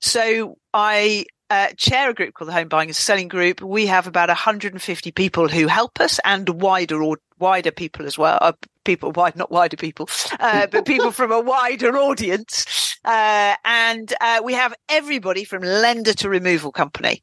So 0.00 0.58
I 0.72 1.24
uh, 1.50 1.68
chair 1.76 2.10
a 2.10 2.14
group 2.14 2.34
called 2.34 2.48
the 2.48 2.52
Home 2.52 2.68
Buying 2.68 2.88
and 2.88 2.96
Selling 2.96 3.26
Group. 3.28 3.60
We 3.60 3.86
have 3.86 4.06
about 4.06 4.28
150 4.28 5.10
people 5.10 5.48
who 5.48 5.66
help 5.66 5.98
us 6.00 6.20
and 6.24 6.48
wider 6.48 7.02
or 7.02 7.18
wider 7.38 7.72
people 7.72 8.06
as 8.06 8.16
well. 8.16 8.38
Uh, 8.40 8.52
people 8.90 9.12
wide, 9.12 9.36
not 9.36 9.52
wider 9.52 9.76
people, 9.76 10.08
uh, 10.40 10.66
but 10.66 10.84
people 10.84 11.12
from 11.12 11.30
a 11.30 11.40
wider 11.40 11.96
audience. 11.96 12.96
Uh, 13.04 13.54
and 13.64 14.12
uh, 14.20 14.40
we 14.44 14.52
have 14.52 14.74
everybody 14.88 15.44
from 15.44 15.62
lender 15.62 16.12
to 16.12 16.28
removal 16.28 16.72
company. 16.72 17.22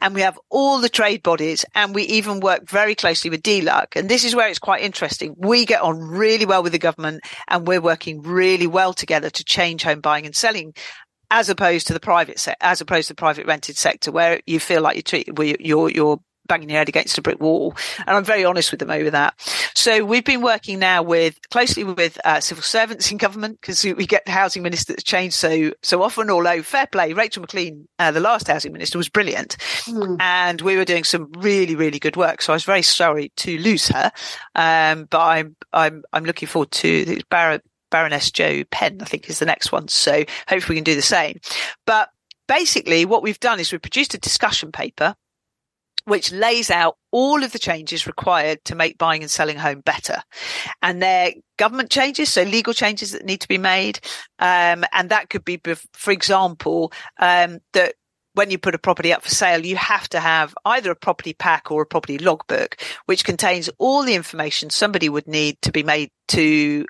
And 0.00 0.14
we 0.14 0.20
have 0.20 0.38
all 0.48 0.80
the 0.80 0.88
trade 0.88 1.22
bodies 1.22 1.64
and 1.74 1.94
we 1.94 2.04
even 2.04 2.40
work 2.40 2.70
very 2.70 2.94
closely 2.94 3.30
with 3.30 3.42
DLUHC. 3.42 3.96
And 3.96 4.08
this 4.08 4.24
is 4.24 4.34
where 4.34 4.48
it's 4.48 4.60
quite 4.60 4.82
interesting. 4.82 5.34
We 5.36 5.66
get 5.66 5.82
on 5.82 5.98
really 5.98 6.46
well 6.46 6.62
with 6.62 6.72
the 6.72 6.78
government 6.78 7.20
and 7.48 7.66
we're 7.66 7.80
working 7.80 8.22
really 8.22 8.68
well 8.68 8.94
together 8.94 9.28
to 9.28 9.44
change 9.44 9.82
home 9.82 10.00
buying 10.00 10.24
and 10.24 10.34
selling 10.34 10.72
as 11.30 11.50
opposed 11.50 11.88
to 11.88 11.92
the 11.92 12.00
private 12.00 12.38
se- 12.38 12.54
as 12.60 12.80
opposed 12.80 13.08
to 13.08 13.12
the 13.12 13.18
private 13.18 13.46
rented 13.46 13.76
sector 13.76 14.10
where 14.10 14.40
you 14.46 14.58
feel 14.58 14.80
like 14.80 15.06
where 15.34 15.54
you're, 15.60 15.90
you're 15.90 16.20
banging 16.48 16.70
your 16.70 16.78
head 16.78 16.88
against 16.88 17.18
a 17.18 17.22
brick 17.22 17.40
wall. 17.40 17.74
And 18.06 18.16
I'm 18.16 18.24
very 18.24 18.44
honest 18.44 18.70
with 18.70 18.80
them 18.80 18.90
over 18.90 19.10
that. 19.10 19.34
So 19.74 20.04
we've 20.04 20.24
been 20.24 20.42
working 20.42 20.78
now 20.78 21.02
with 21.02 21.38
closely 21.50 21.84
with 21.84 22.18
uh, 22.24 22.40
civil 22.40 22.62
servants 22.62 23.10
in 23.12 23.18
government 23.18 23.60
because 23.60 23.84
we 23.84 24.06
get 24.06 24.24
the 24.24 24.32
housing 24.32 24.62
minister 24.62 24.92
that's 24.92 25.04
changed 25.04 25.34
so 25.36 25.72
so 25.82 26.02
often. 26.02 26.30
Although 26.30 26.62
fair 26.62 26.86
play, 26.86 27.12
Rachel 27.12 27.42
Maclean, 27.42 27.86
uh, 27.98 28.10
the 28.10 28.20
last 28.20 28.48
housing 28.48 28.72
minister, 28.72 28.98
was 28.98 29.08
brilliant, 29.08 29.56
mm. 29.84 30.16
and 30.20 30.60
we 30.62 30.76
were 30.76 30.84
doing 30.84 31.04
some 31.04 31.30
really 31.38 31.76
really 31.76 31.98
good 31.98 32.16
work. 32.16 32.42
So 32.42 32.52
I 32.52 32.56
was 32.56 32.64
very 32.64 32.82
sorry 32.82 33.30
to 33.36 33.58
lose 33.58 33.88
her, 33.88 34.10
um, 34.54 35.06
but 35.10 35.20
I'm 35.20 35.56
I'm 35.72 36.02
I'm 36.12 36.24
looking 36.24 36.48
forward 36.48 36.70
to 36.72 37.04
Barratt 37.30 37.60
Baroness 37.90 38.30
Jo 38.30 38.64
Penn, 38.70 38.98
I 39.00 39.04
think 39.04 39.28
is 39.28 39.38
the 39.38 39.46
next 39.46 39.72
one. 39.72 39.88
So 39.88 40.24
hopefully 40.48 40.74
we 40.74 40.76
can 40.76 40.84
do 40.84 40.94
the 40.94 41.02
same. 41.02 41.40
But 41.86 42.10
basically 42.46 43.04
what 43.04 43.22
we've 43.22 43.40
done 43.40 43.60
is 43.60 43.70
we've 43.70 43.82
produced 43.82 44.14
a 44.14 44.18
discussion 44.18 44.72
paper 44.72 45.14
which 46.08 46.32
lays 46.32 46.70
out 46.70 46.96
all 47.10 47.42
of 47.42 47.52
the 47.52 47.58
changes 47.58 48.06
required 48.06 48.64
to 48.64 48.74
make 48.74 48.98
buying 48.98 49.22
and 49.22 49.30
selling 49.30 49.56
home 49.56 49.80
better. 49.80 50.22
And 50.82 51.02
they're 51.02 51.32
government 51.58 51.90
changes, 51.90 52.30
so 52.30 52.42
legal 52.42 52.72
changes 52.72 53.12
that 53.12 53.24
need 53.24 53.40
to 53.40 53.48
be 53.48 53.58
made. 53.58 54.00
Um, 54.38 54.84
and 54.92 55.10
that 55.10 55.30
could 55.30 55.44
be, 55.44 55.60
for 55.92 56.10
example, 56.10 56.92
um, 57.18 57.60
that 57.72 57.94
when 58.34 58.50
you 58.50 58.58
put 58.58 58.74
a 58.74 58.78
property 58.78 59.12
up 59.12 59.22
for 59.22 59.30
sale, 59.30 59.64
you 59.64 59.76
have 59.76 60.08
to 60.10 60.20
have 60.20 60.54
either 60.64 60.90
a 60.90 60.96
property 60.96 61.34
pack 61.34 61.70
or 61.70 61.82
a 61.82 61.86
property 61.86 62.18
logbook, 62.18 62.76
which 63.06 63.24
contains 63.24 63.68
all 63.78 64.02
the 64.02 64.14
information 64.14 64.70
somebody 64.70 65.08
would 65.08 65.26
need 65.26 65.60
to 65.62 65.72
be 65.72 65.82
made 65.82 66.10
to 66.28 66.86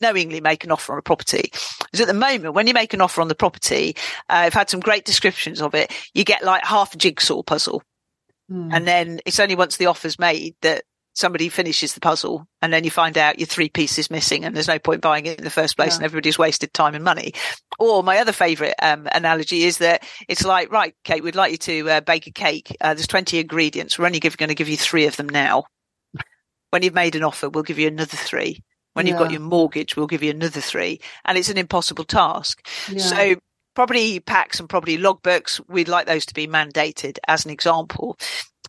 knowingly 0.00 0.40
make 0.40 0.62
an 0.64 0.70
offer 0.70 0.92
on 0.92 0.98
a 0.98 1.02
property. 1.02 1.50
Because 1.80 2.00
at 2.00 2.06
the 2.06 2.14
moment, 2.14 2.54
when 2.54 2.66
you 2.66 2.74
make 2.74 2.94
an 2.94 3.00
offer 3.00 3.20
on 3.20 3.28
the 3.28 3.34
property, 3.34 3.96
uh, 4.30 4.46
I've 4.46 4.54
had 4.54 4.70
some 4.70 4.80
great 4.80 5.04
descriptions 5.04 5.60
of 5.60 5.74
it. 5.74 5.92
You 6.14 6.24
get 6.24 6.44
like 6.44 6.64
half 6.64 6.94
a 6.94 6.98
jigsaw 6.98 7.42
puzzle. 7.42 7.82
Mm. 8.50 8.70
And 8.72 8.86
then 8.86 9.20
it's 9.26 9.40
only 9.40 9.56
once 9.56 9.76
the 9.76 9.86
offer's 9.86 10.18
made 10.18 10.54
that 10.62 10.84
somebody 11.14 11.48
finishes 11.48 11.94
the 11.94 12.00
puzzle 12.00 12.46
and 12.60 12.72
then 12.72 12.84
you 12.84 12.90
find 12.90 13.16
out 13.16 13.38
your 13.38 13.46
three 13.46 13.70
pieces 13.70 14.10
missing 14.10 14.44
and 14.44 14.54
there's 14.54 14.68
no 14.68 14.78
point 14.78 15.00
buying 15.00 15.24
it 15.24 15.38
in 15.38 15.44
the 15.44 15.50
first 15.50 15.74
place 15.74 15.92
yeah. 15.92 15.96
and 15.96 16.04
everybody's 16.04 16.38
wasted 16.38 16.74
time 16.74 16.94
and 16.94 17.02
money. 17.02 17.32
Or 17.78 18.02
my 18.02 18.18
other 18.18 18.32
favorite 18.32 18.74
um, 18.82 19.08
analogy 19.10 19.62
is 19.62 19.78
that 19.78 20.04
it's 20.28 20.44
like, 20.44 20.70
right, 20.70 20.94
Kate, 21.04 21.24
we'd 21.24 21.34
like 21.34 21.52
you 21.52 21.58
to 21.58 21.90
uh, 21.90 22.00
bake 22.02 22.26
a 22.26 22.32
cake. 22.32 22.76
Uh, 22.80 22.92
there's 22.92 23.06
20 23.06 23.38
ingredients. 23.38 23.98
We're 23.98 24.06
only 24.06 24.20
going 24.20 24.48
to 24.48 24.54
give 24.54 24.68
you 24.68 24.76
three 24.76 25.06
of 25.06 25.16
them 25.16 25.28
now 25.28 25.64
When 26.70 26.82
you've 26.82 26.94
made 26.94 27.16
an 27.16 27.22
offer, 27.22 27.48
we'll 27.48 27.64
give 27.64 27.78
you 27.78 27.88
another 27.88 28.16
three. 28.16 28.62
When 28.92 29.06
you've 29.06 29.18
got 29.18 29.30
your 29.30 29.40
mortgage, 29.40 29.94
we'll 29.94 30.06
give 30.06 30.22
you 30.22 30.30
another 30.30 30.60
three. 30.60 31.00
And 31.24 31.36
it's 31.36 31.50
an 31.50 31.58
impossible 31.58 32.04
task. 32.04 32.66
Yeah. 32.90 32.98
So 32.98 33.34
property 33.76 34.18
packs 34.18 34.58
and 34.58 34.68
property 34.68 34.98
logbooks, 34.98 35.60
we'd 35.68 35.88
like 35.88 36.06
those 36.06 36.26
to 36.26 36.34
be 36.34 36.48
mandated 36.48 37.18
as 37.28 37.44
an 37.44 37.52
example. 37.52 38.18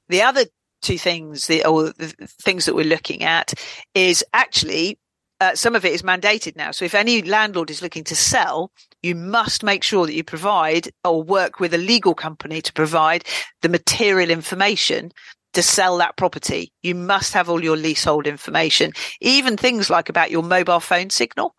The 0.10 0.22
other 0.22 0.46
two 0.84 1.00
things, 1.00 1.48
the, 1.48 1.66
or 1.66 1.86
the 1.86 2.14
things 2.42 2.66
that 2.66 2.76
we're 2.76 2.86
looking 2.86 3.24
at 3.24 3.54
is 3.96 4.24
actually 4.34 5.00
uh, 5.40 5.56
some 5.56 5.76
of 5.76 5.86
it 5.86 5.94
is 5.94 6.02
mandated 6.02 6.56
now. 6.56 6.72
So 6.72 6.84
if 6.84 6.96
any 6.96 7.22
landlord 7.22 7.70
is 7.70 7.82
looking 7.82 8.04
to 8.06 8.16
sell, 8.16 8.72
you 9.04 9.14
must 9.16 9.64
make 9.64 9.84
sure 9.84 10.06
that 10.06 10.14
you 10.14 10.24
provide 10.24 10.90
or 11.04 11.22
work 11.22 11.60
with 11.60 11.74
a 11.74 11.78
legal 11.78 12.16
company 12.16 12.62
to 12.62 12.74
provide 12.74 13.24
the 13.62 13.70
material 13.70 14.32
information 14.32 15.12
to 15.54 15.62
sell 15.62 15.98
that 15.98 16.18
property. 16.18 16.72
You 16.82 16.96
must 16.96 17.34
have 17.34 17.50
all 17.50 17.64
your 17.64 17.78
leasehold 17.78 18.28
information, 18.28 18.94
even 19.22 19.58
things 19.58 19.90
like 19.90 20.10
about 20.10 20.32
your 20.32 20.44
mobile 20.44 20.80
phone 20.80 21.10
signal. 21.12 21.54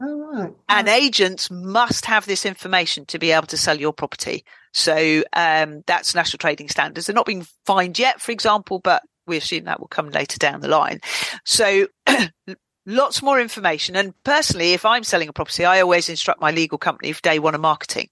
Oh, 0.00 0.20
right. 0.32 0.54
And 0.68 0.88
agents 0.88 1.50
must 1.50 2.06
have 2.06 2.24
this 2.26 2.46
information 2.46 3.04
to 3.06 3.18
be 3.18 3.32
able 3.32 3.48
to 3.48 3.56
sell 3.56 3.78
your 3.78 3.92
property. 3.92 4.44
So 4.72 5.24
um, 5.32 5.82
that's 5.86 6.14
national 6.14 6.38
trading 6.38 6.68
standards. 6.68 7.06
They're 7.06 7.14
not 7.14 7.26
being 7.26 7.46
fined 7.66 7.98
yet, 7.98 8.20
for 8.20 8.30
example, 8.30 8.78
but 8.78 9.02
we 9.26 9.36
assume 9.36 9.64
that 9.64 9.80
will 9.80 9.88
come 9.88 10.10
later 10.10 10.38
down 10.38 10.60
the 10.60 10.68
line. 10.68 11.00
So 11.44 11.88
lots 12.86 13.22
more 13.22 13.40
information. 13.40 13.96
And 13.96 14.14
personally, 14.24 14.72
if 14.72 14.84
I'm 14.84 15.04
selling 15.04 15.28
a 15.28 15.32
property, 15.32 15.64
I 15.64 15.80
always 15.80 16.08
instruct 16.08 16.40
my 16.40 16.52
legal 16.52 16.78
company 16.78 17.12
for 17.12 17.22
day 17.22 17.38
one 17.38 17.54
of 17.54 17.60
marketing. 17.60 18.08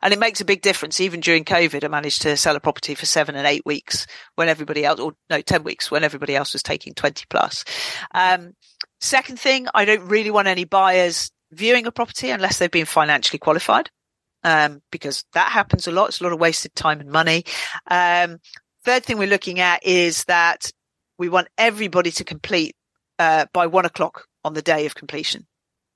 And 0.00 0.12
it 0.12 0.18
makes 0.18 0.40
a 0.40 0.44
big 0.44 0.62
difference. 0.62 1.00
Even 1.00 1.20
during 1.20 1.44
COVID, 1.44 1.84
I 1.84 1.88
managed 1.88 2.22
to 2.22 2.36
sell 2.36 2.56
a 2.56 2.60
property 2.60 2.94
for 2.94 3.04
seven 3.04 3.34
and 3.34 3.46
eight 3.46 3.66
weeks 3.66 4.06
when 4.36 4.48
everybody 4.48 4.84
else, 4.84 5.00
or 5.00 5.12
no, 5.28 5.40
10 5.40 5.64
weeks 5.64 5.90
when 5.90 6.04
everybody 6.04 6.36
else 6.36 6.52
was 6.52 6.62
taking 6.62 6.94
20 6.94 7.24
plus. 7.28 7.64
Um, 8.14 8.54
second 9.06 9.38
thing, 9.38 9.66
I 9.74 9.84
don't 9.84 10.08
really 10.08 10.30
want 10.30 10.48
any 10.48 10.64
buyers 10.64 11.30
viewing 11.52 11.86
a 11.86 11.92
property 11.92 12.30
unless 12.30 12.58
they've 12.58 12.70
been 12.70 12.86
financially 12.86 13.38
qualified. 13.38 13.90
Um, 14.44 14.80
because 14.92 15.24
that 15.32 15.50
happens 15.50 15.88
a 15.88 15.90
lot. 15.90 16.10
It's 16.10 16.20
a 16.20 16.24
lot 16.24 16.32
of 16.32 16.38
wasted 16.38 16.72
time 16.76 17.00
and 17.00 17.10
money. 17.10 17.44
Um, 17.90 18.38
third 18.84 19.04
thing 19.04 19.18
we're 19.18 19.26
looking 19.26 19.58
at 19.58 19.84
is 19.84 20.22
that 20.24 20.70
we 21.18 21.28
want 21.28 21.48
everybody 21.58 22.12
to 22.12 22.24
complete 22.24 22.76
uh, 23.18 23.46
by 23.52 23.66
one 23.66 23.86
o'clock 23.86 24.26
on 24.44 24.54
the 24.54 24.62
day 24.62 24.86
of 24.86 24.94
completion 24.94 25.46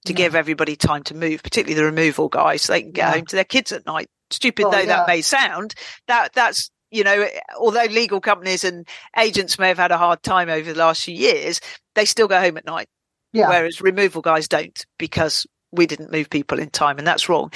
to 0.06 0.12
yeah. 0.12 0.16
give 0.16 0.34
everybody 0.34 0.74
time 0.74 1.04
to 1.04 1.14
move, 1.14 1.42
particularly 1.42 1.80
the 1.80 1.84
removal 1.84 2.28
guys, 2.28 2.62
so 2.62 2.72
they 2.72 2.82
can 2.82 2.90
get 2.90 3.06
yeah. 3.06 3.12
home 3.12 3.26
to 3.26 3.36
their 3.36 3.44
kids 3.44 3.70
at 3.70 3.86
night. 3.86 4.08
Stupid 4.30 4.66
oh, 4.66 4.70
though 4.70 4.78
yeah. 4.78 4.86
that 4.86 5.06
may 5.06 5.20
sound, 5.20 5.74
that 6.08 6.32
that's 6.32 6.70
you 6.90 7.04
know, 7.04 7.26
although 7.56 7.84
legal 7.84 8.20
companies 8.20 8.64
and 8.64 8.86
agents 9.16 9.58
may 9.58 9.68
have 9.68 9.78
had 9.78 9.92
a 9.92 9.98
hard 9.98 10.22
time 10.22 10.48
over 10.48 10.72
the 10.72 10.78
last 10.78 11.04
few 11.04 11.14
years, 11.14 11.60
they 11.94 12.04
still 12.04 12.26
go 12.26 12.40
home 12.40 12.56
at 12.56 12.66
night. 12.66 12.88
Yeah. 13.32 13.48
Whereas 13.48 13.80
removal 13.80 14.22
guys 14.22 14.48
don't 14.48 14.84
because 14.98 15.46
we 15.72 15.86
didn't 15.86 16.12
move 16.12 16.30
people 16.30 16.58
in 16.58 16.70
time 16.70 16.98
and 16.98 17.06
that's 17.06 17.28
wrong. 17.28 17.52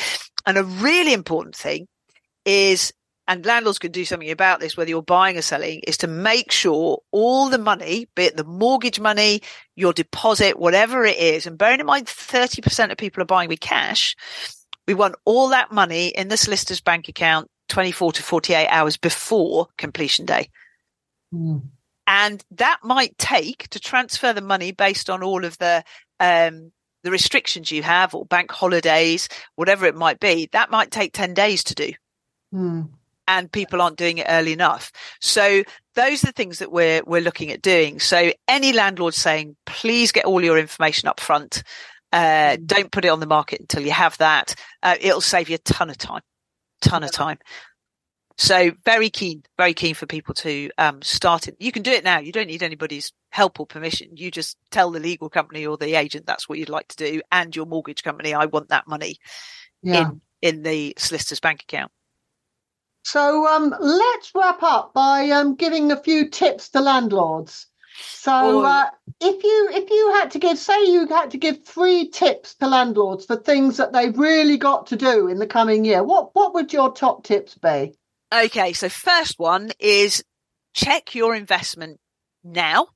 And 0.47 0.57
a 0.57 0.65
really 0.65 1.13
important 1.13 1.57
thing 1.57 1.89
is 2.45 2.93
and 3.27 3.47
landlords 3.47 3.79
can 3.79 3.91
do 3.91 4.05
something 4.05 4.31
about 4.31 4.61
this, 4.61 4.77
whether 4.77 4.91
you're 4.91 5.03
buying 5.03 5.39
or 5.39 5.43
selling, 5.43 5.81
is 5.87 5.97
to 5.99 6.07
make 6.07 6.53
sure 6.53 6.99
all 7.11 7.49
the 7.49 7.59
money, 7.59 8.07
be 8.15 8.25
it 8.25 8.37
the 8.37 8.45
mortgage 8.45 9.01
money, 9.01 9.41
your 9.77 9.95
deposit, 9.95 10.59
whatever 10.59 11.05
it 11.05 11.17
is, 11.17 11.47
and 11.47 11.57
bearing 11.57 11.81
in 11.81 11.87
mind 11.87 12.07
30% 12.07 12.91
of 12.91 12.99
people 12.99 13.23
are 13.23 13.27
buying 13.27 13.49
with 13.49 13.61
cash, 13.61 14.15
we 14.87 14.93
want 14.93 15.15
all 15.25 15.49
that 15.49 15.73
money 15.73 16.09
in 16.09 16.29
the 16.29 16.37
solicitor's 16.37 16.83
bank 16.83 17.09
account 17.09 17.49
24 17.71 18.13
to 18.13 18.23
48 18.23 18.69
hours 18.69 18.99
before 18.99 19.69
completion 19.79 20.27
day. 20.27 20.51
Mm. 21.35 21.63
And 22.07 22.45
that 22.53 22.79
might 22.83 23.17
take 23.19 23.69
to 23.71 23.81
transfer 23.81 24.33
the 24.33 24.43
money 24.43 24.73
based 24.73 25.09
on 25.09 25.23
all 25.23 25.45
of 25.45 25.57
the, 25.59 25.85
um, 26.21 26.73
the 27.03 27.11
restrictions 27.11 27.71
you 27.71 27.83
have 27.83 28.15
or 28.15 28.27
bank 28.27 28.51
holidays, 28.51 29.29
whatever 29.57 29.87
it 29.87 29.95
might 29.95 30.21
be, 30.21 30.49
that 30.53 30.71
might 30.71 30.91
take 30.91 31.13
10 31.13 31.35
days 31.35 31.65
to 31.65 31.75
do. 31.75 31.93
Mm 32.55 32.89
and 33.27 33.51
people 33.51 33.81
aren't 33.81 33.97
doing 33.97 34.19
it 34.19 34.27
early 34.29 34.53
enough. 34.53 34.93
So 35.21 35.63
those 35.95 36.23
are 36.23 36.29
the 36.29 36.33
things 36.33 36.59
that 36.59 36.73
we're 36.73 37.03
we're 37.05 37.21
looking 37.21 37.51
at 37.51 37.63
doing. 37.63 38.01
So 38.01 38.33
any 38.49 38.73
landlord 38.73 39.15
saying, 39.15 39.57
please 39.67 40.13
get 40.13 40.25
all 40.25 40.43
your 40.43 40.59
information 40.59 41.09
up 41.09 41.21
front. 41.21 41.63
Uh, 42.13 42.57
mm. 42.57 42.67
don't 42.67 42.93
put 42.93 43.05
it 43.05 43.09
on 43.09 43.21
the 43.21 43.27
market 43.27 43.61
until 43.61 43.83
you 43.83 43.93
have 43.93 44.17
that. 44.19 44.55
Uh, 44.83 44.97
it'll 45.01 45.21
save 45.21 45.49
you 45.49 45.57
a 45.57 45.59
ton 45.59 45.91
of 45.91 45.99
time, 45.99 46.23
ton 46.81 47.03
of 47.03 47.13
time. 47.13 47.39
So 48.37 48.73
very 48.85 49.11
keen, 49.11 49.45
very 49.57 49.75
keen 49.75 49.95
for 49.95 50.07
people 50.07 50.35
to 50.35 50.71
um, 50.77 51.03
start 51.03 51.47
it. 51.47 51.57
You 51.61 51.71
can 51.71 51.85
do 51.85 51.93
it 51.93 52.03
now. 52.03 52.19
You 52.19 52.33
don't 52.33 52.49
need 52.49 52.65
anybody's 52.65 53.13
help 53.31 53.61
or 53.61 53.67
permission. 53.67 54.17
You 54.17 54.31
just 54.31 54.57
tell 54.71 54.91
the 54.91 54.99
legal 54.99 55.29
company 55.29 55.65
or 55.65 55.77
the 55.77 55.95
agent 55.95 56.27
that's 56.27 56.49
what 56.49 56.59
you'd 56.59 56.69
like 56.69 56.89
to 56.89 56.97
do, 56.97 57.23
and 57.31 57.55
your 57.55 57.67
mortgage 57.67 58.03
company, 58.03 58.35
I 58.35 58.47
want 58.47 58.71
that 58.71 58.89
money 58.89 59.19
yeah. 59.83 60.09
in 60.09 60.21
in 60.43 60.63
the 60.63 60.95
solicitor's 60.99 61.41
bank 61.41 61.63
account. 61.63 61.93
So 63.05 63.47
um, 63.47 63.75
let's 63.79 64.33
wrap 64.35 64.63
up 64.63 64.95
by 64.95 65.31
um, 65.31 65.55
giving 65.55 65.93
a 65.93 66.03
few 66.03 66.29
tips 66.29 66.71
to 66.71 66.81
landlords. 66.81 67.67
So 67.97 68.65
uh, 68.65 68.87
if 69.21 69.45
you 69.45 69.69
if 69.73 69.91
you 69.91 70.13
had 70.15 70.33
to 70.33 70.41
give, 70.41 70.59
say 70.59 70.87
you 70.87 71.07
had 71.07 71.31
to 71.31 71.39
give 71.39 71.65
three 71.65 72.09
tips 72.09 72.55
to 72.57 72.67
landlords 72.67 73.27
for 73.27 73.37
things 73.37 73.77
that 73.77 73.93
they've 73.93 74.19
really 74.19 74.57
got 74.57 74.89
to 74.89 74.97
do 74.97 75.29
in 75.29 75.39
the 75.39 75.47
coming 75.47 75.85
year, 75.85 76.03
what 76.03 76.35
what 76.35 76.55
would 76.55 76.73
your 76.73 76.93
top 76.93 77.23
tips 77.23 77.55
be? 77.55 77.95
Okay, 78.33 78.73
so 78.73 78.89
first 78.89 79.39
one 79.39 79.71
is 79.79 80.25
check 80.73 81.15
your 81.15 81.35
investment 81.35 82.01
now. 82.43 82.89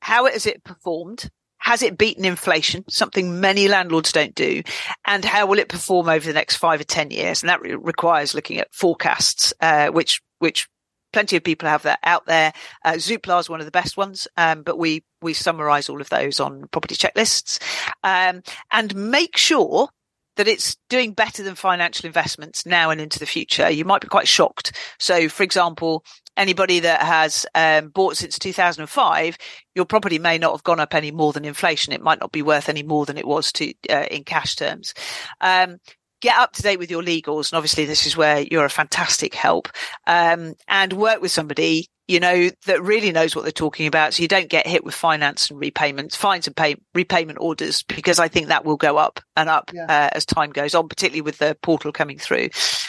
How 0.00 0.26
has 0.26 0.46
it 0.46 0.62
performed? 0.64 1.30
Has 1.58 1.82
it 1.82 1.96
beaten 1.96 2.26
inflation? 2.26 2.84
Something 2.90 3.40
many 3.40 3.68
landlords 3.68 4.12
don't 4.12 4.34
do. 4.34 4.62
And 5.06 5.24
how 5.24 5.46
will 5.46 5.58
it 5.58 5.70
perform 5.70 6.10
over 6.10 6.26
the 6.26 6.34
next 6.34 6.56
five 6.56 6.80
or 6.80 6.84
10 6.84 7.10
years? 7.10 7.42
And 7.42 7.48
that 7.48 7.62
re- 7.62 7.74
requires 7.74 8.34
looking 8.34 8.58
at 8.58 8.74
forecasts, 8.74 9.54
uh, 9.62 9.88
which, 9.88 10.20
which 10.40 10.68
plenty 11.14 11.36
of 11.36 11.44
people 11.44 11.66
have 11.66 11.84
that 11.84 12.00
out 12.02 12.26
there. 12.26 12.52
Uh, 12.84 12.94
Zoopla 12.94 13.40
is 13.40 13.48
one 13.48 13.60
of 13.60 13.66
the 13.66 13.72
best 13.72 13.96
ones, 13.96 14.28
um, 14.36 14.62
but 14.62 14.76
we 14.76 15.04
we 15.22 15.32
summarize 15.32 15.88
all 15.88 16.02
of 16.02 16.10
those 16.10 16.40
on 16.40 16.66
property 16.70 16.96
checklists, 16.96 17.58
um, 18.02 18.42
and 18.70 18.94
make 18.94 19.38
sure 19.38 19.88
that 20.36 20.48
it's 20.48 20.76
doing 20.88 21.12
better 21.12 21.42
than 21.42 21.54
financial 21.54 22.06
investments 22.06 22.66
now 22.66 22.90
and 22.90 23.00
into 23.00 23.18
the 23.18 23.26
future. 23.26 23.70
You 23.70 23.84
might 23.84 24.00
be 24.00 24.08
quite 24.08 24.28
shocked. 24.28 24.76
So, 24.98 25.28
for 25.28 25.42
example, 25.42 26.04
anybody 26.36 26.80
that 26.80 27.02
has 27.02 27.46
um, 27.54 27.88
bought 27.88 28.16
since 28.16 28.38
2005, 28.38 29.38
your 29.74 29.84
property 29.84 30.18
may 30.18 30.38
not 30.38 30.52
have 30.52 30.64
gone 30.64 30.80
up 30.80 30.94
any 30.94 31.10
more 31.10 31.32
than 31.32 31.44
inflation. 31.44 31.92
It 31.92 32.02
might 32.02 32.20
not 32.20 32.32
be 32.32 32.42
worth 32.42 32.68
any 32.68 32.82
more 32.82 33.06
than 33.06 33.18
it 33.18 33.26
was 33.26 33.52
to 33.52 33.72
uh, 33.90 34.06
in 34.10 34.24
cash 34.24 34.56
terms. 34.56 34.94
Um, 35.40 35.78
get 36.24 36.38
up 36.38 36.54
to 36.54 36.62
date 36.62 36.78
with 36.78 36.90
your 36.90 37.02
legals. 37.02 37.52
And 37.52 37.58
obviously 37.58 37.84
this 37.84 38.06
is 38.06 38.16
where 38.16 38.40
you're 38.40 38.64
a 38.64 38.70
fantastic 38.70 39.34
help. 39.34 39.68
Um, 40.06 40.54
and 40.66 40.94
work 40.94 41.20
with 41.20 41.30
somebody, 41.30 41.86
you 42.08 42.18
know, 42.18 42.48
that 42.64 42.82
really 42.82 43.12
knows 43.12 43.36
what 43.36 43.42
they're 43.42 43.52
talking 43.52 43.86
about. 43.86 44.14
So 44.14 44.22
you 44.22 44.28
don't 44.28 44.48
get 44.48 44.66
hit 44.66 44.84
with 44.84 44.94
finance 44.94 45.50
and 45.50 45.60
repayments, 45.60 46.16
fines 46.16 46.46
and 46.46 46.56
pay, 46.56 46.76
repayment 46.94 47.38
orders, 47.42 47.82
because 47.82 48.18
I 48.18 48.28
think 48.28 48.48
that 48.48 48.64
will 48.64 48.78
go 48.78 48.96
up 48.96 49.20
and 49.36 49.50
up 49.50 49.70
yeah. 49.74 49.84
uh, 49.84 50.08
as 50.12 50.24
time 50.24 50.50
goes 50.50 50.74
on, 50.74 50.88
particularly 50.88 51.20
with 51.20 51.36
the 51.36 51.58
portal 51.62 51.92
coming 51.92 52.18
through. 52.18 52.48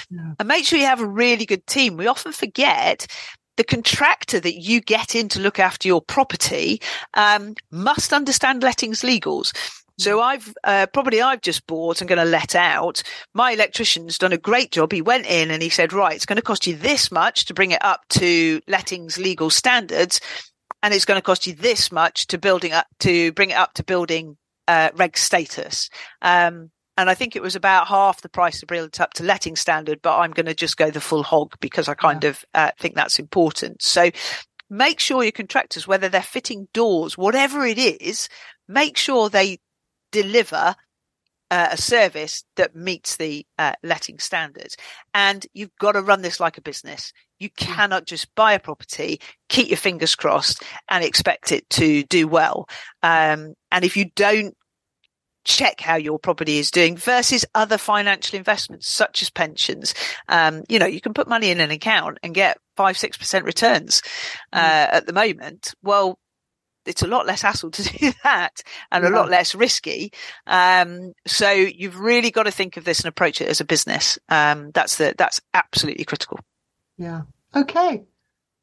Yeah. 0.10 0.34
And 0.40 0.48
make 0.48 0.66
sure 0.66 0.80
you 0.80 0.86
have 0.86 1.02
a 1.02 1.08
really 1.08 1.46
good 1.46 1.68
team. 1.68 1.98
We 1.98 2.08
often 2.08 2.32
forget 2.32 3.06
the 3.58 3.66
contractor 3.66 4.40
that 4.40 4.62
you 4.62 4.80
get 4.80 5.14
in 5.14 5.28
to 5.30 5.42
look 5.42 5.60
after 5.60 5.90
your 5.90 6.02
property 6.02 6.82
um, 7.16 7.56
must 7.70 8.14
understand 8.14 8.64
lettings 8.64 9.02
legals. 9.02 9.54
So 9.98 10.20
I've 10.20 10.54
uh, 10.64 10.88
property 10.88 11.22
I've 11.22 11.42
just 11.42 11.66
bought 11.68 12.02
and 12.02 12.08
going 12.08 12.20
to 12.20 12.30
let 12.30 12.56
out. 12.56 13.02
My 13.34 13.52
electrician's 13.52 14.18
done 14.18 14.34
a 14.34 14.38
great 14.38 14.72
job. 14.72 14.92
He 14.92 15.02
went 15.02 15.26
in 15.26 15.52
and 15.52 15.62
he 15.62 15.70
said, 15.70 15.94
right, 15.94 16.16
it's 16.16 16.26
going 16.26 16.38
to 16.38 16.42
cost 16.42 16.68
you 16.68 16.76
this 16.76 17.12
much 17.12 17.46
to 17.46 17.54
bring 17.54 17.72
it 17.72 17.84
up 17.84 18.02
to 18.10 18.62
lettings 18.68 19.18
legal 19.18 19.50
standards. 19.50 20.20
And 20.84 20.94
it's 20.94 21.06
going 21.06 21.18
to 21.18 21.26
cost 21.26 21.48
you 21.48 21.54
this 21.54 21.92
much 21.92 22.28
to 22.28 22.38
building 22.38 22.74
up 22.74 22.88
to 23.00 23.32
bring 23.32 23.52
it 23.52 23.58
up 23.58 23.74
to 23.76 23.84
building 23.84 24.38
uh, 24.68 24.90
reg 24.96 25.18
status. 25.18 25.90
Um, 26.22 26.72
and 26.98 27.10
I 27.10 27.14
think 27.14 27.36
it 27.36 27.42
was 27.42 27.56
about 27.56 27.88
half 27.88 28.22
the 28.22 28.30
price 28.30 28.60
to 28.60 28.66
bring 28.66 28.84
it 28.84 29.02
up 29.02 29.14
to 29.14 29.24
letting 29.24 29.56
standard, 29.56 30.02
but 30.02 30.18
I'm 30.18 30.32
going 30.32 30.46
to 30.46 30.54
just 30.54 30.78
go 30.78 30.92
the 30.92 31.02
full 31.02 31.24
hog 31.24 31.56
because 31.60 31.90
I 31.90 31.94
kind 31.94 32.24
yeah. 32.24 32.30
of 32.30 32.46
uh, 32.54 32.72
think 32.80 32.96
that's 32.96 33.20
important. 33.20 33.82
So 33.82 34.12
make 34.70 35.00
sure 35.00 35.24
your 35.24 35.34
contractors, 35.34 35.88
whether 35.88 36.08
they're 36.08 36.22
fitting 36.22 36.68
doors, 36.74 37.18
whatever 37.18 37.66
it 37.66 37.78
is, 37.78 38.30
make 38.68 38.98
sure 38.98 39.30
they 39.30 39.60
deliver 40.22 40.76
uh, 41.52 41.70
a 41.72 41.78
service 41.78 42.44
that 42.56 42.76
meets 42.76 43.18
the 43.18 43.46
uh, 43.60 43.74
letting 43.84 44.20
standards. 44.20 44.78
And 45.14 45.46
you've 45.54 45.76
got 45.80 45.94
to 45.94 46.02
run 46.02 46.22
this 46.22 46.40
like 46.40 46.58
a 46.58 46.62
business. 46.62 47.14
You 47.40 47.50
mm. 47.50 47.56
cannot 47.56 48.06
just 48.06 48.34
buy 48.36 48.54
a 48.54 48.60
property, 48.60 49.20
keep 49.50 49.70
your 49.70 49.78
fingers 49.78 50.16
crossed 50.16 50.64
and 50.90 51.04
expect 51.04 51.52
it 51.52 51.70
to 51.72 52.04
do 52.04 52.28
well. 52.28 52.68
Um, 53.04 53.54
and 53.72 53.84
if 53.84 53.96
you 53.98 54.06
don't 54.16 54.56
check 55.44 55.80
how 55.80 55.96
your 55.96 56.18
property 56.18 56.58
is 56.58 56.72
doing 56.72 56.98
versus 56.98 57.46
other 57.54 57.78
financial 57.78 58.36
investments 58.36 58.90
such 58.90 59.22
as 59.22 59.30
pensions. 59.30 59.94
Um, 60.28 60.64
you 60.68 60.80
know, 60.80 60.88
you 60.88 61.00
can 61.00 61.14
put 61.14 61.28
money 61.28 61.52
in 61.52 61.60
an 61.60 61.70
account 61.70 62.18
and 62.24 62.34
get 62.34 62.58
five, 62.76 62.98
six 62.98 63.16
percent 63.16 63.46
returns, 63.46 64.02
uh, 64.52 64.88
mm. 64.88 64.94
at 64.94 65.06
the 65.06 65.14
moment. 65.14 65.76
Well, 65.84 66.18
it's 66.86 67.02
a 67.02 67.08
lot 67.08 67.26
less 67.26 67.42
hassle 67.42 67.72
to 67.72 67.84
do 67.98 68.12
that 68.24 68.62
and 68.92 69.04
yeah. 69.04 69.10
a 69.10 69.12
lot 69.12 69.30
less 69.30 69.56
risky. 69.56 70.12
Um, 70.48 71.14
so 71.26 71.52
you've 71.52 72.00
really 72.00 72.32
got 72.32 72.44
to 72.44 72.52
think 72.52 72.78
of 72.78 72.84
this 72.84 73.00
and 73.00 73.08
approach 73.08 73.42
it 73.42 73.50
as 73.50 73.62
a 73.62 73.66
business. 73.66 74.20
Um, 74.30 74.72
that's 74.72 74.98
the, 74.98 75.16
that's 75.18 75.42
absolutely 75.54 76.06
critical. 76.06 76.40
Yeah. 76.98 77.24
Okay. 77.56 78.04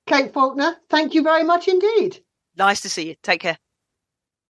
Kate 0.07 0.33
Faulkner, 0.33 0.77
thank 0.89 1.15
you 1.15 1.23
very 1.23 1.45
much 1.45 1.69
indeed. 1.69 2.19
Nice 2.57 2.81
to 2.83 2.91
see 2.91 3.09
you. 3.09 3.17
Take 3.23 3.41
care. 3.41 3.59